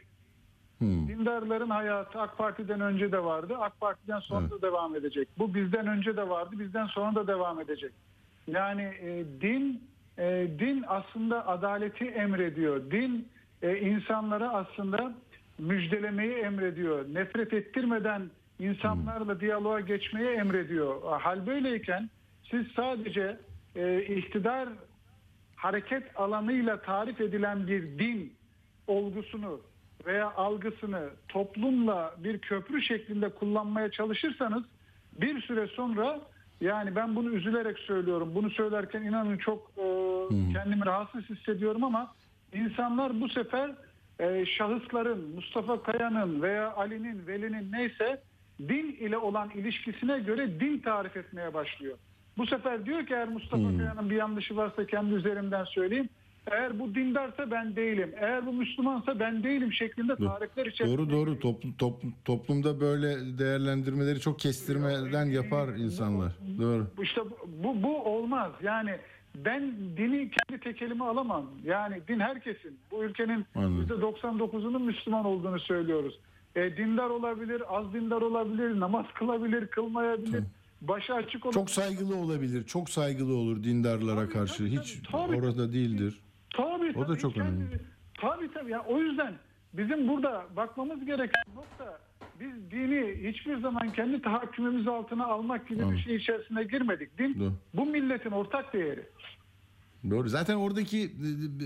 Hmm. 0.79 1.09
Dindarların 1.09 1.71
hayatı 1.71 2.21
AK 2.21 2.39
Parti'den 2.39 2.81
önce 2.81 3.13
de 3.13 3.25
vardı. 3.25 3.55
AK 3.61 3.81
Parti'den 3.81 4.21
sonra 4.21 4.41
evet. 4.41 4.51
da 4.51 4.63
devam 4.63 4.97
edecek. 4.97 5.29
Bu 5.39 5.55
bizden 5.55 5.87
önce 5.87 6.17
de 6.17 6.29
vardı. 6.29 6.59
Bizden 6.59 6.87
sonra 6.87 7.15
da 7.15 7.27
devam 7.27 7.61
edecek. 7.61 7.93
Yani 8.47 8.83
e, 8.83 9.25
din 9.41 9.83
e, 10.19 10.49
din 10.59 10.85
aslında 10.89 11.49
adaleti 11.49 12.05
emrediyor. 12.05 12.91
Din 12.91 13.29
e, 13.63 13.79
insanlara 13.79 14.53
aslında 14.53 15.15
müjdelemeyi 15.59 16.35
emrediyor. 16.35 17.05
Nefret 17.15 17.53
ettirmeden 17.53 18.23
insanlarla 18.59 19.41
diyaloğa 19.41 19.81
geçmeyi 19.81 20.29
emrediyor. 20.29 21.21
Hal 21.21 21.47
böyleyken 21.47 22.11
siz 22.53 22.67
sadece 22.77 23.39
e, 23.77 24.03
iktidar 24.03 24.69
hareket 25.57 26.21
alanıyla 26.21 26.83
tarif 26.83 27.21
edilen 27.21 27.67
bir 27.67 27.99
din 27.99 28.33
olgusunu 28.87 29.61
veya 30.07 30.33
algısını 30.33 31.11
toplumla 31.29 32.15
bir 32.19 32.39
köprü 32.39 32.83
şeklinde 32.83 33.29
kullanmaya 33.29 33.91
çalışırsanız 33.91 34.63
bir 35.13 35.43
süre 35.43 35.67
sonra 35.67 36.21
yani 36.61 36.97
ben 36.97 37.17
bunu 37.17 37.31
üzülerek 37.31 37.79
söylüyorum. 37.79 38.33
Bunu 38.35 38.51
söylerken 38.51 39.03
inanın 39.03 39.39
çok 39.39 39.71
e, 39.77 39.85
kendimi 40.53 40.87
rahatsız 40.87 41.31
hissediyorum 41.31 41.85
ama 41.85 42.15
insanlar 42.55 43.21
bu 43.21 43.29
sefer 43.29 43.71
e, 44.21 44.47
şahısların, 44.47 45.35
Mustafa 45.35 45.83
Kaya'nın 45.83 46.43
veya 46.43 46.75
Ali'nin, 46.75 47.27
Veli'nin 47.27 47.73
neyse 47.73 48.23
din 48.61 48.97
ile 49.01 49.19
olan 49.19 49.51
ilişkisine 49.51 50.19
göre 50.19 50.61
din 50.61 50.79
tarif 50.79 51.17
etmeye 51.17 51.55
başlıyor. 51.55 51.99
Bu 52.39 52.47
sefer 52.47 52.87
diyor 52.87 53.07
ki 53.07 53.15
eğer 53.15 53.29
Mustafa 53.29 53.63
hmm. 53.63 53.79
Kaya'nın 53.79 54.11
bir 54.11 54.17
yanlışı 54.17 54.57
varsa 54.57 54.87
kendi 54.87 55.15
üzerimden 55.15 55.65
söyleyeyim. 55.65 56.09
Eğer 56.51 56.79
bu 56.79 56.95
dindarsa 56.95 57.51
ben 57.51 57.77
değilim. 57.77 58.13
Eğer 58.17 58.47
bu 58.47 58.53
Müslümansa 58.53 59.21
ben 59.21 59.43
değilim 59.43 59.73
şeklinde 59.73 60.17
tarifler 60.17 60.67
içerisinde. 60.67 60.99
Doğru 60.99 61.11
doğru 61.11 61.39
Toplu, 61.41 61.77
toplu, 61.79 62.09
toplumda 62.25 62.81
böyle 62.81 63.39
değerlendirmeleri 63.39 64.21
çok 64.21 64.39
kestirmeden 64.39 65.25
yapar 65.25 65.69
insanlar. 65.69 66.33
doğru. 66.59 66.87
İşte 67.03 67.21
bu, 67.65 67.83
bu 67.83 68.05
olmaz. 68.05 68.53
Yani 68.63 68.91
ben 69.35 69.75
dini 69.97 70.31
kendi 70.31 70.61
tekelime 70.61 71.05
alamam. 71.05 71.47
Yani 71.65 72.01
din 72.09 72.21
herkesin. 72.21 72.79
Bu 72.91 73.05
ülkenin 73.05 73.47
Anladım. 73.55 74.01
%99'unun 74.01 74.83
Müslüman 74.83 75.25
olduğunu 75.25 75.61
söylüyoruz. 75.61 76.19
E, 76.57 76.77
dindar 76.77 77.11
olabilir, 77.11 77.63
az 77.69 77.93
dindar 77.95 78.23
olabilir, 78.23 78.81
namaz 78.81 79.07
kılabilir, 79.15 79.67
kılmayabilir. 79.67 80.45
Başı 80.83 81.15
açık 81.15 81.47
olabilir. 81.47 81.61
Çok 81.61 81.71
saygılı 81.71 82.17
olabilir. 82.17 82.65
Çok 82.67 82.91
saygılı 82.91 83.37
olur 83.37 83.65
dindarlara 83.65 84.21
Tabii, 84.21 84.33
karşı. 84.33 84.59
tabii, 84.59 84.71
Hiç 84.71 84.93
tabii, 85.13 85.27
tabii. 85.27 85.37
orada 85.37 85.73
değildir. 85.73 86.21
Tabii, 86.57 86.93
O 86.97 87.01
da 87.03 87.07
tabii. 87.07 87.19
çok 87.19 87.35
Kendi- 87.35 87.49
önemli. 87.51 87.81
Tabii 88.21 88.53
tabii. 88.55 88.71
Yani 88.71 88.83
o 88.87 88.99
yüzden 88.99 89.35
bizim 89.73 90.09
burada 90.09 90.47
bakmamız 90.57 91.05
gereken 91.05 91.43
nokta 91.55 91.99
biz 92.41 92.71
dini 92.71 93.29
hiçbir 93.31 93.57
zaman 93.61 93.93
kendi 93.93 94.23
tahakkümümüz 94.23 94.89
altına 94.89 95.27
almak 95.27 95.69
gibi 95.69 95.79
bir 95.79 95.83
Anladım. 95.85 95.99
şey 96.01 96.17
içerisine 96.17 96.65
girmedik. 96.65 97.19
Din 97.19 97.41
Doğru. 97.41 97.53
bu 97.75 97.87
milletin 97.87 98.31
ortak 98.31 98.73
değeri. 98.73 99.03
Doğru. 100.11 100.29
Zaten 100.29 100.55
oradaki 100.55 101.01
e, 101.03 101.11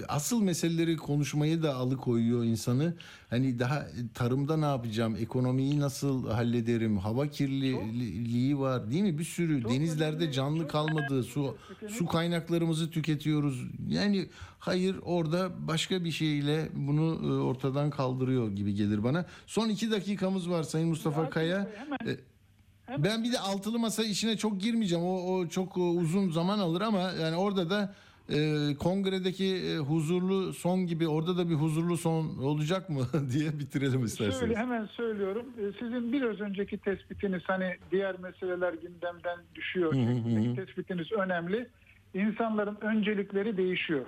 asıl 0.09 0.43
meseleleri 0.43 0.97
konuşmayı 0.97 1.62
da 1.62 1.74
alıkoyuyor 1.74 2.45
insanı. 2.45 2.95
Hani 3.30 3.59
daha 3.59 3.87
tarımda 4.14 4.57
ne 4.57 4.64
yapacağım? 4.64 5.16
Ekonomiyi 5.16 5.80
nasıl 5.80 6.28
hallederim? 6.30 6.99
Hava 6.99 7.26
kirliliği 7.28 8.59
var, 8.59 8.91
değil 8.91 9.03
mi? 9.03 9.18
Bir 9.18 9.24
sürü 9.24 9.62
Çok 9.62 9.72
denizlerde 9.72 10.16
önemli, 10.16 10.32
canlı 10.32 10.68
kalmadı. 10.68 11.22
Su 11.22 11.57
su 11.89 12.07
kaynaklarımızı 12.07 12.91
tüketiyoruz. 12.91 13.62
Yani 13.89 14.28
hayır 14.59 14.97
orada 15.03 15.51
başka 15.68 16.05
bir 16.05 16.11
şeyle 16.11 16.68
bunu 16.74 17.20
e, 17.28 17.41
ortadan 17.43 17.91
kaldırıyor 17.91 18.51
gibi 18.51 18.74
gelir 18.74 19.05
bana. 19.05 19.26
Son 19.47 19.68
iki 19.68 19.91
dakikamız 19.91 20.51
var 20.51 20.62
Sayın 20.62 20.89
Mustafa 20.89 21.22
Ya, 21.22 21.30
Kaya. 21.30 21.68
hemen- 21.76 22.12
E, 22.12 23.05
Ben 23.05 23.24
bir 23.24 23.32
de 23.32 23.39
altılı 23.39 23.78
masa 23.78 24.05
işine 24.05 24.37
çok 24.37 24.61
girmeyeceğim. 24.61 25.05
O, 25.05 25.14
o 25.34 25.49
çok 25.49 25.76
e, 25.76 25.80
uzun 25.80 26.30
zaman 26.30 26.59
alır 26.59 26.80
ama 26.80 27.01
yani 27.01 27.37
orada 27.37 27.70
da 27.70 27.95
e, 28.29 28.74
kongredeki 28.79 29.57
e, 29.57 29.77
huzurlu 29.77 30.53
son 30.53 30.87
gibi 30.87 31.09
orada 31.09 31.37
da 31.37 31.49
bir 31.51 31.55
huzurlu 31.55 31.97
son 31.97 32.39
olacak 32.39 32.91
mı 32.91 33.07
diye 33.33 33.59
bitirelim 33.59 34.05
isterseniz. 34.05 34.41
Şöyle 34.41 34.57
hemen 34.57 34.87
söylüyorum. 34.87 35.47
Ee, 35.59 35.72
Sizin 35.79 36.12
biraz 36.12 36.41
önceki 36.41 36.79
tespitiniz 36.79 37.43
hani 37.47 37.77
diğer 37.93 38.18
meseleler 38.18 38.72
gündemden 38.72 39.39
düşüyor. 39.55 39.95
şeklindeki 39.95 40.57
tespitiniz 40.57 41.12
önemli. 41.12 41.68
İnsanların 42.14 42.79
öncelikleri 42.81 43.57
değişiyor. 43.57 44.07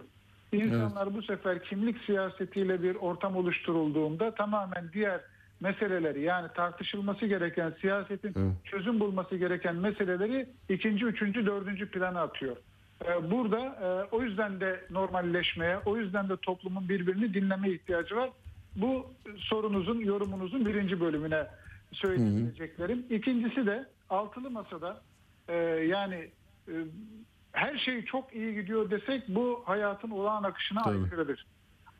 İnsanlar 0.53 1.15
bu 1.15 1.23
sefer 1.23 1.65
kimlik 1.65 1.97
siyasetiyle 2.07 2.83
bir 2.83 2.95
ortam 2.95 3.37
oluşturulduğunda 3.37 4.35
tamamen 4.35 4.91
diğer 4.93 5.21
meseleleri 5.61 6.23
yani 6.23 6.49
tartışılması 6.57 7.27
gereken 7.27 7.75
siyasetin 7.81 8.33
Evet. 8.37 8.53
çözüm 8.65 9.01
bulması 9.01 9.37
gereken 9.37 9.77
meseleleri 9.77 10.49
ikinci, 10.69 11.05
üçüncü, 11.05 11.47
dördüncü 11.47 11.91
plana 11.91 12.21
atıyor. 12.23 12.57
Ee, 13.05 13.31
Burada 13.31 13.59
e, 13.59 14.17
o 14.17 14.23
yüzden 14.23 14.61
de 14.61 14.81
normalleşmeye, 14.91 15.79
o 15.87 15.97
yüzden 15.97 16.29
de 16.29 16.37
toplumun 16.37 16.89
birbirini 16.89 17.35
dinleme 17.35 17.71
ihtiyacı 17.71 18.17
var. 18.17 18.31
Bu 18.77 19.07
sorunuzun, 19.37 20.01
yorumunuzun 20.01 20.67
birinci 20.67 21.01
bölümüne 21.01 21.47
söyleyebileceklerim. 21.93 23.07
İkincisi 23.11 23.67
de 23.67 23.87
altılı 24.11 24.51
masada 24.51 25.01
e, 25.49 25.55
yani 25.89 26.31
e, 26.69 26.75
her 27.53 27.79
şey 27.79 28.05
çok 28.05 28.35
iyi 28.35 28.55
gidiyor 28.55 28.91
desek 28.91 29.29
bu 29.29 29.63
hayatın 29.67 30.11
olağan 30.11 30.43
akışına 30.43 30.83
Tabii. 30.83 30.99
aykırıdır. 30.99 31.47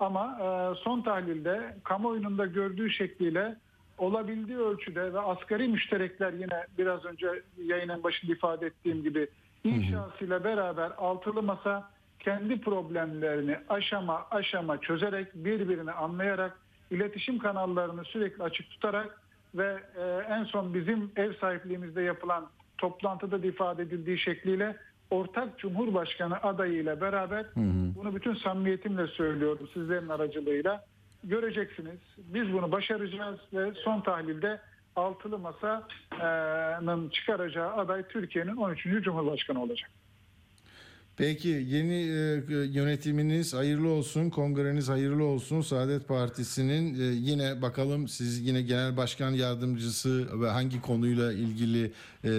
Ama 0.01 0.39
son 0.85 1.03
tahlilde 1.03 1.77
kamuoyunun 1.85 2.39
da 2.39 2.47
gördüğü 2.47 2.91
şekliyle 2.91 3.57
olabildiği 3.99 4.59
ölçüde 4.59 5.13
ve 5.13 5.21
asgari 5.21 5.69
müşterekler 5.69 6.33
yine 6.33 6.67
biraz 6.79 7.05
önce 7.05 7.43
yayının 7.65 8.03
başında 8.03 8.33
ifade 8.33 8.67
ettiğim 8.67 9.03
gibi 9.03 9.29
inşasıyla 9.65 10.45
beraber 10.45 10.93
altılı 10.99 11.43
masa 11.43 11.91
kendi 12.19 12.61
problemlerini 12.61 13.59
aşama 13.69 14.27
aşama 14.31 14.81
çözerek 14.81 15.35
birbirini 15.35 15.93
anlayarak 15.93 16.59
iletişim 16.91 17.39
kanallarını 17.39 18.05
sürekli 18.05 18.43
açık 18.43 18.71
tutarak 18.71 19.21
ve 19.55 19.79
e, 19.97 20.35
en 20.35 20.45
son 20.45 20.75
bizim 20.75 21.11
ev 21.17 21.33
sahipliğimizde 21.35 22.03
yapılan 22.03 22.47
toplantıda 22.79 23.43
da 23.43 23.47
ifade 23.47 23.83
edildiği 23.83 24.19
şekliyle 24.19 24.77
ortak 25.11 25.59
Cumhurbaşkanı 25.59 26.43
adayıyla 26.43 27.01
beraber 27.01 27.47
bunu 27.97 28.15
bütün 28.15 28.35
samimiyetimle 28.35 29.07
söylüyorum 29.07 29.69
sizlerin 29.75 30.09
aracılığıyla 30.09 30.85
göreceksiniz. 31.25 31.99
Biz 32.19 32.53
bunu 32.53 32.73
başaracağız 32.73 33.39
ve 33.53 33.73
son 33.85 34.01
tahlilde 34.01 34.61
altılı 34.99 35.39
masanın 35.39 37.09
çıkaracağı 37.09 37.73
aday 37.73 38.09
Türkiye'nin 38.09 38.57
13. 38.57 38.85
Cumhurbaşkanı 39.05 39.63
olacak. 39.63 39.91
Peki 41.19 41.49
yeni 41.49 41.95
e, 41.95 42.43
yönetiminiz 42.79 43.55
hayırlı 43.55 43.89
olsun, 43.89 44.31
kongreniz 44.31 44.89
hayırlı 44.89 45.25
olsun. 45.25 45.61
Saadet 45.61 46.09
Partisi'nin 46.09 46.95
e, 46.95 47.05
yine 47.05 47.63
bakalım 47.63 48.09
siz 48.09 48.47
yine 48.47 48.63
genel 48.63 48.97
başkan 48.97 49.31
yardımcısı 49.31 50.41
ve 50.41 50.49
hangi 50.49 50.81
konuyla 50.81 51.33
ilgili 51.33 51.93
e, 52.25 52.31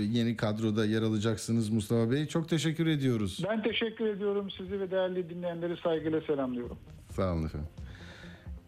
yeni 0.00 0.36
kadroda 0.36 0.84
yer 0.84 1.02
alacaksınız 1.02 1.70
Mustafa 1.70 2.10
Bey. 2.10 2.26
Çok 2.26 2.48
teşekkür 2.48 2.86
ediyoruz. 2.86 3.42
Ben 3.48 3.62
teşekkür 3.62 4.06
ediyorum. 4.06 4.50
Sizi 4.50 4.80
ve 4.80 4.90
değerli 4.90 5.30
dinleyenleri 5.30 5.76
saygıyla 5.76 6.20
selamlıyorum. 6.20 6.78
Sağ 7.10 7.32
olun 7.32 7.46
efendim. 7.46 7.68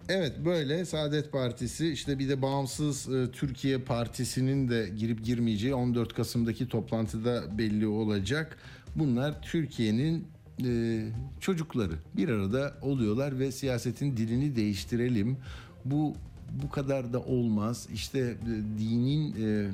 Evet 0.09 0.33
böyle 0.45 0.85
Saadet 0.85 1.33
Partisi 1.33 1.93
işte 1.93 2.19
bir 2.19 2.29
de 2.29 2.43
Bağımsız 2.43 3.09
e, 3.09 3.31
Türkiye 3.31 3.79
Partisi'nin 3.79 4.69
de 4.69 4.91
girip 4.99 5.25
girmeyeceği 5.25 5.75
14 5.75 6.15
Kasım'daki 6.15 6.69
toplantıda 6.69 7.59
belli 7.59 7.87
olacak. 7.87 8.59
Bunlar 8.97 9.43
Türkiye'nin 9.43 10.27
e, 10.65 11.03
çocukları 11.41 11.95
bir 12.17 12.29
arada 12.29 12.75
oluyorlar 12.83 13.39
ve 13.39 13.53
siyasetin 13.53 14.17
dilini 14.17 14.57
değiştirelim. 14.57 15.37
Bu 15.85 16.15
bu 16.63 16.71
kadar 16.71 17.13
da 17.13 17.21
olmaz. 17.21 17.89
İşte 17.95 18.19
e, 18.19 18.79
dinin 18.79 19.35
e, 19.41 19.71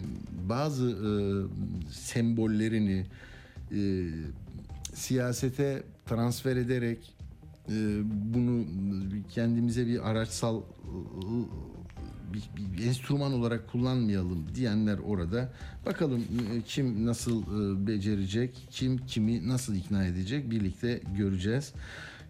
bazı 0.48 0.90
e, 0.90 1.10
sembollerini 1.92 3.06
e, 3.72 4.08
siyasete 4.94 5.82
transfer 6.06 6.56
ederek 6.56 6.98
bunu 8.04 8.64
kendimize 9.28 9.86
bir 9.86 10.10
araçsal 10.10 10.60
e, 10.60 10.62
bir, 12.34 12.42
bir 12.78 12.86
enstrüman 12.86 13.32
olarak 13.32 13.68
kullanmayalım 13.68 14.46
diyenler 14.54 14.98
orada. 14.98 15.52
Bakalım 15.86 16.20
e, 16.20 16.62
kim 16.62 17.06
nasıl 17.06 17.42
e, 17.42 17.86
becerecek, 17.86 18.68
kim 18.70 18.98
kimi 19.06 19.48
nasıl 19.48 19.74
ikna 19.74 20.06
edecek 20.06 20.50
birlikte 20.50 21.00
göreceğiz. 21.16 21.72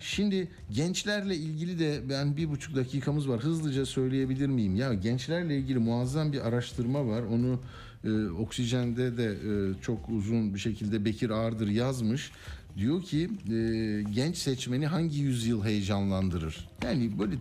Şimdi 0.00 0.48
gençlerle 0.70 1.36
ilgili 1.36 1.78
de 1.78 2.00
ben 2.08 2.36
bir 2.36 2.50
buçuk 2.50 2.76
dakikamız 2.76 3.28
var. 3.28 3.40
Hızlıca 3.40 3.86
söyleyebilir 3.86 4.46
miyim? 4.46 4.76
Ya 4.76 4.94
gençlerle 4.94 5.58
ilgili 5.58 5.78
muazzam 5.78 6.32
bir 6.32 6.40
araştırma 6.48 7.06
var. 7.06 7.22
Onu 7.22 7.60
e, 8.04 8.28
Oksijen'de 8.28 9.16
de 9.16 9.26
e, 9.32 9.82
çok 9.82 10.08
uzun 10.08 10.54
bir 10.54 10.58
şekilde 10.58 11.04
Bekir 11.04 11.30
Ağırdır 11.30 11.68
yazmış. 11.68 12.32
Diyor 12.76 13.02
ki 13.02 13.30
e, 13.48 14.02
genç 14.14 14.36
seçmeni 14.36 14.86
hangi 14.86 15.18
yüzyıl 15.18 15.64
heyecanlandırır? 15.64 16.68
Yani 16.84 17.18
böyle 17.18 17.34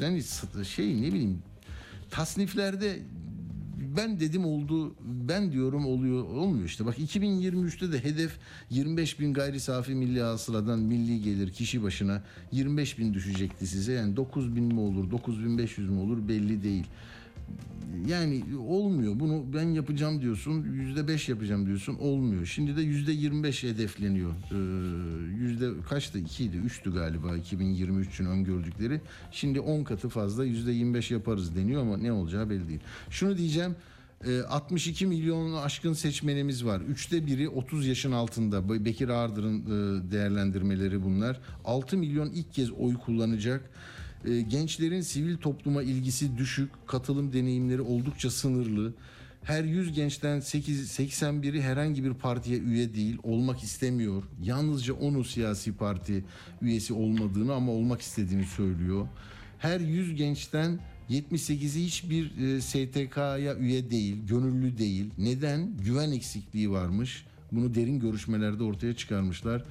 yani 0.00 0.22
şey 0.64 1.02
ne 1.02 1.06
bileyim 1.06 1.38
tasniflerde 2.10 2.98
ben 3.96 4.20
dedim 4.20 4.44
oldu 4.44 4.94
ben 5.28 5.52
diyorum 5.52 5.86
oluyor 5.86 6.24
olmuyor 6.24 6.66
işte. 6.66 6.86
Bak 6.86 6.98
2023'te 6.98 7.92
de 7.92 8.04
hedef 8.04 8.38
25 8.70 9.20
bin 9.20 9.34
gayri 9.34 9.60
safi 9.60 9.94
milli 9.94 10.22
hasıladan 10.22 10.78
milli 10.78 11.22
gelir 11.22 11.52
kişi 11.52 11.82
başına 11.82 12.22
25 12.52 12.98
bin 12.98 13.14
düşecekti 13.14 13.66
size. 13.66 13.92
Yani 13.92 14.16
9 14.16 14.56
bin 14.56 14.64
mi 14.64 14.80
olur 14.80 15.10
9500 15.10 15.90
mi 15.90 16.00
olur 16.00 16.28
belli 16.28 16.62
değil 16.62 16.84
yani 18.06 18.44
olmuyor. 18.68 19.20
Bunu 19.20 19.44
ben 19.54 19.68
yapacağım 19.68 20.20
diyorsun. 20.20 20.64
Yüzde 20.72 21.08
beş 21.08 21.28
yapacağım 21.28 21.66
diyorsun. 21.66 21.94
Olmuyor. 21.94 22.46
Şimdi 22.46 22.76
de 22.76 22.82
yüzde 22.82 23.12
yirmi 23.12 23.42
beş 23.42 23.62
hedefleniyor. 23.62 24.30
Ee, 24.30 24.56
yüzde 25.36 25.70
kaçtı? 25.88 26.18
İkiydi. 26.18 26.56
Üçtü 26.56 26.94
galiba 26.94 27.36
2023'ün 27.36 28.26
öngördükleri. 28.26 29.00
Şimdi 29.32 29.60
on 29.60 29.84
katı 29.84 30.08
fazla 30.08 30.44
yüzde 30.44 30.72
yirmi 30.72 30.94
beş 30.94 31.10
yaparız 31.10 31.56
deniyor 31.56 31.82
ama 31.82 31.96
ne 31.96 32.12
olacağı 32.12 32.50
belli 32.50 32.68
değil. 32.68 32.80
Şunu 33.10 33.38
diyeceğim. 33.38 33.76
62 34.48 35.06
milyon 35.06 35.52
aşkın 35.52 35.92
seçmenimiz 35.92 36.64
var. 36.64 36.80
Üçte 36.80 37.26
biri 37.26 37.48
30 37.48 37.86
yaşın 37.86 38.12
altında. 38.12 38.84
Bekir 38.84 39.08
Ağırdır'ın 39.08 39.66
değerlendirmeleri 40.10 41.04
bunlar. 41.04 41.40
6 41.64 41.96
milyon 41.96 42.30
ilk 42.30 42.52
kez 42.52 42.70
oy 42.70 42.94
kullanacak. 42.94 43.70
Gençlerin 44.48 45.00
sivil 45.00 45.36
topluma 45.36 45.82
ilgisi 45.82 46.38
düşük, 46.38 46.70
katılım 46.86 47.32
deneyimleri 47.32 47.80
oldukça 47.80 48.30
sınırlı. 48.30 48.94
Her 49.42 49.64
100 49.64 49.92
gençten 49.92 50.40
8, 50.40 50.98
81'i 50.98 51.62
herhangi 51.62 52.04
bir 52.04 52.14
partiye 52.14 52.58
üye 52.58 52.94
değil, 52.94 53.18
olmak 53.22 53.62
istemiyor. 53.62 54.22
Yalnızca 54.42 54.94
onu 54.94 55.24
siyasi 55.24 55.72
parti 55.72 56.24
üyesi 56.62 56.94
olmadığını 56.94 57.54
ama 57.54 57.72
olmak 57.72 58.00
istediğini 58.00 58.44
söylüyor. 58.44 59.08
Her 59.58 59.80
100 59.80 60.14
gençten 60.14 60.78
78'i 61.10 61.84
hiçbir 61.84 62.30
STK'ya 62.60 63.56
üye 63.56 63.90
değil, 63.90 64.16
gönüllü 64.26 64.78
değil. 64.78 65.10
Neden? 65.18 65.76
Güven 65.84 66.12
eksikliği 66.12 66.70
varmış. 66.70 67.26
Bunu 67.52 67.74
derin 67.74 68.00
görüşmelerde 68.00 68.62
ortaya 68.62 68.96
çıkarmışlar. 68.96 69.64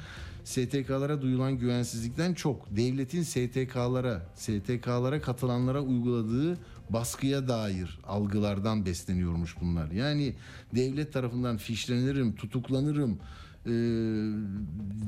STK'lara 0.46 1.22
duyulan 1.22 1.58
güvensizlikten 1.58 2.34
çok 2.34 2.76
devletin 2.76 3.24
STK'lara, 3.24 4.26
STK'lara 4.36 5.22
katılanlara 5.22 5.82
uyguladığı 5.82 6.58
baskıya 6.90 7.48
dair 7.48 8.00
algılardan 8.08 8.86
besleniyormuş 8.86 9.56
bunlar. 9.62 9.92
Yani 9.92 10.34
devlet 10.76 11.14
tarafından 11.14 11.58
fişlenirim, 11.58 12.36
tutuklanırım 12.36 13.20
e, 13.66 13.74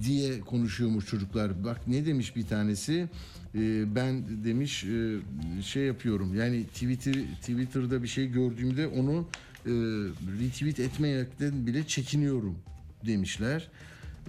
diye 0.04 0.40
konuşuyormuş 0.40 1.06
çocuklar. 1.06 1.64
Bak 1.64 1.88
ne 1.88 2.06
demiş 2.06 2.36
bir 2.36 2.48
tanesi? 2.48 3.10
E, 3.56 3.96
ben 3.96 4.44
demiş 4.44 4.84
e, 4.84 5.18
şey 5.62 5.84
yapıyorum. 5.84 6.36
Yani 6.36 6.64
Twitter 6.64 7.14
Twitter'da 7.42 8.04
bir 8.04 8.08
şey 8.08 8.28
gördüğümde 8.28 8.88
onu 8.88 9.28
e, 9.66 9.72
retweet 10.42 10.80
etmeyekten 10.80 11.68
bile 11.68 11.88
çekiniyorum 11.88 12.56
demişler. 13.06 13.70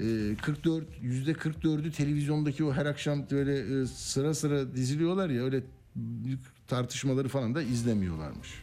E, 0.01 0.37
44 0.43 0.85
yüzde 1.03 1.33
44'ü 1.33 1.93
televizyondaki 1.93 2.65
o 2.65 2.73
her 2.73 2.87
akşam 2.87 3.31
böyle 3.31 3.83
e, 3.83 3.87
sıra 3.87 4.35
sıra 4.35 4.75
diziliyorlar 4.75 5.31
ya 5.31 5.45
öyle 5.45 5.63
tartışmaları 6.67 7.29
falan 7.29 7.55
da 7.55 7.63
izlemiyorlarmış. 7.63 8.63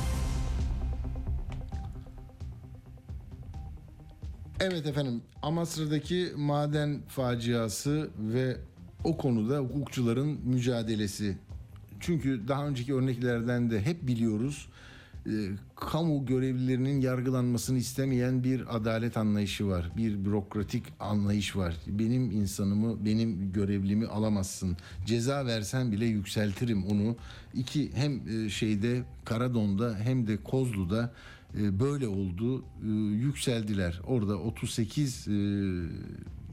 Evet 4.63 4.85
efendim 4.85 5.21
Amasra'daki 5.41 6.31
maden 6.35 7.01
faciası 7.07 8.09
ve 8.19 8.57
o 9.03 9.17
konuda 9.17 9.57
hukukçuların 9.57 10.39
mücadelesi. 10.45 11.37
Çünkü 11.99 12.47
daha 12.47 12.67
önceki 12.67 12.93
örneklerden 12.93 13.71
de 13.71 13.81
hep 13.81 14.07
biliyoruz 14.07 14.67
e, 15.27 15.31
kamu 15.75 16.25
görevlilerinin 16.25 17.01
yargılanmasını 17.01 17.77
istemeyen 17.77 18.43
bir 18.43 18.75
adalet 18.75 19.17
anlayışı 19.17 19.67
var. 19.67 19.91
Bir 19.97 20.25
bürokratik 20.25 20.83
anlayış 20.99 21.55
var. 21.55 21.75
Benim 21.87 22.31
insanımı, 22.31 23.05
benim 23.05 23.51
görevlimi 23.53 24.07
alamazsın. 24.07 24.77
Ceza 25.05 25.45
versen 25.45 25.91
bile 25.91 26.05
yükseltirim 26.05 26.85
onu. 26.85 27.15
İki 27.53 27.95
hem 27.95 28.45
e, 28.45 28.49
şeyde 28.49 29.03
Karadon'da 29.25 29.95
hem 30.03 30.27
de 30.27 30.37
Kozlu'da 30.37 31.13
böyle 31.53 32.07
oldu. 32.07 32.65
E, 32.83 32.87
yükseldiler. 33.15 34.01
Orada 34.07 34.37
38 34.37 35.27
e, 35.27 35.31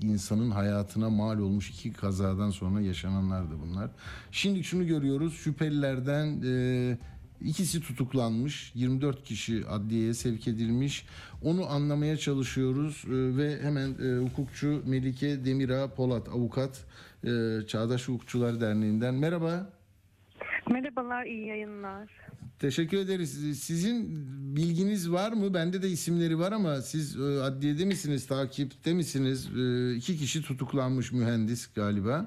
insanın 0.03 0.51
hayatına 0.51 1.11
mal 1.11 1.39
olmuş 1.39 1.71
iki 1.71 1.93
kazadan 1.93 2.51
sonra 2.51 2.81
yaşananlar 2.81 3.51
da 3.51 3.61
bunlar. 3.61 3.91
Şimdi 4.33 4.65
şunu 4.65 4.87
görüyoruz. 4.87 5.35
Şüphelilerden 5.35 6.43
e, 6.45 6.99
ikisi 7.41 7.81
tutuklanmış. 7.81 8.73
24 8.75 9.25
kişi 9.25 9.67
adliyeye 9.67 10.15
sevk 10.15 10.49
edilmiş. 10.49 11.07
Onu 11.43 11.71
anlamaya 11.71 12.17
çalışıyoruz 12.17 13.05
e, 13.07 13.37
ve 13.37 13.63
hemen 13.63 13.89
e, 13.89 14.29
hukukçu 14.29 14.83
Melike 14.87 15.45
Demira 15.45 15.95
Polat 15.95 16.29
avukat 16.29 16.85
e, 17.25 17.61
Çağdaş 17.67 18.09
Hukukçular 18.09 18.61
Derneği'nden 18.61 19.15
merhaba. 19.15 19.78
Merhabalar, 20.71 21.25
iyi 21.25 21.47
yayınlar. 21.47 22.09
Teşekkür 22.59 22.99
ederiz. 22.99 23.61
Sizin 23.65 24.07
bilginiz 24.57 25.13
var 25.13 25.33
mı? 25.33 25.55
Bende 25.55 25.83
de 25.83 25.89
isimleri 25.89 26.39
var 26.39 26.53
ama 26.53 26.77
siz 26.77 27.21
e, 27.21 27.43
adliyede 27.43 27.85
misiniz, 27.85 28.27
takipte 28.27 28.95
misiniz? 28.95 29.51
E, 29.59 29.95
iki 29.95 30.17
kişi 30.17 30.43
tutuklanmış 30.43 31.13
mühendis 31.13 31.75
galiba. 31.75 32.27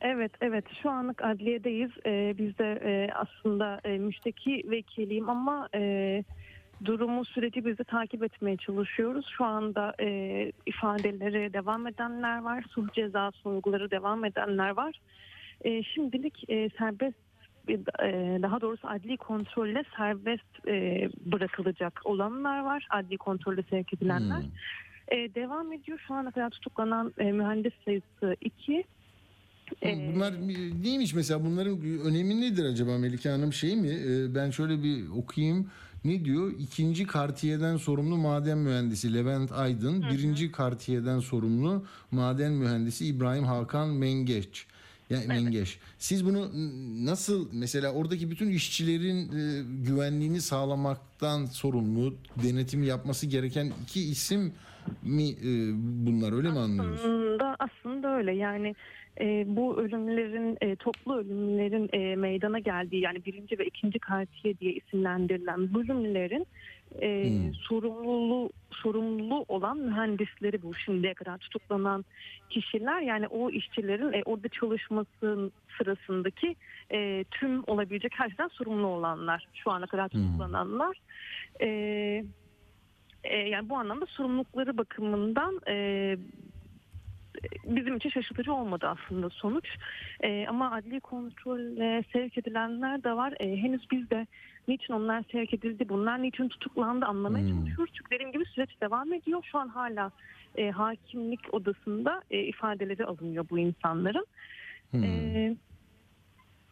Evet, 0.00 0.32
evet. 0.40 0.64
Şu 0.82 0.90
anlık 0.90 1.24
adliyedeyiz. 1.24 1.90
Ee, 2.06 2.34
biz 2.38 2.58
de 2.58 2.80
e, 2.84 3.12
aslında 3.12 3.80
e, 3.84 3.98
müşteki 3.98 4.62
vekiliyim 4.70 5.28
ama 5.30 5.68
e, 5.74 6.24
durumu, 6.84 7.24
süreci 7.24 7.64
biz 7.64 7.78
de 7.78 7.84
takip 7.84 8.22
etmeye 8.22 8.56
çalışıyoruz. 8.56 9.26
Şu 9.36 9.44
anda 9.44 9.94
e, 10.00 10.06
ifadeleri 10.66 11.52
devam 11.52 11.86
edenler 11.86 12.38
var. 12.38 12.64
Sulh 12.70 12.92
cezası 12.92 13.48
uyguları 13.48 13.90
devam 13.90 14.24
edenler 14.24 14.70
var. 14.70 15.00
E, 15.64 15.82
şimdilik 15.82 16.50
e, 16.50 16.70
serbest 16.78 17.16
e, 17.16 17.29
daha 18.42 18.60
doğrusu 18.60 18.88
adli 18.88 19.16
kontrolle 19.16 19.84
serbest 19.96 20.68
e, 20.68 21.08
bırakılacak 21.32 22.00
olanlar 22.04 22.60
var. 22.64 22.86
Adli 22.90 23.16
kontrolle 23.16 23.62
sevk 23.70 23.94
edilenler. 23.94 24.40
Hmm. 24.42 25.18
E, 25.18 25.34
devam 25.34 25.72
ediyor. 25.72 25.98
Şu 26.08 26.14
ana 26.14 26.30
kadar 26.30 26.50
tutuklanan 26.50 27.14
e, 27.18 27.32
mühendis 27.32 27.72
sayısı 27.84 28.36
2. 28.40 28.84
Ee, 29.82 30.12
Bunlar 30.14 30.34
neymiş 30.82 31.14
mesela 31.14 31.44
bunların 31.44 31.80
önemi 32.04 32.40
nedir 32.40 32.64
acaba 32.64 32.98
Melike 32.98 33.28
Hanım 33.28 33.52
şey 33.52 33.76
mi? 33.76 33.88
Ee, 33.88 34.34
Ben 34.34 34.50
şöyle 34.50 34.82
bir 34.82 35.08
okuyayım. 35.08 35.70
Ne 36.04 36.24
diyor? 36.24 36.52
İkinci 36.58 37.06
kartiyeden 37.06 37.76
sorumlu 37.76 38.16
maden 38.16 38.58
mühendisi 38.58 39.14
Levent 39.14 39.52
Aydın, 39.52 40.02
birinci 40.02 40.52
kartiyeden 40.52 41.18
sorumlu 41.18 41.84
maden 42.10 42.52
mühendisi 42.52 43.06
İbrahim 43.06 43.44
Hakan 43.44 43.88
Mengeç. 43.88 44.66
Yani 45.10 45.26
Mengeş. 45.26 45.78
Siz 45.98 46.26
bunu 46.26 46.50
nasıl 47.06 47.48
mesela 47.52 47.92
oradaki 47.92 48.30
bütün 48.30 48.50
işçilerin 48.50 49.18
e, 49.18 49.62
güvenliğini 49.86 50.40
sağlamaktan 50.40 51.46
sorumlu, 51.46 52.14
denetim 52.42 52.82
yapması 52.82 53.26
gereken 53.26 53.72
iki 53.82 54.00
isim 54.00 54.52
mi 55.02 55.28
e, 55.28 55.72
bunlar 56.06 56.32
öyle 56.36 56.50
mi 56.50 56.58
anlıyoruz? 56.58 57.00
Aslında, 57.00 57.56
aslında 57.58 58.16
öyle 58.16 58.32
yani 58.32 58.74
e, 59.20 59.44
bu 59.46 59.80
ölümlerin 59.80 60.58
e, 60.60 60.76
toplu 60.76 61.16
ölümlerin 61.16 61.90
e, 61.92 62.16
meydana 62.16 62.58
geldiği 62.58 63.00
yani 63.00 63.24
birinci 63.24 63.58
ve 63.58 63.66
ikinci 63.66 63.98
kartiye 63.98 64.58
diye 64.58 64.72
isimlendirilen 64.72 65.74
bölümlerin 65.74 66.46
e, 67.02 67.30
Hmm. 67.30 67.54
sorumluluğu 67.54 68.50
sorumlu 68.72 69.44
olan 69.48 69.78
mühendisleri 69.78 70.62
bu 70.62 70.74
şimdiye 70.74 71.14
kadar 71.14 71.38
tutuklanan 71.38 72.04
kişiler 72.50 73.00
yani 73.00 73.26
o 73.28 73.50
işçilerin 73.50 74.12
e, 74.12 74.22
orada 74.24 74.48
çalışması 74.48 75.50
sırasındaki 75.78 76.56
e, 76.92 77.24
tüm 77.30 77.62
olabilecek 77.66 78.12
her 78.14 78.28
şeyden 78.28 78.48
sorumlu 78.48 78.86
olanlar 78.86 79.46
şu 79.54 79.70
ana 79.70 79.86
kadar 79.86 80.12
Hmm. 80.12 80.22
tutuklananlar. 80.22 80.96
E, 81.60 81.68
e, 83.24 83.36
yani 83.36 83.68
bu 83.68 83.76
anlamda 83.76 84.06
sorumlulukları 84.06 84.78
bakımından 84.78 85.60
e, 85.68 86.16
bizim 87.64 87.96
için 87.96 88.10
şaşırtıcı 88.10 88.54
olmadı 88.54 88.86
aslında 88.88 89.30
sonuç. 89.30 89.68
E, 90.20 90.46
ama 90.48 90.72
adli 90.72 91.00
kontrolle 91.00 92.04
sevk 92.12 92.38
edilenler 92.38 93.04
de 93.04 93.12
var. 93.12 93.34
E, 93.40 93.56
henüz 93.56 93.90
biz 93.90 94.10
de 94.10 94.26
niçin 94.68 94.92
onlar 94.94 95.24
sevk 95.32 95.54
edildi, 95.54 95.88
bunlar 95.88 96.22
niçin 96.22 96.48
tutuklandı 96.48 97.06
anlamaya 97.06 97.44
Hmm. 97.44 97.50
çalışıyoruz. 97.58 97.94
Çünkü 97.94 98.10
dediğim 98.10 98.32
gibi 98.32 98.44
süreç 98.44 98.80
devam 98.80 99.12
ediyor. 99.12 99.42
Şu 99.52 99.58
an 99.58 99.68
hala 99.68 100.10
e, 100.56 100.70
hakimlik 100.70 101.54
odasında 101.54 102.22
e, 102.30 102.42
ifadeleri 102.42 103.04
alınıyor 103.04 103.46
bu 103.50 103.58
insanların. 103.58 104.26
Hmm. 104.90 105.04
E, 105.04 105.56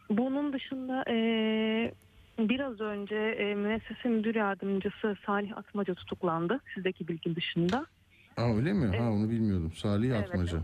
bunun 0.09 0.53
dışında 0.53 1.03
e, 1.09 1.15
biraz 2.39 2.81
önce 2.81 3.15
e, 3.15 3.55
müessese 3.55 4.09
müdür 4.09 4.35
yardımcısı 4.35 5.15
Salih 5.25 5.57
Atmaca 5.57 5.93
tutuklandı. 5.93 6.59
Sizdeki 6.73 7.07
bilgi 7.07 7.35
dışında. 7.35 7.85
Aa, 8.39 8.55
öyle 8.55 8.73
mi? 8.73 8.85
Evet. 8.89 9.01
Ha 9.01 9.11
onu 9.11 9.29
bilmiyordum. 9.29 9.71
Salih 9.75 10.11
Evet, 10.15 10.29
Atmaca. 10.29 10.57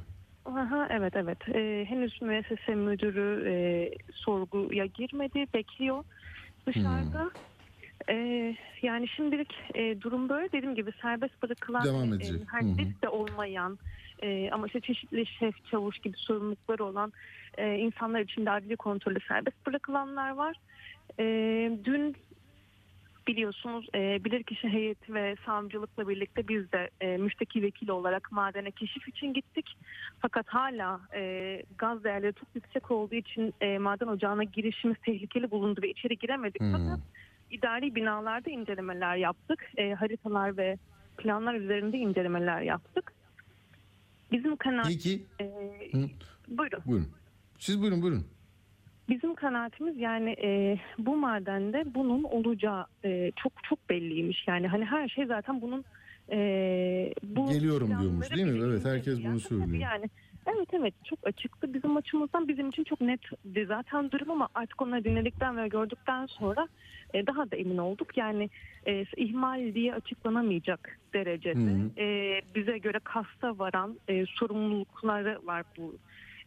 Aha, 0.46 0.88
evet 0.92 1.14
evet. 1.16 1.38
Ee, 1.54 1.86
henüz 1.90 2.22
müessese 2.22 2.76
müdürü 2.76 3.50
e, 3.50 3.56
sorguya 4.14 4.86
girmedi, 4.86 5.48
bekliyor 5.54 6.04
dışarıda. 6.68 7.32
Ee, 8.10 8.56
yani 8.82 9.08
şimdilik 9.08 9.54
e, 9.76 10.02
durum 10.02 10.30
böyle. 10.30 10.52
Dediğim 10.52 10.76
gibi 10.76 10.92
serbest 11.02 11.44
bırakılan 11.44 11.86
Devam 11.86 12.14
e, 12.14 12.32
mühendis 12.32 13.02
de 13.02 13.10
olmayan 13.10 13.80
E, 14.24 14.50
ama 14.52 14.68
işte 14.68 14.80
çeşitli 14.80 15.26
şef, 15.26 15.66
çavuş 15.72 16.00
gibi 16.00 16.18
sorumlulukları 16.18 16.84
olan 16.84 17.14
e, 17.58 17.76
insanlar 17.76 18.20
için 18.20 18.46
de 18.46 18.52
adli 18.52 18.76
kontrolü 18.76 19.20
serbest 19.28 19.66
bırakılanlar 19.68 20.30
var. 20.32 20.56
E, 21.20 21.24
dün 21.86 22.16
biliyorsunuz 23.28 23.88
e, 23.96 24.24
bilirkişi 24.24 24.70
heyeti 24.70 25.14
ve 25.14 25.36
savcılıkla 25.46 26.08
birlikte 26.10 26.48
biz 26.48 26.72
de 26.72 26.90
e, 27.02 27.18
müşteki 27.18 27.62
vekili 27.62 27.92
olarak 27.92 28.32
madene 28.32 28.72
keşif 28.72 29.08
için 29.08 29.34
gittik. 29.34 29.78
Fakat 30.20 30.48
hala 30.48 31.02
e, 31.16 31.64
gaz 31.78 32.04
değerleri 32.04 32.34
çok 32.34 32.50
yüksek 32.56 32.92
olduğu 32.92 33.16
için 33.16 33.54
e, 33.62 33.78
maden 33.78 34.08
ocağına 34.08 34.44
girişimiz 34.44 34.98
tehlikeli 35.06 35.52
bulundu 35.52 35.82
ve 35.84 35.90
içeri 35.90 36.18
giremedik. 36.18 36.62
Hmm. 36.62 36.72
Fakat 36.72 37.00
idari 37.52 37.96
binalarda 37.96 38.50
incelemeler 38.50 39.16
yaptık. 39.16 39.72
E, 39.78 39.94
haritalar 39.94 40.58
ve 40.58 40.78
planlar 41.18 41.54
üzerinde 41.54 41.98
incelemeler 41.98 42.62
yaptık. 42.62 43.14
Bizim 44.32 44.56
kanaat... 44.56 44.88
Peki. 44.88 45.24
E, 45.42 45.52
buyurun. 46.48 46.82
Buyurun. 46.86 47.08
Siz 47.60 47.82
buyurun 47.82 48.02
buyurun. 48.02 48.35
Bizim 49.10 49.36
kanaatimiz 49.36 49.98
yani 49.98 50.36
e, 50.44 50.80
bu 50.98 51.16
madende 51.18 51.84
bunun 51.96 52.24
olacağı 52.24 52.86
e, 53.06 53.32
çok 53.36 53.54
çok 53.64 53.90
belliymiş. 53.90 54.48
Yani 54.48 54.68
hani 54.68 54.86
her 54.86 55.08
şey 55.10 55.26
zaten 55.26 55.62
bunun 55.62 55.86
e, 56.32 56.38
bu 57.24 57.52
Geliyorum 57.52 57.88
diyormuş, 57.88 58.32
değil 58.32 58.48
mi? 58.48 58.62
Evet, 58.66 58.86
herkes 58.86 59.24
bunu 59.24 59.40
söylüyor. 59.40 59.82
Yani 59.82 60.10
evet 60.46 60.68
evet 60.74 60.94
çok 61.04 61.20
açıktı. 61.28 61.74
Bizim 61.74 61.98
açımızdan 61.98 62.48
bizim 62.48 62.70
için 62.70 62.84
çok 62.84 63.02
netti 63.02 63.66
zaten 63.68 64.12
durum 64.12 64.32
ama 64.32 64.50
artık 64.54 64.82
onları 64.82 65.04
dinledikten 65.04 65.58
ve 65.58 65.68
gördükten 65.68 66.26
sonra 66.26 66.68
e, 67.14 67.28
daha 67.28 67.52
da 67.52 67.56
emin 67.56 67.78
olduk. 67.78 68.18
Yani 68.18 68.50
e, 68.88 69.06
ihmal 69.18 69.76
diye 69.76 69.94
açıklanamayacak 69.94 71.00
derecede 71.14 71.60
Hı 71.60 71.84
hı. 71.84 72.02
e, 72.02 72.42
bize 72.56 72.78
göre 72.78 73.00
kasta 73.04 73.60
varan 73.60 74.00
e, 74.08 74.26
sorumlulukları 74.26 75.40
var 75.44 75.64
bu 75.78 75.96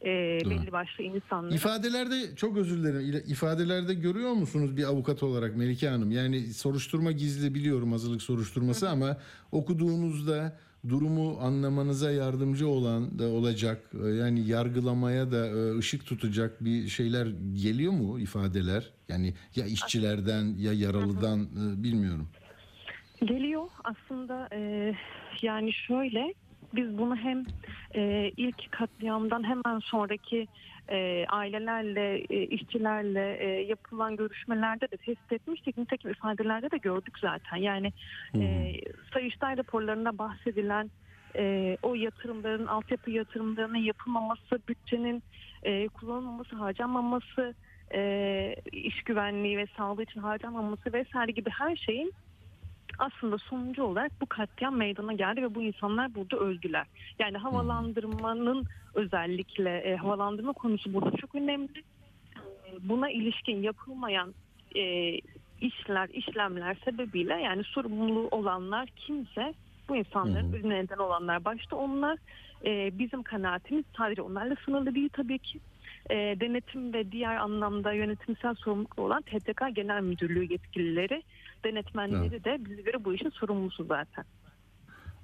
e, 0.03 0.39
belli 0.51 0.73
başlı 0.73 1.05
insanların. 1.05 1.55
İfadelerde 1.55 2.37
çok 2.37 2.57
özür 2.57 2.79
dilerim. 2.79 3.01
İle- 3.01 3.23
İfadelerde 3.25 3.95
görüyor 3.95 4.33
musunuz 4.33 4.77
bir 4.77 4.85
avukat 4.85 5.23
olarak 5.23 5.57
Melike 5.57 5.89
Hanım? 5.89 6.11
Yani 6.11 6.41
soruşturma 6.47 7.13
gizli 7.13 7.55
biliyorum 7.55 7.93
hazırlık 7.93 8.23
soruşturması 8.23 8.91
ama 8.91 9.17
okuduğunuzda 9.53 10.57
durumu 10.89 11.39
anlamanıza 11.41 12.11
yardımcı 12.11 12.69
olan 12.69 13.19
da 13.19 13.29
olacak. 13.29 13.83
e, 14.05 14.09
Yani 14.09 14.47
yargılamaya 14.49 15.33
da 15.33 15.47
e, 15.47 15.79
ışık 15.79 16.07
tutacak 16.07 16.65
bir 16.65 16.89
şeyler 16.89 17.27
geliyor 17.63 17.93
mu 17.93 18.21
ifadeler? 18.21 18.91
Yani 19.09 19.35
ya 19.57 19.67
işçilerden 19.67 20.55
ya 20.59 20.73
yaralıdan 20.73 21.47
bilmiyorum. 21.83 22.29
Geliyor 23.21 23.63
aslında 23.85 24.49
e, 24.53 24.93
yani 25.43 25.73
şöyle 25.73 26.35
biz 26.75 26.99
bunu 26.99 27.17
hem 27.17 27.45
e, 27.95 28.33
ilk 28.37 28.73
katliamdan 28.73 29.45
hemen 29.45 29.79
sonraki 29.79 30.47
e, 30.89 31.27
ailelerle, 31.29 32.19
e, 32.19 32.47
işçilerle 32.47 33.37
e, 33.37 33.47
yapılan 33.63 34.17
görüşmelerde 34.17 34.91
de 34.91 34.97
tespit 34.97 35.33
etmiştik. 35.33 35.79
Nitekim 35.79 36.11
ifadelerde 36.11 36.71
de 36.71 36.79
gördük 36.79 37.19
zaten. 37.19 37.57
Yani 37.57 37.93
e, 38.35 38.73
Sayıştay 39.13 39.57
raporlarında 39.57 40.19
bahsedilen 40.19 40.91
e, 41.37 41.77
o 41.83 41.95
yatırımların, 41.95 42.67
altyapı 42.67 43.11
yatırımlarının 43.11 43.79
yapılmaması, 43.79 44.59
bütçenin 44.69 45.23
e, 45.63 45.89
kullanılmaması, 45.89 46.57
harcanmaması, 46.57 47.55
e, 47.95 48.55
iş 48.73 49.03
güvenliği 49.03 49.59
ve 49.59 49.67
sağlığı 49.77 50.03
için 50.03 50.21
harcanmaması 50.21 50.93
vesaire 50.93 51.33
gibi 51.33 51.51
her 51.51 51.77
şeyin 51.77 52.13
aslında 52.99 53.39
sonucu 53.39 53.83
olarak 53.83 54.13
bu 54.21 54.27
katliam 54.27 54.77
meydana 54.77 55.13
geldi 55.13 55.43
ve 55.43 55.55
bu 55.55 55.63
insanlar 55.63 56.15
burada 56.15 56.37
öldüler. 56.37 56.87
Yani 57.19 57.39
havalandırmanın 57.39 58.67
özellikle 58.95 59.79
e, 59.79 59.97
havalandırma 59.97 60.53
konusu 60.53 60.95
burada 60.95 61.17
çok 61.17 61.35
önemli. 61.35 61.79
E, 62.37 62.89
Buna 62.89 63.11
ilişkin 63.11 63.63
yapılmayan 63.63 64.35
e, 64.77 65.15
işler, 65.61 66.09
işlemler 66.09 66.77
sebebiyle 66.85 67.35
yani 67.35 67.65
sorumlu 67.65 68.29
olanlar 68.31 68.89
kimse 68.97 69.55
bu 69.89 69.97
insanların 69.97 70.53
ölümüne 70.53 70.85
neden 70.85 70.99
olanlar 70.99 71.45
başta 71.45 71.77
onlar 71.77 72.19
e, 72.65 72.99
bizim 72.99 73.23
kanaatimiz 73.23 73.85
sadece 73.97 74.23
onlarla 74.23 74.57
sınırlı 74.65 74.95
değil 74.95 75.09
tabii 75.13 75.39
ki. 75.39 75.61
E, 76.11 76.15
denetim 76.15 76.93
ve 76.93 77.13
diğer 77.13 77.37
anlamda 77.37 77.93
yönetimsel 77.93 78.55
sorumluluk 78.55 78.99
olan 78.99 79.23
TTK 79.23 79.63
Genel 79.75 80.03
Müdürlüğü 80.03 80.53
yetkilileri 80.53 81.23
denetmenleri 81.65 82.45
de 82.45 82.59
bize 82.65 82.83
göre 82.83 83.05
bu 83.05 83.15
işin 83.15 83.31
sorumlusu 83.31 83.85
zaten. 83.85 84.25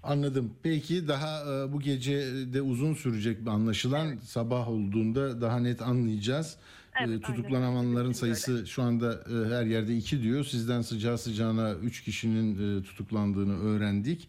Anladım. 0.03 0.53
Peki 0.63 1.09
daha 1.09 1.41
e, 1.41 1.73
bu 1.73 1.81
gece 1.81 2.13
de 2.55 2.63
uzun 2.63 2.95
sürecek 2.95 3.39
anlaşılan 3.49 4.17
sabah 4.17 4.69
olduğunda 4.69 5.41
daha 5.41 5.59
net 5.59 5.83
anlayacağız. 5.83 6.57
Evet, 7.01 7.09
E, 7.09 7.13
aynen. 7.13 7.21
Tutuklananların 7.21 8.09
Kesinlikle 8.09 8.35
sayısı 8.41 8.67
şu 8.67 8.83
anda 8.83 9.13
e, 9.15 9.55
her 9.55 9.67
yerde 9.67 9.97
iki 9.97 10.23
diyor. 10.23 10.45
Sizden 10.45 10.81
sıcağı 10.81 11.19
sıcağına 11.19 11.73
üç 11.75 12.03
kişinin 12.05 12.79
e, 12.79 12.83
tutuklandığını 12.83 13.59
öğrendik. 13.65 14.29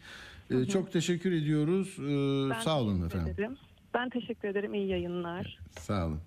E, 0.52 0.66
Çok 0.66 0.92
teşekkür 0.92 1.32
ediyoruz. 1.32 1.96
E, 2.00 2.50
Ben 2.56 2.60
Sağ 2.60 2.82
olun 2.82 3.06
efendim. 3.06 3.34
ederim. 3.34 3.58
Ben 3.94 4.10
teşekkür 4.10 4.48
ederim. 4.48 4.74
İyi 4.74 4.88
yayınlar. 4.88 5.60
Sağ 5.80 6.08
olun. 6.08 6.20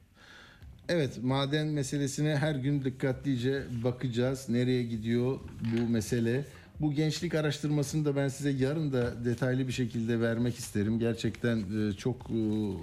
Evet 0.89 1.23
maden 1.23 1.67
meselesine 1.67 2.37
her 2.37 2.55
gün 2.55 2.85
dikkatlice 2.85 3.63
bakacağız. 3.85 4.49
Nereye 4.49 4.83
gidiyor 4.83 5.39
bu 5.61 5.89
mesele? 5.89 6.45
Bu 6.81 6.93
gençlik 6.93 7.35
araştırmasını 7.35 8.05
da 8.05 8.17
ben 8.17 8.29
size 8.29 8.51
yarın 8.51 8.93
da 8.93 9.25
detaylı 9.25 9.67
bir 9.69 9.73
şekilde 9.73 10.21
vermek 10.21 10.57
isterim. 10.57 10.99
Gerçekten 10.99 11.59
e, 11.59 11.93
çok 11.93 12.31
e, 12.31 12.35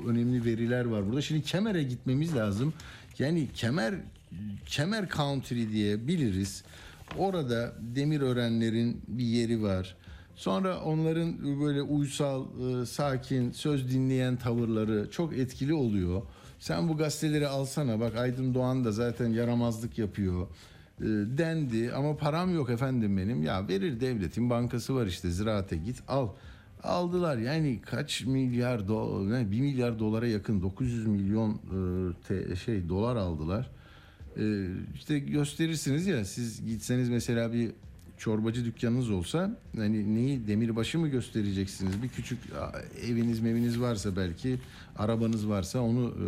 önemli 0.08 0.46
veriler 0.46 0.86
var 0.86 1.08
burada. 1.08 1.22
Şimdi 1.22 1.42
Kemer'e 1.42 1.84
gitmemiz 1.84 2.36
lazım. 2.36 2.74
Yani 3.20 3.48
Kemer 3.54 3.94
Kemer 4.66 5.10
Country 5.10 5.72
diye 5.72 6.08
biliriz. 6.08 6.64
Orada 7.18 7.74
demir 7.96 8.22
öğrenlerin 8.22 9.02
bir 9.08 9.26
yeri 9.26 9.64
var. 9.64 9.96
Sonra 10.36 10.82
onların 10.82 11.62
böyle 11.62 11.82
uysal, 11.82 12.46
e, 12.82 12.86
sakin, 12.86 13.52
söz 13.52 13.92
dinleyen 13.92 14.36
tavırları 14.36 15.12
çok 15.12 15.38
etkili 15.38 15.74
oluyor. 15.74 16.22
Sen 16.66 16.90
bu 16.90 16.98
gazeteleri 16.98 17.48
alsana 17.48 18.00
bak 18.00 18.16
Aydın 18.16 18.54
Doğan 18.54 18.86
da 18.86 18.92
zaten 18.92 19.30
yaramazlık 19.30 19.98
yapıyor 19.98 20.48
e, 21.00 21.06
dendi 21.38 21.92
ama 21.94 22.18
param 22.18 22.56
yok 22.56 22.70
efendim 22.70 23.18
benim. 23.18 23.44
Ya 23.44 23.68
verir 23.68 24.00
devletin 24.00 24.50
bankası 24.50 24.96
var 24.96 25.06
işte 25.06 25.30
ziraate 25.30 25.78
git 25.78 26.04
al. 26.08 26.30
Aldılar 26.84 27.38
yani 27.38 27.82
kaç 27.86 28.22
milyar 28.26 28.88
do 28.88 29.30
ne, 29.30 29.52
1 29.52 29.62
milyar 29.62 30.00
dolara 30.00 30.28
yakın 30.28 30.62
900 30.62 31.08
milyon 31.08 31.62
e, 32.52 32.56
şey 32.56 32.90
dolar 32.90 33.16
aldılar. 33.16 33.72
E, 34.38 34.68
işte 34.96 35.20
gösterirsiniz 35.20 36.08
ya 36.08 36.26
siz 36.26 36.66
gitseniz 36.66 37.10
mesela 37.10 37.54
bir 37.54 37.72
çorbacı 38.18 38.66
dükkanınız 38.66 39.10
olsa 39.10 39.58
hani 39.76 40.16
neyi 40.16 40.48
demirbaşı 40.48 41.00
mı 41.00 41.08
göstereceksiniz? 41.08 42.04
Bir 42.04 42.10
küçük 42.10 42.40
eviniz 43.08 43.40
meviniz 43.40 43.82
varsa 43.82 44.16
belki 44.16 44.60
arabanız 44.98 45.50
varsa 45.50 45.80
onu 45.80 46.08
e, 46.08 46.28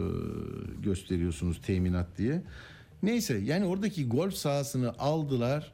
gösteriyorsunuz 0.83 1.61
teminat 1.61 2.17
diye. 2.17 2.41
Neyse 3.03 3.37
yani 3.37 3.65
oradaki 3.65 4.07
golf 4.07 4.33
sahasını 4.33 4.93
aldılar. 4.99 5.73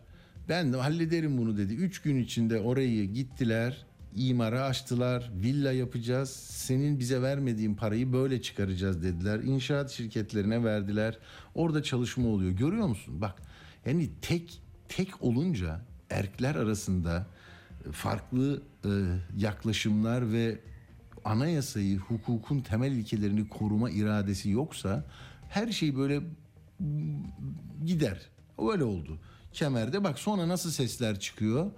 Ben 0.50 0.74
de 0.74 0.78
hallederim 0.78 1.38
bunu 1.38 1.58
dedi. 1.58 1.74
Üç 1.74 2.02
gün 2.02 2.24
içinde 2.24 2.60
orayı 2.60 3.06
gittiler. 3.14 3.86
imara 4.16 4.64
açtılar. 4.64 5.32
Villa 5.44 5.72
yapacağız. 5.72 6.30
Senin 6.50 7.00
bize 7.00 7.22
vermediğin 7.22 7.76
parayı 7.76 8.14
böyle 8.14 8.42
çıkaracağız 8.42 9.04
dediler. 9.04 9.40
İnşaat 9.40 9.92
şirketlerine 9.92 10.64
verdiler. 10.64 11.18
Orada 11.56 11.84
çalışma 11.84 12.28
oluyor. 12.28 12.52
Görüyor 12.52 12.88
musun? 12.88 13.22
Bak 13.22 13.42
yani 13.86 14.10
tek 14.22 14.62
tek 14.90 15.24
olunca 15.24 15.82
erkler 16.14 16.56
arasında 16.56 17.28
farklı 17.92 18.62
e, 18.86 18.90
yaklaşımlar 19.38 20.32
ve 20.32 20.60
anayasayı, 21.26 21.98
hukukun 21.98 22.60
temel 22.60 22.92
ilkelerini 22.92 23.50
koruma 23.50 23.90
iradesi 23.90 24.50
yoksa 24.50 25.04
her 25.50 25.72
şey 25.72 25.98
böyle 25.98 26.22
gider. 27.86 28.22
Öyle 28.72 28.84
oldu. 28.84 29.20
Kemer'de 29.54 30.04
bak 30.04 30.20
sonra 30.20 30.48
nasıl 30.48 30.72
sesler 30.72 31.20
çıkıyor. 31.20 31.72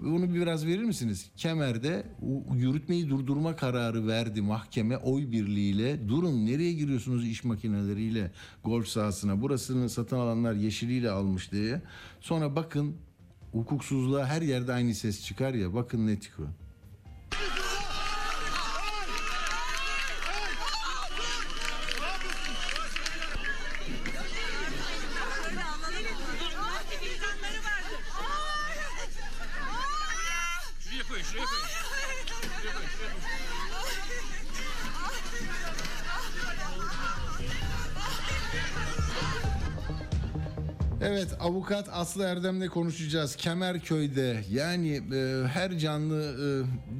Bunu 0.00 0.34
biraz 0.34 0.66
verir 0.66 0.82
misiniz? 0.82 1.30
Kemer'de 1.36 2.06
yürütmeyi 2.54 3.08
durdurma 3.08 3.56
kararı 3.56 4.06
verdi 4.06 4.42
mahkeme 4.42 4.96
oy 4.96 5.30
birliğiyle. 5.32 6.08
Durun 6.08 6.46
nereye 6.46 6.72
giriyorsunuz 6.72 7.26
iş 7.26 7.44
makineleriyle 7.44 8.30
golf 8.64 8.88
sahasına? 8.88 9.40
Burasını 9.40 9.88
satın 9.88 10.16
alanlar 10.16 10.54
yeşiliyle 10.54 11.10
almış 11.10 11.52
diye. 11.52 11.82
Sonra 12.20 12.56
bakın 12.56 12.96
hukuksuzluğa 13.54 14.26
her 14.26 14.42
yerde 14.42 14.72
aynı 14.72 14.94
ses 14.94 15.24
çıkar 15.24 15.54
ya. 15.54 15.74
Bakın 15.74 16.06
ne 16.06 16.20
çıkıyor. 16.20 16.48
Evet 41.06 41.36
avukat 41.40 41.88
Aslı 41.92 42.24
Erdem'le 42.24 42.68
konuşacağız. 42.68 43.36
Kemerköy'de 43.36 44.44
yani 44.50 45.00
e, 45.14 45.46
her 45.46 45.78
canlı 45.78 46.22
e, 46.22 46.46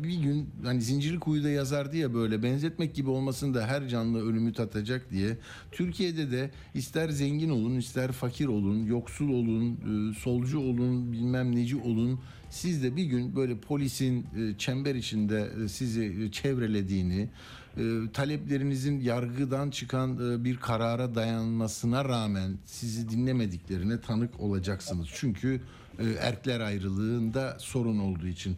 bir 0.04 0.14
gün 0.14 0.50
hani 0.64 0.82
Zincirlikuyu'da 0.82 1.48
yazardı 1.50 1.96
ya 1.96 2.14
böyle 2.14 2.42
benzetmek 2.42 2.94
gibi 2.94 3.10
olmasın 3.10 3.54
da 3.54 3.66
her 3.66 3.88
canlı 3.88 4.30
ölümü 4.30 4.52
tatacak 4.52 5.10
diye. 5.10 5.36
Türkiye'de 5.72 6.30
de 6.30 6.50
ister 6.74 7.08
zengin 7.08 7.50
olun 7.50 7.76
ister 7.76 8.12
fakir 8.12 8.46
olun 8.46 8.86
yoksul 8.86 9.28
olun 9.28 9.72
e, 9.72 10.14
solcu 10.14 10.58
olun 10.58 11.12
bilmem 11.12 11.56
neci 11.56 11.76
olun 11.76 12.20
siz 12.50 12.82
de 12.82 12.96
bir 12.96 13.04
gün 13.04 13.36
böyle 13.36 13.58
polisin 13.58 14.26
e, 14.36 14.58
çember 14.58 14.94
içinde 14.94 15.50
e, 15.64 15.68
sizi 15.68 16.04
e, 16.24 16.32
çevrelediğini 16.32 17.28
e, 17.76 18.12
taleplerinizin 18.12 19.00
yargıdan 19.00 19.70
çıkan 19.70 20.32
e, 20.32 20.44
bir 20.44 20.56
karara 20.56 21.14
dayanmasına 21.14 22.04
rağmen 22.04 22.58
sizi 22.66 23.10
dinlemediklerine 23.10 24.00
tanık 24.00 24.40
olacaksınız. 24.40 25.08
Çünkü 25.14 25.60
e, 25.98 26.04
erkler 26.20 26.60
ayrılığında 26.60 27.56
sorun 27.58 27.98
olduğu 27.98 28.26
için. 28.26 28.56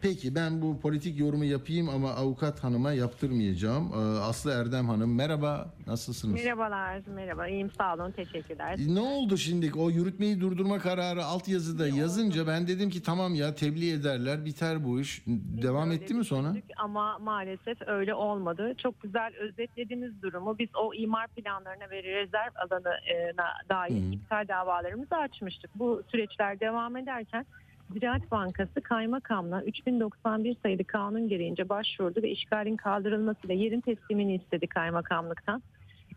Peki 0.00 0.34
ben 0.34 0.62
bu 0.62 0.80
politik 0.80 1.18
yorumu 1.20 1.44
yapayım 1.44 1.88
ama 1.88 2.10
avukat 2.14 2.64
hanıma 2.64 2.92
yaptırmayacağım. 2.92 3.92
E, 3.92 4.20
Aslı 4.20 4.50
Erdem 4.50 4.88
Hanım 4.88 5.14
merhaba 5.14 5.66
nasılsınız? 5.86 6.34
Merhabalar, 6.34 7.00
merhaba. 7.14 7.48
İyiyim, 7.48 7.70
sağ 7.78 7.94
olun, 7.94 8.10
teşekkürler. 8.10 8.76
Ne 8.88 9.00
oldu 9.00 9.36
şimdi 9.36 9.72
o 9.76 9.90
yürütmeyi 9.90 10.40
durdurma 10.40 10.78
kararı 10.78 11.24
altyazıda 11.24 11.88
yazınca 11.88 12.46
ben 12.46 12.66
dedim 12.68 12.90
ki 12.90 13.02
tamam 13.02 13.34
ya 13.34 13.54
tebliğ 13.54 13.92
ederler 13.92 14.44
biter 14.44 14.84
bu 14.84 15.00
iş. 15.00 15.22
Devam 15.62 15.90
Öyle 15.90 16.02
etti 16.02 16.14
mi 16.14 16.24
sonra? 16.24 16.52
Ama 16.76 17.18
maalesef 17.18 17.88
öyle 17.88 18.14
olmadı. 18.14 18.74
Çok 18.82 19.02
güzel 19.02 19.32
özetlediniz 19.34 20.22
durumu. 20.22 20.58
Biz 20.58 20.68
o 20.74 20.94
imar 20.94 21.26
planlarına 21.28 21.90
ve 21.90 22.02
rezerv 22.02 22.52
alanına 22.66 23.46
dair 23.68 23.90
Hı. 23.90 24.12
iptal 24.14 24.48
davalarımızı 24.48 25.16
açmıştık. 25.16 25.70
Bu 25.74 26.02
süreçler 26.10 26.60
devam 26.60 26.96
ederken 26.96 27.46
Ziraat 27.92 28.30
Bankası 28.30 28.80
kaymakamla 28.80 29.62
3091 29.62 30.56
sayılı 30.62 30.84
kanun 30.84 31.28
gereğince 31.28 31.68
başvurdu 31.68 32.22
ve 32.22 32.30
işgalin 32.30 32.76
kaldırılmasıyla 32.76 33.54
yerin 33.54 33.80
teslimini 33.80 34.34
istedi 34.34 34.66
kaymakamlıktan. 34.66 35.62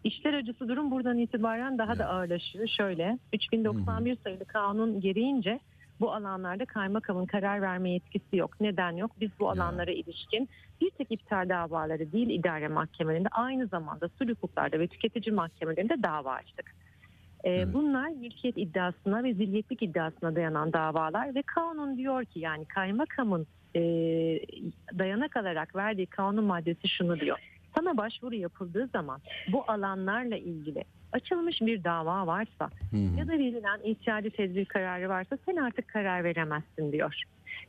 İşler 0.04 0.34
acısı 0.34 0.70
durum 0.70 0.92
buradan 0.92 1.18
itibaren 1.18 1.78
daha 1.78 2.00
da 2.00 2.06
ağırlaşıyor. 2.06 2.68
Şöyle 2.68 3.20
3091 3.34 4.18
sayılı 4.24 4.46
kanun 4.46 5.02
gereğince 5.02 5.60
bu 6.00 6.14
alanlarda 6.14 6.66
kaymakamın 6.66 7.26
karar 7.26 7.62
verme 7.62 7.92
yetkisi 7.92 8.38
yok. 8.38 8.62
Neden 8.62 8.92
yok? 8.92 9.12
Biz 9.20 9.30
bu 9.40 9.50
alanlara 9.50 9.92
ilişkin 9.92 10.50
bir 10.82 10.90
tek 10.90 11.12
iptal 11.12 11.50
davaları 11.50 12.12
değil 12.12 12.30
idare 12.30 12.68
mahkemelerinde 12.68 13.30
aynı 13.32 13.68
zamanda 13.68 14.10
sulh 14.10 14.30
hukuklarda 14.30 14.80
ve 14.80 14.88
tüketici 14.88 15.36
mahkemelerinde 15.36 16.04
dava 16.04 16.32
açtık. 16.32 16.76
Ee, 17.44 17.50
Evet. 17.52 17.74
Bunlar 17.74 18.10
mülkiyet 18.10 18.58
iddiasına 18.58 19.24
ve 19.24 19.34
zilyetlik 19.34 19.82
iddiasına 19.82 20.36
dayanan 20.36 20.74
davalar 20.74 21.36
ve 21.36 21.42
kanun 21.42 21.98
diyor 21.98 22.26
ki 22.26 22.40
yani 22.40 22.66
kaymakamın 22.66 23.48
e, 23.76 23.82
dayanak 25.00 25.38
alarak 25.38 25.76
verdiği 25.76 26.06
kanun 26.06 26.44
maddesi 26.44 26.88
şunu 26.88 27.20
diyor. 27.20 27.38
Sana 27.76 27.98
başvuru 27.98 28.36
yapıldığı 28.36 28.88
zaman 28.88 29.20
bu 29.52 29.64
alanlarla 29.68 30.38
ilgili 30.38 30.84
açılmış 31.12 31.62
bir 31.62 31.84
dava 31.84 32.28
varsa 32.28 32.70
hı. 32.92 32.98
ya 33.20 33.28
da 33.28 33.32
verilen 33.32 33.80
ihtiyacı 33.84 34.32
tedbir 34.32 34.66
kararı 34.66 35.10
varsa 35.10 35.38
sen 35.46 35.56
artık 35.56 35.88
karar 35.88 36.24
veremezsin 36.24 36.92
diyor. 36.92 37.24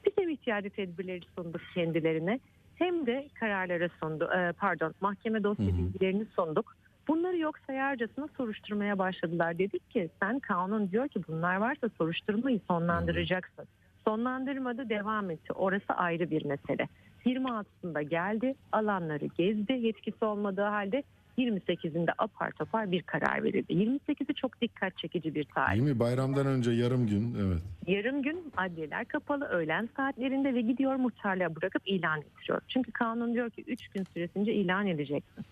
Biz 0.06 0.12
hem 0.18 0.28
ihtiyacı 0.28 0.70
tedbirleri 0.70 1.20
sunduk 1.36 1.60
kendilerine 1.74 2.40
hem 2.74 3.06
de 3.06 3.28
kararlara 3.34 3.88
sundu. 4.00 4.30
e, 4.36 4.52
pardon 4.52 4.94
mahkeme 5.00 5.42
dosya 5.42 5.66
hı. 5.66 5.78
bilgilerini 5.78 6.26
sunduk. 6.36 6.76
Bunları 7.08 7.38
yok 7.38 7.54
sayarcasına 7.66 8.28
soruşturmaya 8.36 8.98
başladılar. 8.98 9.58
Dedik 9.58 9.90
ki 9.90 10.08
sen 10.22 10.38
kanun 10.38 10.90
diyor 10.90 11.08
ki 11.08 11.20
bunlar 11.28 11.56
varsa 11.56 11.88
soruşturmayı 11.98 12.60
sonlandıracaksın. 12.68 13.64
Sonlandırmadı 14.04 14.88
devam 14.88 15.30
etti. 15.30 15.52
Orası 15.52 15.92
ayrı 15.92 16.30
bir 16.30 16.44
mesele. 16.44 16.88
26'sında 17.26 18.02
geldi 18.02 18.54
alanları 18.72 19.26
gezdi 19.26 19.72
yetkisi 19.72 20.24
olmadığı 20.24 20.62
halde 20.62 21.02
28'inde 21.38 22.10
apar 22.18 22.50
topar 22.50 22.92
bir 22.92 23.02
karar 23.02 23.42
verildi. 23.42 23.72
28'i 23.72 24.34
çok 24.34 24.60
dikkat 24.60 24.98
çekici 24.98 25.34
bir 25.34 25.44
tarih. 25.44 25.72
Değil 25.72 25.92
mi? 25.92 25.98
Bayramdan 25.98 26.46
önce 26.46 26.70
yarım 26.70 27.06
gün 27.06 27.34
evet. 27.34 27.62
Yarım 27.86 28.22
gün 28.22 28.52
adliyeler 28.56 29.04
kapalı 29.04 29.44
öğlen 29.44 29.88
saatlerinde 29.96 30.54
ve 30.54 30.60
gidiyor 30.60 30.94
muhtarlığa 30.96 31.56
bırakıp 31.56 31.82
ilan 31.86 32.20
ettiriyor. 32.20 32.60
Çünkü 32.68 32.92
kanun 32.92 33.34
diyor 33.34 33.50
ki 33.50 33.64
3 33.66 33.88
gün 33.88 34.04
süresince 34.14 34.52
ilan 34.54 34.86
edeceksin. 34.86 35.44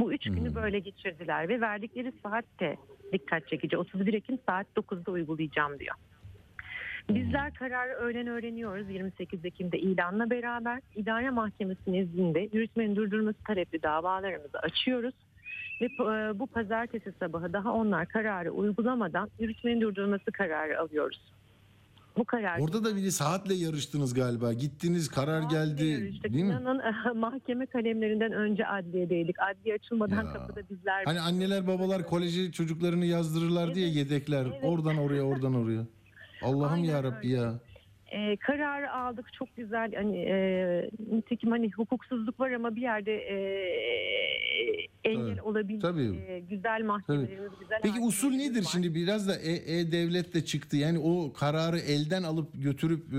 Bu 0.00 0.12
3 0.12 0.24
günü 0.24 0.54
böyle 0.54 0.78
geçirdiler 0.78 1.48
ve 1.48 1.60
verdikleri 1.60 2.12
saat 2.22 2.44
de 2.60 2.76
dikkat 3.12 3.48
çekici. 3.48 3.76
31 3.76 4.14
Ekim 4.14 4.38
saat 4.46 4.66
9'da 4.76 5.10
uygulayacağım 5.10 5.78
diyor. 5.78 5.94
Bizler 7.08 7.54
kararı 7.54 7.92
öğlen 7.92 8.26
öğreniyoruz 8.26 8.90
28 8.90 9.44
Ekim'de 9.44 9.78
ilanla 9.78 10.30
beraber 10.30 10.80
idare 10.94 11.30
mahkemesi 11.30 11.92
nezdinde 11.92 12.48
yürütmenin 12.52 12.96
durdurması 12.96 13.44
talepli 13.44 13.82
davalarımızı 13.82 14.58
açıyoruz. 14.58 15.14
Ve 15.80 15.84
e, 15.84 16.38
bu 16.38 16.46
pazartesi 16.46 17.12
sabahı 17.20 17.52
daha 17.52 17.72
onlar 17.72 18.06
kararı 18.06 18.50
uygulamadan 18.50 19.30
yürütmenin 19.38 19.80
durdurması 19.80 20.32
kararı 20.32 20.80
alıyoruz. 20.80 21.32
Bu 22.18 22.24
karar 22.24 22.58
Orada 22.58 22.84
da 22.84 22.96
bir 22.96 23.02
de 23.04 23.10
saatle 23.10 23.54
yarıştınız 23.54 24.14
galiba. 24.14 24.52
Gittiniz 24.52 25.08
karar 25.08 25.42
geldi 25.42 25.84
Yarıştık. 25.86 26.32
değil 26.32 26.44
mi? 26.44 26.50
İnanın 26.50 26.80
mahkeme 27.18 27.66
kalemlerinden 27.66 28.32
önce 28.32 28.66
adliyedeydik. 28.66 29.36
Adliye 29.40 29.74
açılmadan 29.74 30.24
Ya. 30.24 30.32
kapıda 30.32 30.60
bizler 30.70 31.04
Hani 31.04 31.20
anneler 31.20 31.66
babalar 31.66 32.06
koleje 32.06 32.52
çocuklarını 32.52 33.04
yazdırırlar 33.06 33.74
diye 33.74 33.86
Evet, 33.86 33.96
yedekler. 33.96 34.46
evet. 34.46 34.64
Oradan 34.64 34.96
oraya 34.96 35.22
oradan 35.22 35.54
oraya. 35.54 35.82
Allah'ım 36.42 36.84
ya 36.84 37.02
Rabbi 37.02 37.28
ya. 37.28 37.54
E, 38.12 38.36
kararı 38.36 38.92
aldık 38.92 39.32
çok 39.32 39.56
güzel 39.56 39.92
hani 39.94 40.18
e, 40.18 40.90
nitekim 41.12 41.50
hani 41.50 41.70
hukuksuzluk 41.70 42.40
var 42.40 42.50
ama 42.50 42.76
bir 42.76 42.80
yerde 42.80 43.14
e, 43.16 43.36
engel 45.04 45.28
Evet, 45.28 45.42
olabilir. 45.42 45.80
tabii. 45.80 46.16
E, 46.28 46.40
güzel 46.40 46.82
mahkemelerimiz, 46.84 47.50
güzel 47.60 47.78
Peki 47.82 48.00
usul 48.00 48.30
nedir 48.30 48.58
var. 48.58 48.68
şimdi 48.72 48.94
biraz 48.94 49.28
da 49.28 49.34
E- 49.36 49.78
E-Devlet 49.78 50.34
de 50.34 50.44
çıktı. 50.44 50.76
Yani 50.76 50.98
o 50.98 51.32
kararı 51.32 51.78
elden 51.78 52.22
alıp 52.22 52.48
götürüp 52.54 53.12
e, 53.12 53.16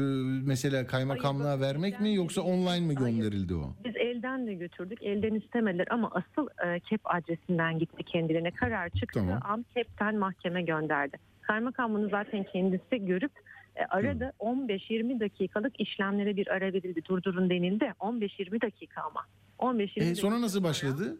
mesela 0.47 0.85
kaymakamlığa 0.87 1.49
Hayır, 1.49 1.61
vermek 1.61 1.99
mi 2.01 2.13
yoksa 2.15 2.41
online 2.41 2.87
mi 2.87 2.95
Hayır. 2.95 3.15
gönderildi 3.17 3.55
o? 3.55 3.73
Biz 3.85 3.95
elden 3.95 4.47
de 4.47 4.53
götürdük, 4.53 5.03
elden 5.03 5.33
istemediler 5.35 5.87
ama 5.89 6.11
asıl 6.13 6.47
e, 6.67 6.79
KEP 6.79 7.01
adresinden 7.03 7.79
gitti 7.79 8.03
kendilerine. 8.03 8.51
Karar 8.51 8.89
çıktı, 8.89 9.19
Tamam. 9.19 9.39
an 9.43 9.65
KEP'ten 9.73 10.15
mahkeme 10.15 10.61
gönderdi. 10.63 11.17
Kaymakam 11.41 11.93
bunu 11.93 12.09
zaten 12.09 12.43
kendisi 12.53 13.05
görüp 13.05 13.31
e, 13.31 13.62
arada 13.89 14.33
15-20 14.39 15.19
dakikalık 15.19 15.79
işlemlere 15.79 16.35
bir 16.35 16.47
ara 16.47 16.65
verildi. 16.73 17.05
Durdurun 17.05 17.49
denildi. 17.49 17.93
15-20 17.99 18.61
dakika 18.61 19.01
ama. 19.01 19.25
15-20 19.59 20.11
E, 20.11 20.15
sonra 20.15 20.41
nasıl 20.41 20.63
başladı? 20.63 21.17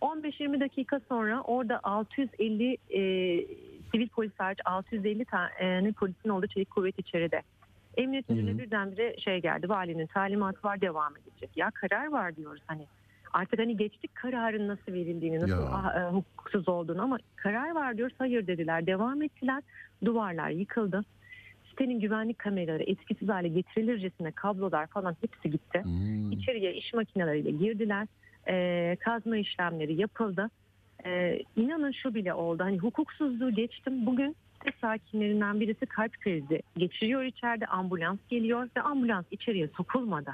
15-20 0.00 0.60
dakika 0.60 1.00
sonra 1.08 1.40
orada 1.42 1.80
650 1.82 2.72
e, 2.72 3.00
sivil 3.92 4.08
polis 4.08 4.32
hariç 4.38 4.58
650 4.64 5.24
tane 5.24 5.92
polisin 5.92 6.28
olduğu 6.28 6.46
çelik 6.46 6.70
kuvvet 6.70 6.98
içeride. 6.98 7.42
Emniyet 7.96 8.28
müdürüne 8.30 8.58
birdenbire 8.58 9.16
şey 9.18 9.40
geldi. 9.42 9.68
Valinin 9.68 10.06
talimatı 10.06 10.58
var 10.64 10.80
devam 10.80 11.16
edecek. 11.16 11.50
Ya 11.56 11.70
karar 11.70 12.06
var 12.06 12.36
diyoruz 12.36 12.62
hani. 12.66 12.86
Artık 13.32 13.58
hani 13.58 13.76
geçtik 13.76 14.14
kararın 14.14 14.68
nasıl 14.68 14.92
verildiğini, 14.92 15.40
nasıl 15.40 15.66
ah, 15.72 15.96
e, 15.96 16.08
hukuksuz 16.10 16.68
olduğunu 16.68 17.02
ama 17.02 17.18
karar 17.36 17.70
var 17.74 17.96
diyoruz. 17.96 18.14
Hayır 18.18 18.46
dediler. 18.46 18.86
Devam 18.86 19.22
ettiler. 19.22 19.62
Duvarlar 20.04 20.50
yıkıldı. 20.50 21.04
Sitenin 21.74 22.00
güvenlik 22.00 22.38
kameraları 22.38 22.82
etkisiz 22.82 23.28
hale 23.28 23.48
getirilircesine 23.48 24.30
kablolar 24.30 24.86
falan 24.86 25.16
hepsi 25.20 25.50
gitti. 25.50 25.80
Hmm. 25.82 26.32
İçeriye 26.32 26.74
iş 26.74 26.94
makineleriyle 26.94 27.50
girdiler. 27.50 28.06
Ee, 28.48 28.96
kazma 29.00 29.36
işlemleri 29.36 30.00
yapıldı. 30.00 30.50
Ee, 31.06 31.38
inanın 31.56 31.92
şu 31.92 32.14
bile 32.14 32.34
oldu. 32.34 32.62
Hani 32.62 32.78
hukuksuzluğu 32.78 33.54
geçtim. 33.54 34.06
Bugün 34.06 34.36
site 34.58 34.72
sakinlerinden 34.80 35.60
birisi 35.60 35.86
kalp 35.86 36.12
krizi 36.20 36.62
geçiriyor 36.76 37.22
içeride. 37.22 37.66
Ambulans 37.66 38.18
geliyor 38.28 38.68
ve 38.76 38.80
ambulans 38.80 39.24
içeriye 39.30 39.68
sokulmadı. 39.68 40.30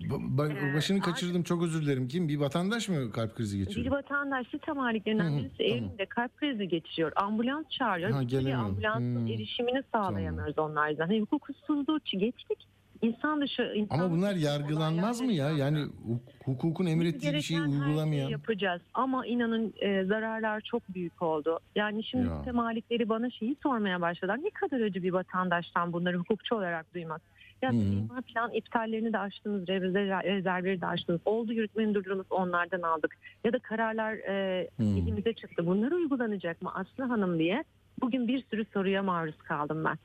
Ba- 0.00 0.70
Ee, 0.70 0.74
başını 0.74 1.00
kaçırdım 1.00 1.42
çok 1.42 1.62
özür 1.62 1.82
dilerim. 1.82 2.08
Kim? 2.08 2.28
Bir 2.28 2.36
vatandaş 2.36 2.88
mı 2.88 3.12
kalp 3.12 3.34
krizi 3.36 3.58
Bir 3.60 3.64
geçirdi? 3.64 3.90
vatandaş 3.90 4.46
site 4.48 4.72
maliklerinden 4.72 5.24
Hı 5.24 5.28
hı, 5.34 5.36
birisi 5.38 5.56
tamam. 5.58 5.72
evinde 5.72 6.06
kalp 6.06 6.36
krizi 6.36 6.68
geçiriyor. 6.68 7.12
Ambulans 7.16 7.68
çağırıyor. 7.70 8.10
Ha, 8.10 8.20
Bir 8.20 8.28
gelemiyor. 8.28 8.58
ambulansın 8.58 9.16
Hmm. 9.20 9.26
erişimini 9.26 9.82
sağlayamıyoruz 9.94 10.58
onlardan. 10.58 11.06
Hani 11.06 11.20
hukuksuzluğu 11.20 11.98
geçtik. 12.12 12.58
İnsan 13.02 13.40
dışı 13.40 13.72
insan 13.76 13.98
Ama 13.98 14.10
bunlar 14.10 14.34
dışı 14.34 14.44
yargılanmaz 14.44 15.20
mı 15.20 15.32
ya? 15.32 15.50
Yani 15.50 15.78
huk- 15.78 16.20
hukukun 16.44 16.86
emrettiği 16.86 17.32
bir 17.32 17.40
şeyi 17.40 17.60
uygulamayan. 17.62 18.28
yapacağız 18.28 18.82
ama 18.94 19.26
inanın 19.26 19.74
e, 19.80 20.04
zararlar 20.04 20.60
çok 20.60 20.82
büyük 20.88 21.22
oldu. 21.22 21.58
Yani 21.76 22.04
şimdi 22.04 22.26
Ya. 22.46 22.52
malikleri 22.52 23.08
bana 23.08 23.30
şeyi 23.30 23.56
sormaya 23.62 24.00
başladılar. 24.00 24.38
Ne 24.42 24.50
kadar 24.50 24.80
acı 24.80 25.02
bir 25.02 25.12
vatandaştan 25.12 25.92
bunları 25.92 26.16
hukukçu 26.16 26.54
olarak 26.54 26.94
duymak. 26.94 27.22
Ya 27.62 27.70
imar 27.70 28.22
plan 28.22 28.52
iptallerini 28.52 29.12
de 29.12 29.18
açtınız, 29.18 29.68
rezervleri 29.68 30.80
de 30.80 30.86
açtınız. 30.86 31.20
Oldu 31.24 31.52
yürütmenin 31.52 31.94
durdurulması 31.94 32.34
onlardan 32.34 32.82
aldık. 32.82 33.16
Ya 33.44 33.52
da 33.52 33.58
kararlar 33.58 34.12
e, 34.12 34.68
Hı. 34.76 34.82
elimize 34.82 35.32
çıktı. 35.32 35.66
Bunlar 35.66 35.92
uygulanacak 35.92 36.62
mı 36.62 36.74
Aslı 36.74 37.04
Hanım 37.04 37.38
diye 37.38 37.64
Bugün 38.00 38.28
bir 38.28 38.44
sürü 38.50 38.64
soruya 38.64 39.02
maruz 39.02 39.38
kaldım 39.38 39.84
ben. 39.84 39.98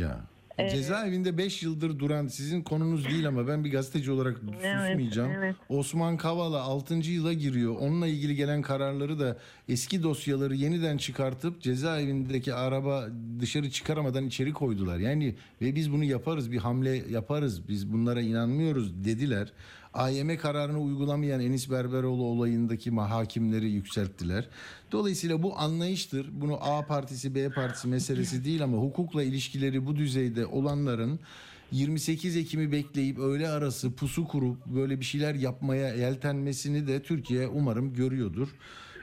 Ya. 0.00 0.20
Ee, 0.64 0.70
Cezaevinde 0.70 1.38
5 1.38 1.62
yıldır 1.62 1.98
duran 1.98 2.26
sizin 2.26 2.62
konunuz 2.62 3.04
değil 3.04 3.28
ama 3.28 3.48
ben 3.48 3.64
bir 3.64 3.70
gazeteci 3.72 4.10
olarak 4.10 4.38
susmayacağım. 4.38 5.30
evet. 5.30 5.56
Osman 5.68 6.16
Kavala 6.16 6.60
6. 6.60 6.94
yıla 6.94 7.32
giriyor. 7.32 7.76
Onunla 7.80 8.06
ilgili 8.06 8.36
gelen 8.36 8.62
kararları 8.62 9.20
da 9.20 9.36
eski 9.68 10.02
dosyaları 10.02 10.54
yeniden 10.54 10.96
çıkartıp 10.96 11.62
cezaevindeki 11.62 12.54
araba 12.54 13.06
dışarı 13.40 13.70
çıkaramadan 13.70 14.26
içeri 14.26 14.52
koydular. 14.52 14.98
Yani 14.98 15.34
ve 15.62 15.74
biz 15.74 15.92
bunu 15.92 16.04
yaparız 16.04 16.52
bir 16.52 16.58
hamle 16.58 17.02
yaparız 17.10 17.68
biz 17.68 17.92
bunlara 17.92 18.20
inanmıyoruz 18.20 19.04
dediler. 19.04 19.52
AYM 19.94 20.36
kararını 20.36 20.80
uygulamayan 20.80 21.40
Enis 21.40 21.70
Berberoğlu 21.70 22.22
olayındaki 22.24 22.90
hakimleri 22.90 23.70
yükselttiler. 23.70 24.48
Dolayısıyla 24.92 25.42
bu 25.42 25.58
anlayıştır. 25.58 26.26
Bunu 26.32 26.58
A 26.60 26.86
partisi 26.86 27.34
B 27.34 27.48
partisi 27.50 27.88
meselesi 27.88 28.44
değil 28.44 28.62
ama 28.64 28.76
hukukla 28.76 29.22
ilişkileri 29.22 29.86
bu 29.86 29.96
düzeyde 29.96 30.46
olanların 30.46 31.20
28 31.72 32.36
Ekim'i 32.36 32.72
bekleyip 32.72 33.18
öğle 33.18 33.48
arası 33.48 33.94
pusu 33.94 34.28
kurup 34.28 34.66
böyle 34.66 35.00
bir 35.00 35.04
şeyler 35.04 35.34
yapmaya 35.34 35.94
yeltenmesini 35.94 36.86
de 36.86 37.02
Türkiye 37.02 37.48
umarım 37.48 37.94
görüyordur. 37.94 38.48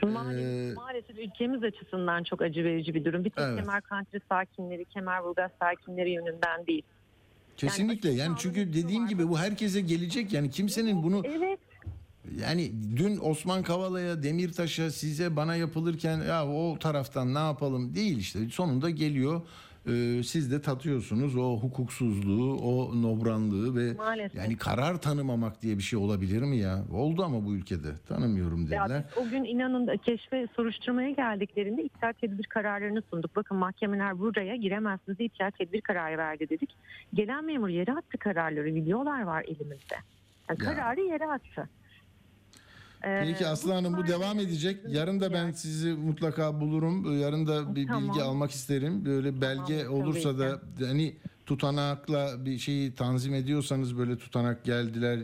Maalesef, 0.03 0.45
Ee, 0.45 0.73
maalesef 0.75 1.19
ülkemiz 1.19 1.63
açısından 1.63 2.23
çok 2.23 2.41
acı 2.41 2.63
verici 2.63 2.93
bir 2.93 3.05
durum. 3.05 3.25
Bir 3.25 3.29
tek 3.29 3.43
Evet. 3.45 3.59
Kemer 3.59 3.81
Country 3.89 4.17
sakinleri, 4.29 4.85
Kemer 4.85 5.23
Burgaz 5.23 5.51
sakinleri 5.59 6.11
yönünden 6.11 6.67
değil. 6.67 6.83
Kesinlikle 7.57 8.09
yani 8.11 8.33
açık 8.33 8.41
çünkü 8.55 8.73
dediğim 8.73 9.03
var. 9.03 9.09
gibi 9.09 9.29
bu 9.29 9.39
herkese 9.39 9.81
gelecek 9.81 10.33
yani 10.33 10.49
kimsenin 10.51 11.03
bunu 11.03 11.23
Evet. 11.25 11.59
Yani 12.41 12.71
dün 12.95 13.19
Osman 13.21 13.63
Kavala'ya, 13.63 14.23
Demirtaş'a, 14.23 14.91
size 14.91 15.35
bana 15.35 15.55
yapılırken 15.55 16.21
ya 16.21 16.47
o 16.47 16.79
taraftan 16.79 17.33
ne 17.33 17.39
yapalım 17.39 17.95
değil 17.95 18.17
işte. 18.17 18.39
Sonunda 18.49 18.89
geliyor. 18.89 19.41
Ee, 19.87 20.23
siz 20.23 20.51
de 20.51 20.61
tatıyorsunuz 20.61 21.35
o 21.37 21.57
hukuksuzluğu, 21.59 22.55
o 22.57 23.01
nobranlığı 23.01 23.75
ve 23.75 23.93
Maalesef. 23.93 24.35
yani 24.35 24.57
karar 24.57 25.01
tanımamak 25.01 25.61
diye 25.61 25.77
bir 25.77 25.83
şey 25.83 25.99
olabilir 25.99 26.41
mi 26.41 26.57
ya? 26.57 26.83
Oldu 26.93 27.23
ama 27.23 27.45
bu 27.45 27.55
ülkede. 27.55 27.87
Tanımıyorum 28.07 28.67
Ya 28.71 28.83
dediler. 28.85 29.03
biz 29.17 29.17
o 29.25 29.29
gün 29.29 29.43
inanın 29.43 29.97
keşfe 29.97 30.47
soruşturmaya 30.55 31.09
geldiklerinde 31.11 31.83
iptal 31.83 32.13
tedbir 32.13 32.43
kararlarını 32.45 33.01
sunduk. 33.09 33.35
Bakın 33.35 33.57
mahkemeler 33.57 34.19
buraya 34.19 34.55
giremezsiniz 34.55 35.19
iptal 35.19 35.51
tedbir 35.51 35.81
kararı 35.81 36.17
verdi 36.17 36.49
dedik. 36.49 36.69
Gelen 37.13 37.45
memur 37.45 37.69
yere 37.69 37.91
attı 37.91 38.17
kararları. 38.17 38.65
Videolar 38.75 39.21
var 39.21 39.43
elimizde. 39.47 39.95
Yani 40.49 40.63
Ya. 40.63 40.73
kararı 40.73 41.01
yere 41.01 41.25
attı. 41.27 41.69
Ee, 43.03 43.23
Peki 43.25 43.47
Aslı 43.47 43.71
Hanım 43.73 43.97
bu 43.97 44.07
devam 44.07 44.39
edecek. 44.39 44.77
Yarın 44.87 45.19
da 45.19 45.33
ben 45.33 45.51
sizi 45.51 45.93
mutlaka 45.93 46.59
bulurum. 46.61 47.19
Yarın 47.19 47.47
da 47.47 47.75
bir 47.75 47.87
Tamam. 47.87 48.03
bilgi 48.09 48.21
almak 48.23 48.51
isterim. 48.51 49.05
Böyle 49.05 49.41
belge 49.41 49.79
tabii 49.79 49.89
olursa 49.89 50.39
da 50.39 50.61
hani 50.87 51.15
tutanakla 51.45 52.45
bir 52.45 52.57
şeyi 52.57 52.95
tanzim 52.95 53.33
ediyorsanız 53.33 53.97
böyle 53.97 54.17
tutanak 54.17 54.63
geldiler 54.63 55.19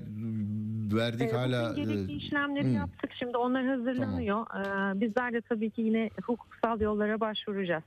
verdik 0.93 1.29
Ee, 1.33 1.35
hala 1.35 1.71
bugün 1.71 1.83
gerekli 1.83 2.13
e, 2.13 2.15
işlemleri 2.15 2.63
hmm. 2.63 2.75
yaptık. 2.75 3.11
Şimdi 3.19 3.37
onlar 3.37 3.65
hazırlanıyor. 3.65 4.41
Ee, 4.41 5.01
bizler 5.01 5.33
de 5.33 5.41
tabii 5.41 5.69
ki 5.69 5.81
yine 5.81 6.09
hukuksal 6.23 6.81
yollara 6.81 7.19
başvuracağız. 7.19 7.83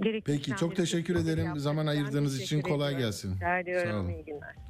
Gerekli 0.00 0.24
Peki 0.24 0.40
işlemleri 0.40 0.60
çok 0.60 0.76
teşekkür 0.76 1.14
yaptık. 1.14 1.32
ederim. 1.38 1.58
Zaman 1.58 1.86
Ben 1.86 1.90
ayırdığınız 1.90 2.36
için 2.36 2.56
teşekkür 2.56 2.70
kolay 2.70 2.94
ediyorum. 2.94 3.06
gelsin. 3.06 3.34
Rica 3.34 3.58
ediyorum. 3.58 3.90
Sağ 3.92 4.00
olun. 4.00 4.08
İyi 4.10 4.24
günler. 4.24 4.67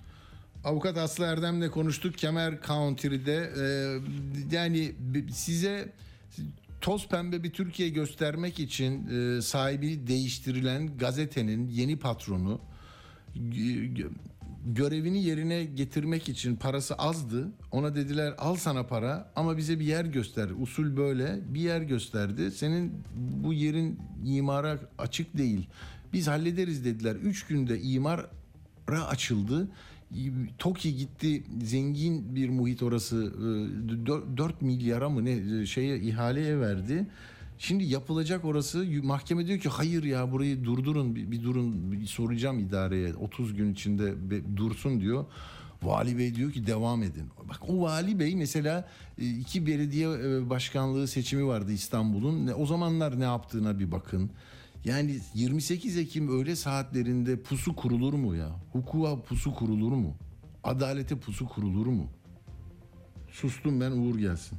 Avukat 0.64 0.98
Aslı 0.98 1.24
Erdem'le 1.24 1.70
konuştuk 1.70 2.18
Kemer 2.18 2.62
County'de. 2.66 3.52
Ee, 3.58 4.56
yani 4.56 4.92
size 5.32 5.92
toz 6.80 7.08
pembe 7.08 7.42
bir 7.42 7.50
Türkiye 7.52 7.88
göstermek 7.88 8.60
için 8.60 9.06
e, 9.08 9.42
sahibi 9.42 10.06
değiştirilen 10.06 10.98
gazetenin 10.98 11.68
yeni 11.68 11.98
patronu 11.98 12.60
gö- 13.36 13.94
gö- 13.96 14.10
görevini 14.66 15.24
yerine 15.24 15.64
getirmek 15.64 16.28
için 16.28 16.56
parası 16.56 16.94
azdı. 16.94 17.48
Ona 17.72 17.94
dediler 17.94 18.34
al 18.38 18.56
sana 18.56 18.86
para 18.86 19.32
ama 19.36 19.56
bize 19.56 19.80
bir 19.80 19.84
yer 19.84 20.04
göster. 20.04 20.48
Usul 20.60 20.96
böyle 20.96 21.38
bir 21.54 21.60
yer 21.60 21.80
gösterdi. 21.80 22.50
Senin 22.50 22.92
bu 23.16 23.52
yerin 23.52 23.98
imara 24.26 24.78
açık 24.98 25.38
değil. 25.38 25.68
Biz 26.12 26.28
hallederiz 26.28 26.84
dediler. 26.84 27.14
Üç 27.16 27.46
günde 27.46 27.80
imara 27.80 28.28
açıldı. 29.08 29.68
TOKİ 30.58 30.96
gitti 30.96 31.42
zengin 31.62 32.34
bir 32.34 32.48
muhit 32.48 32.82
orası 32.82 33.32
4 34.36 34.62
milyara 34.62 35.08
mı 35.08 35.24
ne 35.24 35.66
şeye 35.66 35.98
ihaleye 35.98 36.60
verdi. 36.60 37.06
Şimdi 37.58 37.84
yapılacak 37.84 38.44
orası 38.44 38.86
mahkeme 39.02 39.46
diyor 39.46 39.58
ki 39.58 39.68
hayır 39.68 40.04
ya 40.04 40.32
burayı 40.32 40.64
durdurun 40.64 41.14
bir, 41.16 41.30
bir 41.30 41.42
durun 41.42 41.92
bir 41.92 42.06
soracağım 42.06 42.58
idareye 42.58 43.14
30 43.14 43.54
gün 43.54 43.72
içinde 43.72 44.30
be- 44.30 44.56
dursun 44.56 45.00
diyor. 45.00 45.24
Vali 45.82 46.18
Bey 46.18 46.34
diyor 46.34 46.52
ki 46.52 46.66
devam 46.66 47.02
edin. 47.02 47.24
Bak 47.48 47.60
o 47.68 47.80
Vali 47.80 48.18
Bey 48.18 48.36
mesela 48.36 48.88
e, 49.18 49.30
iki 49.30 49.66
belediye 49.66 50.08
e, 50.08 50.50
başkanlığı 50.50 51.08
seçimi 51.08 51.46
vardı 51.46 51.72
İstanbul'un. 51.72 52.50
O 52.58 52.66
zamanlar 52.66 53.20
ne 53.20 53.24
yaptığına 53.24 53.78
bir 53.78 53.92
bakın. 53.92 54.30
Yani 54.84 55.18
28 55.34 55.96
Ekim 55.96 56.28
öğle 56.40 56.56
saatlerinde 56.56 57.42
pusu 57.42 57.76
kurulur 57.76 58.12
mu 58.14 58.34
ya? 58.34 58.50
Hukuka 58.72 59.22
pusu 59.22 59.54
kurulur 59.54 59.92
mu? 59.92 60.16
Adalete 60.64 61.16
pusu 61.16 61.48
kurulur 61.48 61.86
mu? 61.86 62.06
Sustum 63.30 63.80
ben 63.80 63.90
Uğur 63.90 64.18
gelsin. 64.18 64.58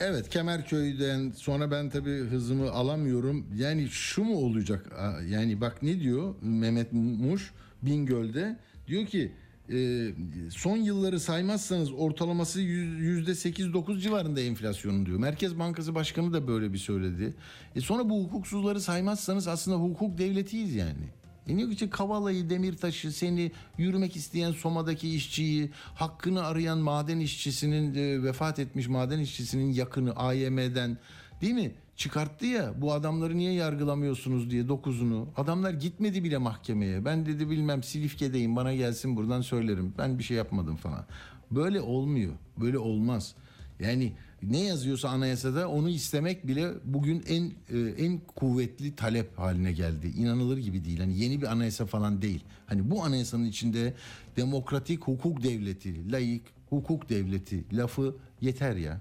Evet 0.00 0.28
Kemerköy'den 0.28 1.30
sonra 1.30 1.70
ben 1.70 1.90
tabii 1.90 2.18
hızımı 2.18 2.70
alamıyorum. 2.70 3.46
Yani 3.56 3.88
şu 3.90 4.24
mu 4.24 4.36
olacak? 4.36 4.92
Yani 5.28 5.60
bak 5.60 5.82
ne 5.82 6.00
diyor 6.00 6.34
Mehmet 6.42 6.92
Muş 6.92 7.52
Bingöl'de? 7.82 8.56
Diyor 8.88 9.06
ki 9.06 9.32
e, 9.72 10.08
son 10.50 10.76
yılları 10.76 11.20
saymazsanız 11.20 11.92
ortalaması 11.92 12.60
yüz- 12.60 13.00
yüzde 13.00 13.30
8-9 13.30 14.00
civarında 14.00 14.40
enflasyonun 14.40 15.06
diyor. 15.06 15.18
Merkez 15.18 15.58
Bankası 15.58 15.94
Başkanı 15.94 16.32
da 16.32 16.48
böyle 16.48 16.72
bir 16.72 16.78
söyledi. 16.78 17.34
E 17.76 17.80
sonra 17.80 18.10
bu 18.10 18.24
hukuksuzları 18.24 18.80
saymazsanız 18.80 19.48
aslında 19.48 19.76
hukuk 19.76 20.18
devletiyiz 20.18 20.74
yani. 20.74 21.08
E 21.48 21.56
ne 21.56 21.62
için 21.62 21.88
Kavala'yı, 21.88 22.50
Demirtaş'ı, 22.50 23.12
seni 23.12 23.52
yürümek 23.78 24.16
isteyen 24.16 24.52
Soma'daki 24.52 25.14
işçiyi, 25.14 25.70
hakkını 25.94 26.44
arayan 26.44 26.78
maden 26.78 27.18
işçisinin, 27.18 27.94
e, 27.94 28.22
vefat 28.22 28.58
etmiş 28.58 28.88
maden 28.88 29.18
işçisinin 29.18 29.72
yakını 29.72 30.12
AYM'den 30.16 30.98
değil 31.40 31.54
mi? 31.54 31.72
Çıkarttı 31.96 32.46
ya 32.46 32.74
bu 32.76 32.92
adamları 32.92 33.36
niye 33.36 33.52
yargılamıyorsunuz 33.52 34.50
diye 34.50 34.68
dokuzunu. 34.68 35.28
Adamlar 35.36 35.72
gitmedi 35.72 36.24
bile 36.24 36.38
mahkemeye. 36.38 37.04
Ben 37.04 37.26
dedi 37.26 37.50
bilmem 37.50 37.82
Silifke'deyim 37.82 38.56
bana 38.56 38.74
gelsin 38.74 39.16
buradan 39.16 39.40
söylerim. 39.40 39.94
Ben 39.98 40.18
bir 40.18 40.24
şey 40.24 40.36
yapmadım 40.36 40.76
falan. 40.76 41.04
Böyle 41.50 41.80
olmuyor. 41.80 42.32
Böyle 42.56 42.78
olmaz. 42.78 43.34
Yani 43.80 44.12
ne 44.50 44.64
yazıyorsa 44.64 45.08
anayasada 45.08 45.68
onu 45.68 45.88
istemek 45.88 46.46
bile 46.46 46.70
bugün 46.84 47.24
en 47.28 47.44
e, 47.44 48.04
en 48.04 48.18
kuvvetli 48.18 48.96
talep 48.96 49.38
haline 49.38 49.72
geldi. 49.72 50.06
İnanılır 50.16 50.58
gibi 50.58 50.84
değil. 50.84 51.00
Hani 51.00 51.18
yeni 51.18 51.42
bir 51.42 51.46
anayasa 51.46 51.86
falan 51.86 52.22
değil. 52.22 52.44
Hani 52.66 52.90
bu 52.90 53.04
anayasanın 53.04 53.44
içinde 53.44 53.94
demokratik 54.36 55.04
hukuk 55.04 55.42
devleti, 55.42 56.12
layık 56.12 56.42
hukuk 56.70 57.08
devleti 57.08 57.76
lafı 57.76 58.16
yeter 58.40 58.76
ya. 58.76 59.00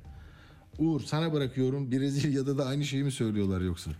Uğur 0.79 1.01
sana 1.01 1.33
bırakıyorum. 1.33 1.91
Brezilya'da 1.91 2.57
da 2.57 2.65
aynı 2.65 2.83
şeyi 2.83 3.03
mi 3.03 3.11
söylüyorlar 3.11 3.61
yoksa? 3.61 3.91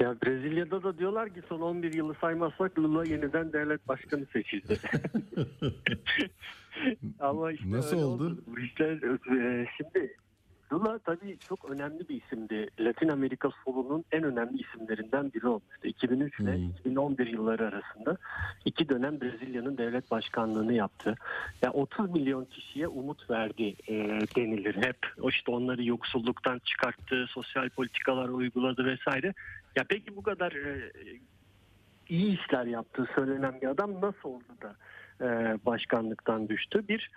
Ya 0.00 0.16
Brezilya'da 0.22 0.82
da 0.82 0.98
diyorlar 0.98 1.34
ki 1.34 1.42
son 1.48 1.60
11 1.60 1.92
yılı 1.92 2.14
saymazsak 2.20 2.78
Lula 2.78 3.04
yeniden 3.04 3.52
devlet 3.52 3.88
başkanı 3.88 4.26
seçildi. 4.32 4.78
Ama 7.20 7.52
işte 7.52 7.70
Nasıl 7.70 7.96
öyle 7.96 8.04
oldu? 8.04 8.44
İşte 8.64 8.84
e, 8.84 9.66
şimdi 9.76 10.16
Lula 10.72 10.98
tabii 10.98 11.38
çok 11.38 11.70
önemli 11.70 12.08
bir 12.08 12.22
isimdi. 12.22 12.68
Latin 12.80 13.08
Amerika 13.08 13.50
solunun 13.64 14.04
en 14.12 14.22
önemli 14.22 14.62
isimlerinden 14.62 15.32
biri 15.32 15.46
olmuştu. 15.46 15.88
2003 15.88 16.40
ile 16.40 16.58
2011 16.58 17.26
yılları 17.26 17.66
arasında 17.66 18.16
iki 18.64 18.88
dönem 18.88 19.20
Brezilya'nın 19.20 19.78
devlet 19.78 20.10
başkanlığını 20.10 20.72
yaptı. 20.72 21.14
Ya 21.62 21.72
30 21.72 22.10
milyon 22.10 22.44
kişiye 22.44 22.88
umut 22.88 23.30
verdi 23.30 23.74
e, 23.88 23.94
denilir 24.36 24.76
hep. 24.76 24.98
O 25.20 25.28
işte 25.28 25.50
onları 25.50 25.84
yoksulluktan 25.84 26.58
çıkarttı, 26.58 27.26
sosyal 27.28 27.68
politikalar 27.68 28.28
uyguladı 28.28 28.84
vesaire. 28.84 29.34
Ya 29.76 29.84
peki 29.88 30.16
bu 30.16 30.22
kadar 30.22 30.52
e, 30.52 30.90
iyi 32.08 32.40
işler 32.40 32.66
yaptığı 32.66 33.06
söylenen 33.14 33.60
bir 33.60 33.66
adam 33.66 33.94
nasıl 33.94 34.28
oldu 34.28 34.52
da 34.62 34.76
e, 35.20 35.58
başkanlıktan 35.66 36.48
düştü? 36.48 36.88
Bir 36.88 37.10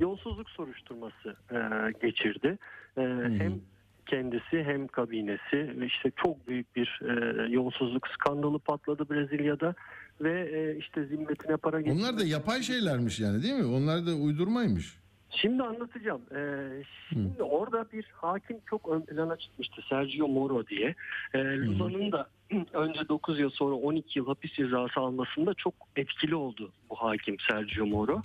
yolsuzluk 0.00 0.50
soruşturması 0.50 1.36
e, 1.52 1.58
geçirdi. 2.06 2.58
E, 2.98 3.02
Hem 3.38 3.60
kendisi 4.06 4.64
hem 4.64 4.86
kabinesi 4.88 5.76
işte 5.86 6.12
çok 6.24 6.48
büyük 6.48 6.76
bir 6.76 7.00
e, 7.08 7.42
yolsuzluk 7.48 8.08
skandalı 8.08 8.58
patladı 8.58 9.10
Brezilya'da 9.10 9.74
ve 10.20 10.50
e, 10.52 10.78
işte 10.78 11.04
zimmetine 11.04 11.56
para 11.56 11.80
getirdi. 11.80 12.00
Onlar 12.02 12.18
da 12.18 12.24
yapay 12.24 12.62
şeylermiş 12.62 13.20
yani 13.20 13.42
değil 13.42 13.54
mi? 13.54 13.66
Onlar 13.66 14.06
da 14.06 14.14
uydurmaymış. 14.14 14.98
Şimdi 15.30 15.62
anlatacağım. 15.62 16.20
Ee, 16.36 16.68
şimdi 17.08 17.42
orada 17.42 17.86
bir 17.92 18.04
hakim 18.12 18.56
çok 18.66 18.88
ön 18.88 19.00
plana 19.00 19.36
çıkmıştı. 19.36 19.82
Sergio 19.88 20.28
Moro 20.28 20.66
diye. 20.66 20.94
Ee, 21.34 21.38
Lula'nın 21.38 22.12
da 22.12 22.28
önce 22.72 23.08
9 23.08 23.38
yıl 23.40 23.50
sonra 23.50 23.74
12 23.74 24.18
yıl 24.18 24.26
hapis 24.26 24.52
cezası 24.52 25.00
almasında 25.00 25.54
çok 25.54 25.74
etkili 25.96 26.34
oldu 26.34 26.72
bu 26.90 26.94
hakim 26.96 27.36
Sergio 27.50 27.86
Moro. 27.86 28.22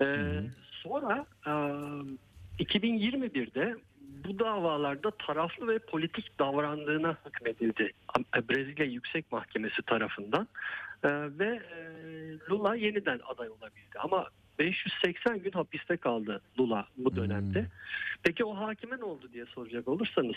Ee, 0.00 0.06
sonra 0.88 1.26
e, 1.46 1.50
2021'de 2.64 3.76
bu 4.28 4.38
davalarda 4.38 5.10
taraflı 5.10 5.68
ve 5.68 5.78
politik 5.78 6.38
davrandığına 6.38 7.16
hükmedildi. 7.26 7.92
Brezilya 8.50 8.86
Yüksek 8.86 9.32
Mahkemesi 9.32 9.82
tarafından 9.82 10.48
Ee, 11.04 11.08
ve 11.38 11.46
e, 11.46 11.78
Lula 12.50 12.74
yeniden 12.74 13.20
aday 13.28 13.48
olabildi. 13.48 13.98
Ama 13.98 14.26
580 14.58 15.38
gün 15.38 15.50
hapiste 15.50 15.96
kaldı 15.96 16.40
Lula 16.58 16.86
bu 16.96 17.16
dönemde. 17.16 17.66
Peki 18.22 18.44
o 18.44 18.56
hakime 18.56 18.98
ne 18.98 19.04
oldu 19.04 19.28
diye 19.32 19.46
soracak 19.46 19.88
olursanız 19.88 20.36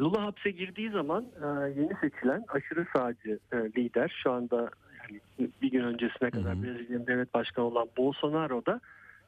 Lula 0.00 0.22
hapse 0.22 0.50
girdiği 0.50 0.90
zaman 0.90 1.24
e, 1.42 1.46
yeni 1.80 1.92
seçilen 2.00 2.44
aşırı 2.48 2.86
sağcı 2.96 3.38
e, 3.52 3.56
lider 3.56 4.20
şu 4.22 4.32
anda 4.32 4.70
yani 5.02 5.50
bir 5.62 5.70
gün 5.70 5.84
öncesine 5.84 6.30
kadar 6.30 6.62
Brezilya'nın 6.62 7.06
devlet 7.06 7.34
başkanı 7.34 7.64
olan 7.64 7.88
Bolsonaro 7.96 8.66
da 8.66 8.80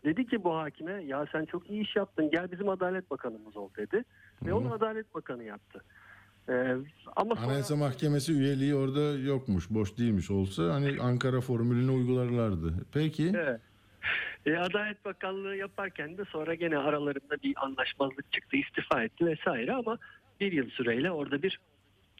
dedi 0.06 0.26
ki 0.26 0.44
bu 0.44 0.56
hakime 0.56 1.02
ya 1.04 1.26
sen 1.32 1.44
çok 1.44 1.70
iyi 1.70 1.82
iş 1.82 1.96
yaptın 1.96 2.30
gel 2.30 2.52
bizim 2.52 2.68
adalet 2.68 3.10
bakanımız 3.10 3.56
ol 3.56 3.68
dedi 3.76 4.04
ve 4.44 4.52
onu 4.52 4.72
adalet 4.72 5.14
bakanı 5.14 5.44
yaptı. 5.44 5.82
Ee, 6.48 6.76
ama 7.16 7.34
sonra- 7.36 7.46
Anayasa 7.46 7.76
Mahkemesi 7.76 8.32
üyeliği 8.32 8.74
orada 8.74 9.18
yokmuş, 9.18 9.70
boş 9.70 9.98
değilmiş 9.98 10.30
olsa 10.30 10.74
hani 10.74 10.96
Ankara 11.02 11.40
formülünü 11.40 11.90
uygularlardı. 11.90 12.74
Peki. 12.94 13.32
Evet. 13.36 13.60
E, 14.46 14.56
Adalet 14.56 15.04
Bakanlığı 15.04 15.56
yaparken 15.56 16.18
de 16.18 16.24
sonra 16.24 16.54
gene 16.54 16.78
aralarında 16.78 17.36
bir 17.44 17.54
anlaşmazlık 17.64 18.32
çıktı, 18.32 18.56
istifa 18.56 19.02
etti 19.02 19.26
vesaire 19.26 19.72
ama 19.72 19.98
bir 20.40 20.52
yıl 20.52 20.70
süreyle 20.70 21.10
orada 21.10 21.42
bir 21.42 21.60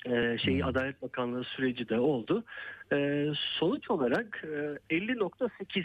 e, 0.06 0.38
şey 0.38 0.64
Adalet 0.64 1.02
Bakanlığı 1.02 1.44
süreci 1.44 1.88
de 1.88 1.98
oldu. 1.98 2.44
E, 2.92 3.26
sonuç 3.58 3.90
olarak 3.90 4.44
e, 4.90 4.94
50.8 4.96 5.84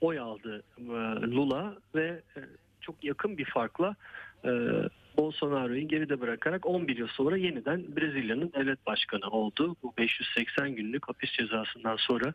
oy 0.00 0.18
aldı 0.18 0.62
e, 0.78 0.82
Lula 1.26 1.76
ve 1.94 2.22
e, 2.36 2.40
çok 2.80 3.04
yakın 3.04 3.38
bir 3.38 3.44
farkla 3.44 3.96
e, 4.44 4.50
Bolsonaro'yu 5.16 5.88
geride 5.88 6.20
bırakarak 6.20 6.66
11 6.66 6.96
yıl 6.96 7.08
sonra 7.08 7.36
yeniden 7.36 7.96
Brezilya'nın 7.96 8.52
devlet 8.52 8.86
başkanı 8.86 9.30
oldu. 9.30 9.76
Bu 9.82 9.92
580 9.98 10.74
günlük 10.74 11.08
hapis 11.08 11.32
cezasından 11.32 11.96
sonra 11.96 12.32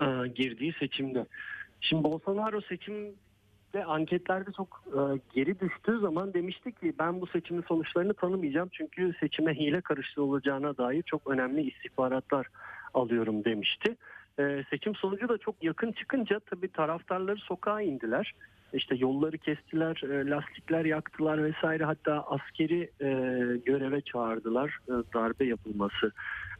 e, 0.00 0.28
girdiği 0.28 0.72
seçimde. 0.72 1.26
Şimdi 1.80 2.04
Bolsonaro 2.04 2.60
seçimde 2.60 3.84
anketlerde 3.86 4.52
çok 4.56 4.84
geri 5.34 5.60
düştüğü 5.60 5.98
zaman 6.00 6.34
demişti 6.34 6.72
ki 6.72 6.94
ben 6.98 7.20
bu 7.20 7.26
seçimin 7.26 7.62
sonuçlarını 7.62 8.14
tanımayacağım 8.14 8.68
çünkü 8.72 9.14
seçime 9.20 9.54
hile 9.54 9.80
karıştırılacağına 9.80 10.76
dair 10.76 11.02
çok 11.02 11.30
önemli 11.30 11.62
istihbaratlar 11.62 12.46
alıyorum 12.94 13.44
demişti. 13.44 13.96
E, 14.38 14.64
seçim 14.70 14.94
sonucu 14.94 15.28
da 15.28 15.38
çok 15.38 15.64
yakın 15.64 15.92
çıkınca 15.92 16.40
tabii 16.40 16.68
taraftarları 16.68 17.36
sokağa 17.38 17.80
indiler. 17.80 18.34
İşte 18.72 18.94
yolları 18.94 19.38
kestiler, 19.38 20.02
e, 20.02 20.30
lastikler 20.30 20.84
yaktılar 20.84 21.44
vesaire. 21.44 21.84
Hatta 21.84 22.22
askeri 22.22 22.90
e, 23.00 23.08
göreve 23.64 24.00
çağırdılar. 24.00 24.78
E, 24.88 24.92
darbe 25.14 25.44
yapılması 25.44 26.12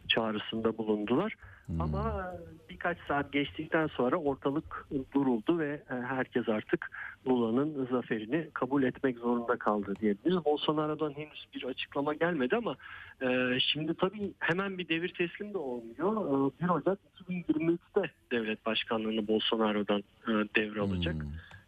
çağrısında 0.09 0.78
bulundular. 0.78 1.34
Ama 1.81 2.35
birkaç 2.70 2.99
saat 3.09 3.32
geçtikten 3.32 3.86
sonra 3.86 4.16
ortalık 4.16 4.86
duruldu 5.15 5.59
ve 5.59 5.82
e, 5.91 5.95
herkes 5.95 6.49
artık 6.49 6.91
Lula'nın 7.27 7.89
zaferini 7.91 8.49
kabul 8.55 8.82
etmek 8.82 9.19
zorunda 9.19 9.57
kaldı 9.57 9.95
diyebiliriz. 10.01 10.45
Bolsonaro'dan 10.45 11.11
henüz 11.11 11.47
bir 11.55 11.65
açıklama 11.65 12.15
gelmedi 12.15 12.57
ama 12.57 12.77
e, 13.23 13.61
şimdi 13.61 13.95
tabii 13.95 14.32
hemen 14.39 14.78
bir 14.78 14.89
devir 14.89 15.09
teslim 15.09 15.55
de 15.55 15.59
olmuyor. 15.59 16.51
E, 16.61 16.65
1 16.65 16.69
Ocak 16.69 16.99
2023'te 17.28 18.11
devlet 18.32 18.66
başkanlığını 18.66 19.28
Bolsonaro'dan 19.28 20.03
e, 20.28 20.32
devralacak. 20.57 21.16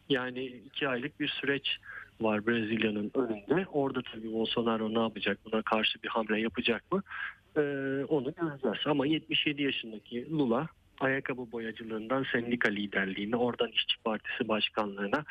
Yani 0.09 0.45
iki 0.45 0.89
aylık 0.89 1.21
bir 1.21 1.29
süreç 1.29 1.79
var 2.21 2.47
Brezilya'nın 2.47 3.11
önünde. 3.15 3.67
Orada 3.73 4.03
tabii 4.03 4.33
Bolsonaro 4.33 4.95
ne 4.95 5.01
yapacak? 5.01 5.39
Buna 5.45 5.63
karşı 5.63 6.03
bir 6.03 6.09
hamle 6.09 6.41
yapacak 6.41 6.93
mı? 6.93 7.03
Ee, 7.57 8.05
onu 8.09 8.35
göreceğiz. 8.35 8.79
Ama 8.87 9.07
77 9.07 9.63
yaşındaki 9.63 10.31
Lula 10.31 10.69
ayakkabı 11.01 11.53
boyacılığından 11.53 12.27
sendika 12.33 12.69
liderliğine, 12.69 13.37
oradan 13.37 13.69
işçi 13.69 14.03
partisi 14.05 14.49
başkanlığına 14.49 15.25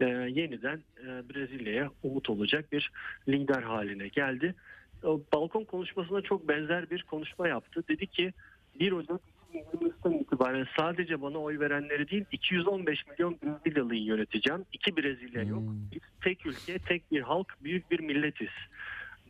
e, 0.00 0.04
yeniden 0.08 0.82
e, 1.00 1.06
Brezilya'ya 1.06 1.90
umut 2.02 2.30
olacak 2.30 2.72
bir 2.72 2.90
lider 3.28 3.62
haline 3.62 4.08
geldi. 4.08 4.54
O 5.02 5.20
balkon 5.32 5.64
konuşmasına 5.64 6.20
çok 6.22 6.48
benzer 6.48 6.90
bir 6.90 7.02
konuşma 7.02 7.48
yaptı. 7.48 7.84
Dedi 7.88 8.06
ki 8.06 8.32
1 8.80 8.92
Ocak 8.92 9.20
2023'ten 9.54 10.12
itibaren 10.12 10.66
sadece 10.78 11.22
bana 11.22 11.38
oy 11.38 11.58
verenleri 11.58 12.10
değil 12.10 12.24
215 12.32 13.06
milyon 13.06 13.38
Brezilyalıyı 13.42 14.02
yöneteceğim. 14.02 14.64
İki 14.72 14.96
Brezilya 14.96 15.42
yok. 15.42 15.62
Biz 15.92 16.00
tek 16.24 16.46
ülke, 16.46 16.78
tek 16.78 17.12
bir 17.12 17.20
halk, 17.20 17.54
büyük 17.64 17.90
bir 17.90 18.00
milletiz 18.00 18.48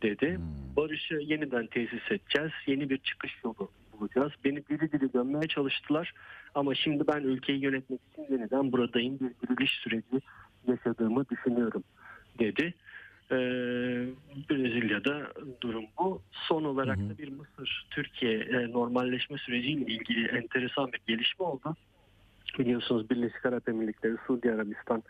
dedi. 0.01 0.39
Barışı 0.75 1.15
yeniden 1.15 1.67
tesis 1.67 2.11
edeceğiz. 2.11 2.51
Yeni 2.67 2.89
bir 2.89 2.97
çıkış 2.97 3.31
yolu 3.43 3.71
bulacağız. 3.93 4.31
Beni 4.45 4.67
diri 4.67 4.91
diri 4.91 5.13
dönmeye 5.13 5.47
çalıştılar. 5.47 6.13
Ama 6.55 6.75
şimdi 6.75 7.07
ben 7.07 7.21
ülkeyi 7.21 7.63
yönetmek 7.63 7.99
için 8.13 8.33
yeniden 8.33 8.71
buradayım. 8.71 9.19
Bir 9.19 9.47
diriliş 9.47 9.71
süreci 9.71 10.19
yaşadığımı 10.67 11.29
düşünüyorum 11.29 11.83
dedi. 12.39 12.73
Ee, 13.31 13.35
Brezilya'da 14.49 15.33
durum 15.61 15.85
bu. 15.99 16.21
Son 16.31 16.63
olarak 16.63 16.97
da 16.97 17.17
bir 17.17 17.27
Mısır-Türkiye 17.27 18.39
e, 18.39 18.71
normalleşme 18.71 19.37
süreciyle 19.37 19.85
ilgili 19.85 20.27
enteresan 20.27 20.91
bir 20.91 21.01
gelişme 21.07 21.45
oldu. 21.45 21.75
Biliyorsunuz 22.59 23.09
Birleşik 23.09 23.45
Arap 23.45 23.69
Emirlikleri, 23.69 24.15
Suudi 24.27 24.51
Arabistan, 24.51 25.03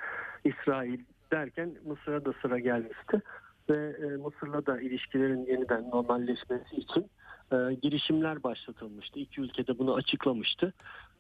İsrail 0.43 0.99
derken 1.31 1.72
Mısır'a 1.85 2.26
da 2.26 2.34
sıra 2.41 2.59
gelmişti. 2.59 3.22
Ve 3.69 3.95
e, 4.02 4.06
Mısır'la 4.06 4.65
da 4.65 4.81
ilişkilerin 4.81 5.45
yeniden 5.45 5.89
normalleşmesi 5.89 6.76
için 6.76 7.10
e, 7.52 7.56
girişimler 7.81 8.44
başlatılmıştı. 8.44 9.19
İki 9.19 9.41
ülkede 9.41 9.80
bunu 9.80 9.94
açıklamıştı. 9.94 10.73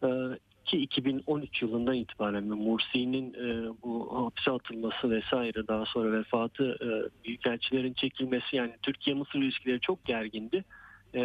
E, 0.03 0.07
ki 0.65 0.77
2013 0.77 1.61
yılından 1.61 1.93
itibaren 1.93 2.43
Mursi'nin 2.43 3.33
bu 3.83 4.25
hapse 4.25 4.51
atılması 4.51 5.09
vesaire 5.09 5.67
daha 5.67 5.85
sonra 5.85 6.11
vefatı 6.11 6.77
e, 6.81 7.23
büyükelçilerin 7.25 7.93
çekilmesi 7.93 8.55
yani 8.55 8.75
Türkiye-Mısır 8.81 9.39
ilişkileri 9.39 9.79
çok 9.79 10.05
gergindi. 10.05 10.63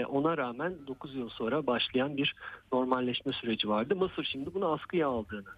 Ona 0.08 0.36
rağmen 0.36 0.74
9 0.86 1.14
yıl 1.14 1.28
sonra 1.28 1.66
başlayan 1.66 2.16
bir 2.16 2.34
normalleşme 2.72 3.32
süreci 3.32 3.68
vardı. 3.68 3.96
Mısır 3.96 4.24
şimdi 4.24 4.54
bunu 4.54 4.72
askıya 4.72 5.08
aldığını 5.08 5.48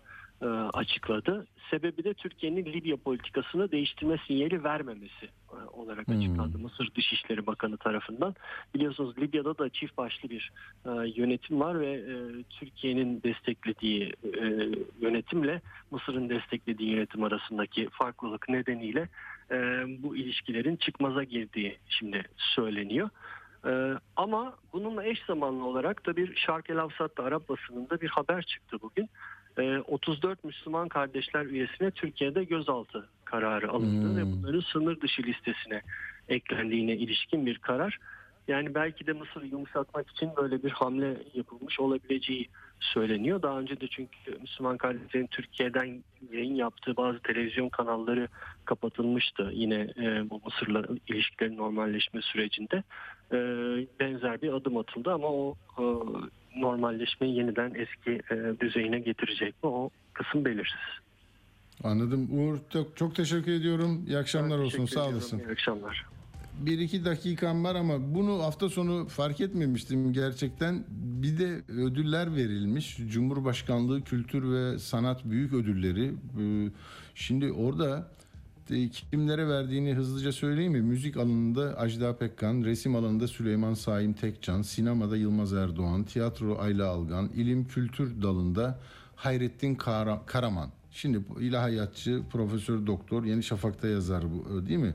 e, 0.42 0.46
açıkladı. 0.46 1.46
Sebebi 1.70 2.04
de 2.04 2.14
Türkiye'nin 2.14 2.64
Libya 2.64 2.96
politikasını 2.96 3.70
değiştirme 3.70 4.16
sinyali 4.26 4.64
vermemesi 4.64 5.26
e, 5.50 5.56
olarak 5.72 6.08
açıklandı 6.08 6.58
Mısır 6.58 6.94
Dışişleri 6.94 7.46
Bakanı 7.46 7.76
tarafından. 7.76 8.34
Biliyorsunuz 8.74 9.18
Libya'da 9.18 9.58
da 9.58 9.68
çift 9.68 9.96
başlı 9.96 10.30
bir 10.30 10.52
e, 10.86 10.90
yönetim 11.16 11.60
var 11.60 11.80
ve 11.80 11.92
e, 11.92 12.14
Türkiye'nin 12.50 13.22
desteklediği 13.22 14.12
e, 14.24 14.68
yönetimle 15.00 15.60
Mısır'ın 15.90 16.28
desteklediği 16.28 16.90
yönetim 16.90 17.24
arasındaki 17.24 17.88
farklılık 17.90 18.48
nedeniyle 18.48 19.08
e, 19.50 19.56
bu 20.02 20.16
ilişkilerin 20.16 20.76
çıkmaza 20.76 21.24
girdiği 21.24 21.78
şimdi 21.88 22.22
söyleniyor. 22.36 23.10
Ee, 23.66 23.94
ama 24.16 24.54
bununla 24.72 25.04
eş 25.04 25.24
zamanlı 25.26 25.64
olarak 25.64 26.06
da 26.06 26.16
bir 26.16 26.36
Şark 26.36 26.70
El 26.70 26.78
Avsat'ta 26.78 27.24
Arap 27.24 27.48
basınında 27.48 28.00
bir 28.00 28.08
haber 28.08 28.42
çıktı 28.42 28.76
bugün. 28.82 29.08
34 29.62 30.44
Müslüman 30.44 30.88
kardeşler 30.88 31.46
üyesine 31.46 31.90
Türkiye'de 31.90 32.44
gözaltı 32.44 33.08
kararı 33.24 33.70
alındı 33.70 34.08
hmm. 34.08 34.16
ve 34.16 34.32
bunların 34.32 34.60
sınır 34.72 35.00
dışı 35.00 35.22
listesine 35.22 35.82
eklendiğine 36.28 36.96
ilişkin 36.96 37.46
bir 37.46 37.58
karar. 37.58 37.98
Yani 38.48 38.74
belki 38.74 39.06
de 39.06 39.12
Mısır'ı 39.12 39.46
yumuşatmak 39.46 40.10
için 40.10 40.30
böyle 40.36 40.62
bir 40.62 40.70
hamle 40.70 41.16
yapılmış 41.34 41.80
olabileceği 41.80 42.48
söyleniyor. 42.80 43.42
Daha 43.42 43.60
önce 43.60 43.80
de 43.80 43.88
çünkü 43.88 44.38
Müslüman 44.40 44.76
kardeşlerin 44.76 45.26
Türkiye'den 45.26 46.02
yayın 46.32 46.54
yaptığı 46.54 46.96
bazı 46.96 47.18
televizyon 47.18 47.68
kanalları 47.68 48.28
kapatılmıştı. 48.64 49.50
Yine 49.52 49.74
e, 49.74 50.30
bu 50.30 50.40
Mısır'la 50.44 50.82
ilişkilerin 51.08 51.56
normalleşme 51.56 52.22
sürecinde 52.22 52.82
e, 53.32 53.38
benzer 54.00 54.42
bir 54.42 54.52
adım 54.52 54.76
atıldı 54.76 55.12
ama 55.12 55.28
o 55.28 55.54
e, 55.78 55.84
normalleşmeyi 56.56 57.36
yeniden 57.36 57.72
eski 57.74 58.10
e, 58.30 58.60
düzeyine 58.60 58.98
getirecek 58.98 59.64
mi 59.64 59.70
o 59.70 59.90
kısım 60.12 60.44
belirsiz. 60.44 60.80
Anladım. 61.84 62.28
Uğur 62.32 62.58
çok, 62.72 62.96
çok 62.96 63.14
teşekkür 63.14 63.52
ediyorum. 63.52 64.04
İyi 64.06 64.18
akşamlar 64.18 64.58
ben 64.58 64.64
olsun. 64.64 64.86
Sağ 64.86 65.08
olasın. 65.08 65.38
İyi 65.38 65.48
akşamlar 65.48 66.06
bir 66.60 66.78
iki 66.78 67.04
dakikam 67.04 67.64
var 67.64 67.74
ama 67.74 68.14
bunu 68.14 68.42
hafta 68.42 68.68
sonu 68.68 69.08
fark 69.08 69.40
etmemiştim 69.40 70.12
gerçekten. 70.12 70.84
Bir 70.88 71.38
de 71.38 71.72
ödüller 71.72 72.36
verilmiş. 72.36 72.96
Cumhurbaşkanlığı 72.96 74.04
Kültür 74.04 74.52
ve 74.52 74.78
Sanat 74.78 75.24
Büyük 75.24 75.52
Ödülleri. 75.52 76.06
Ee, 76.40 76.70
şimdi 77.14 77.52
orada 77.52 78.10
kimlere 79.10 79.48
verdiğini 79.48 79.94
hızlıca 79.94 80.32
söyleyeyim 80.32 80.72
mi? 80.72 80.82
Müzik 80.82 81.16
alanında 81.16 81.78
Ajda 81.78 82.16
Pekkan, 82.16 82.64
resim 82.64 82.96
alanında 82.96 83.28
Süleyman 83.28 83.74
Saim 83.74 84.12
Tekcan, 84.12 84.62
sinemada 84.62 85.16
Yılmaz 85.16 85.52
Erdoğan, 85.52 86.04
tiyatro 86.04 86.58
Ayla 86.58 86.88
Algan, 86.88 87.30
ilim 87.34 87.68
kültür 87.68 88.22
dalında 88.22 88.78
Hayrettin 89.16 89.74
Karaman. 90.26 90.70
Şimdi 90.90 91.18
ilahiyatçı, 91.40 92.22
profesör 92.32 92.86
doktor, 92.86 93.24
Yeni 93.24 93.42
Şafak'ta 93.42 93.88
yazar 93.88 94.24
bu 94.32 94.66
değil 94.66 94.78
mi? 94.78 94.94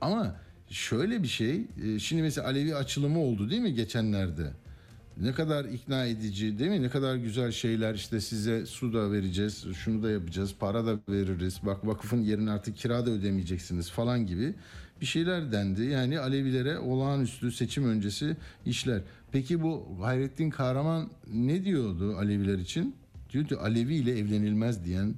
Ama 0.00 0.36
şöyle 0.70 1.22
bir 1.22 1.28
şey. 1.28 1.66
E, 1.84 1.98
şimdi 1.98 2.22
mesela 2.22 2.46
Alevi 2.46 2.74
açılımı 2.74 3.20
oldu 3.20 3.50
değil 3.50 3.62
mi 3.62 3.74
geçenlerde? 3.74 4.50
Ne 5.20 5.32
kadar 5.32 5.64
ikna 5.64 6.06
edici 6.06 6.58
değil 6.58 6.70
mi? 6.70 6.82
Ne 6.82 6.88
kadar 6.88 7.16
güzel 7.16 7.52
şeyler 7.52 7.94
işte 7.94 8.20
size 8.20 8.66
su 8.66 8.92
da 8.92 9.12
vereceğiz, 9.12 9.66
şunu 9.74 10.02
da 10.02 10.10
yapacağız, 10.10 10.54
para 10.58 10.86
da 10.86 10.98
veririz. 11.08 11.60
Bak 11.62 11.86
vakıfın 11.86 12.22
yerine 12.22 12.50
artık 12.50 12.76
kira 12.76 13.06
da 13.06 13.10
ödemeyeceksiniz 13.10 13.90
falan 13.90 14.26
gibi 14.26 14.54
bir 15.00 15.06
şeyler 15.06 15.52
dendi. 15.52 15.84
Yani 15.84 16.18
Alevilere 16.18 16.78
olağanüstü 16.78 17.52
seçim 17.52 17.88
öncesi 17.88 18.36
işler. 18.66 19.02
Peki 19.32 19.62
bu 19.62 19.98
Hayrettin 20.00 20.50
Kahraman 20.50 21.10
ne 21.34 21.64
diyordu 21.64 22.16
Aleviler 22.16 22.58
için? 22.58 22.94
Diyordu 23.32 23.58
Alevi 23.62 23.94
ile 23.94 24.18
evlenilmez 24.18 24.84
diyen 24.84 25.14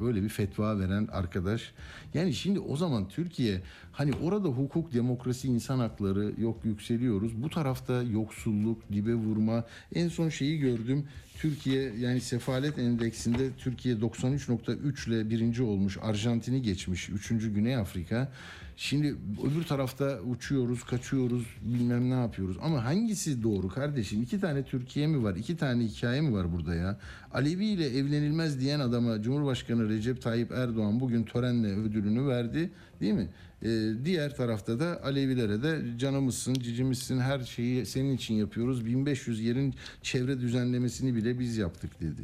böyle 0.00 0.22
bir 0.22 0.28
fetva 0.28 0.78
veren 0.78 1.08
arkadaş. 1.12 1.72
Yani 2.14 2.34
şimdi 2.34 2.60
o 2.60 2.76
zaman 2.76 3.08
Türkiye 3.08 3.60
hani 3.92 4.12
orada 4.22 4.48
hukuk, 4.48 4.92
demokrasi, 4.94 5.48
insan 5.48 5.78
hakları 5.78 6.32
yok 6.40 6.64
yükseliyoruz. 6.64 7.42
Bu 7.42 7.50
tarafta 7.50 8.02
yoksulluk, 8.02 8.92
dibe 8.92 9.14
vurma. 9.14 9.64
En 9.94 10.08
son 10.08 10.28
şeyi 10.28 10.58
gördüm. 10.58 11.04
Türkiye 11.38 11.92
yani 11.98 12.20
sefalet 12.20 12.78
endeksinde 12.78 13.50
Türkiye 13.58 13.94
93.3 13.94 15.08
ile 15.08 15.30
birinci 15.30 15.62
olmuş. 15.62 15.98
Arjantin'i 16.02 16.62
geçmiş. 16.62 17.08
Üçüncü 17.08 17.54
Güney 17.54 17.76
Afrika. 17.76 18.32
Şimdi 18.78 19.16
öbür 19.44 19.64
tarafta 19.64 20.20
uçuyoruz, 20.20 20.84
kaçıyoruz, 20.84 21.46
bilmem 21.62 22.10
ne 22.10 22.14
yapıyoruz. 22.14 22.56
Ama 22.62 22.84
hangisi 22.84 23.42
doğru 23.42 23.68
kardeşim? 23.68 24.22
İki 24.22 24.40
tane 24.40 24.64
Türkiye 24.64 25.06
mi 25.06 25.22
var? 25.22 25.36
İki 25.36 25.56
tane 25.56 25.84
hikaye 25.84 26.20
mi 26.20 26.32
var 26.32 26.52
burada 26.52 26.74
ya? 26.74 26.98
Alevi 27.32 27.64
ile 27.64 27.98
evlenilmez 27.98 28.60
diyen 28.60 28.80
adama 28.80 29.22
Cumhurbaşkanı 29.22 29.88
Recep 29.88 30.22
Tayyip 30.22 30.52
Erdoğan 30.52 31.00
bugün 31.00 31.24
törenle 31.24 31.68
ödülünü 31.68 32.26
verdi. 32.26 32.70
Değil 33.00 33.12
mi? 33.12 33.28
Ee, 33.62 33.92
diğer 34.04 34.36
tarafta 34.36 34.80
da 34.80 35.04
Alevilere 35.04 35.62
de 35.62 35.98
canımızsın, 35.98 36.54
cicimizsin 36.54 37.18
her 37.18 37.40
şeyi 37.40 37.86
senin 37.86 38.16
için 38.16 38.34
yapıyoruz. 38.34 38.86
1500 38.86 39.40
yerin 39.40 39.74
çevre 40.02 40.40
düzenlemesini 40.40 41.14
bile 41.14 41.38
biz 41.38 41.56
yaptık 41.56 42.00
dedi. 42.00 42.22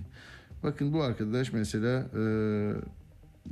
Bakın 0.62 0.92
bu 0.92 1.02
arkadaş 1.02 1.52
mesela 1.52 2.06
e, 2.16 2.22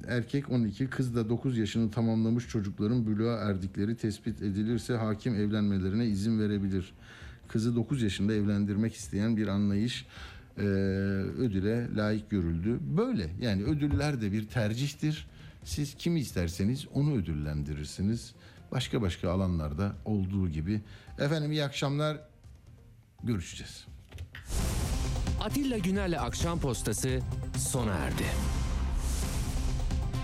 erkek 0.07 0.51
12, 0.51 0.87
kız 0.87 1.15
da 1.15 1.29
9 1.29 1.59
yaşını 1.59 1.91
tamamlamış 1.91 2.49
çocukların 2.49 3.07
buluğa 3.07 3.37
erdikleri 3.37 3.97
tespit 3.97 4.43
edilirse 4.43 4.97
hakim 4.97 5.35
evlenmelerine 5.35 6.07
izin 6.07 6.41
verebilir. 6.41 6.93
Kızı 7.49 7.77
9 7.77 8.03
yaşında 8.03 8.35
evlendirmek 8.35 8.95
isteyen 8.95 9.37
bir 9.37 9.49
anlayış 9.49 10.07
e, 10.59 10.63
ödüle 10.63 11.97
layık 11.97 12.31
görüldü. 12.31 12.79
Böyle 12.97 13.31
yani 13.41 13.65
ödüller 13.65 14.21
de 14.21 14.33
bir 14.33 14.47
tercihtir. 14.47 15.27
Siz 15.65 15.95
kimi 15.95 16.21
isterseniz 16.21 16.87
onu 16.95 17.15
ödüllendirirsiniz. 17.15 18.35
Başka 18.73 19.03
başka 19.03 19.31
alanlarda 19.31 19.97
olduğu 20.05 20.49
gibi. 20.49 20.81
Efendim 21.19 21.53
iyi 21.53 21.65
akşamlar. 21.65 22.21
Görüşeceğiz. 23.25 23.87
Atilla 25.41 25.79
Güner'le 25.79 26.19
Akşam 26.21 26.61
Postası 26.61 27.21
sona 27.59 27.93
erdi. 27.93 28.25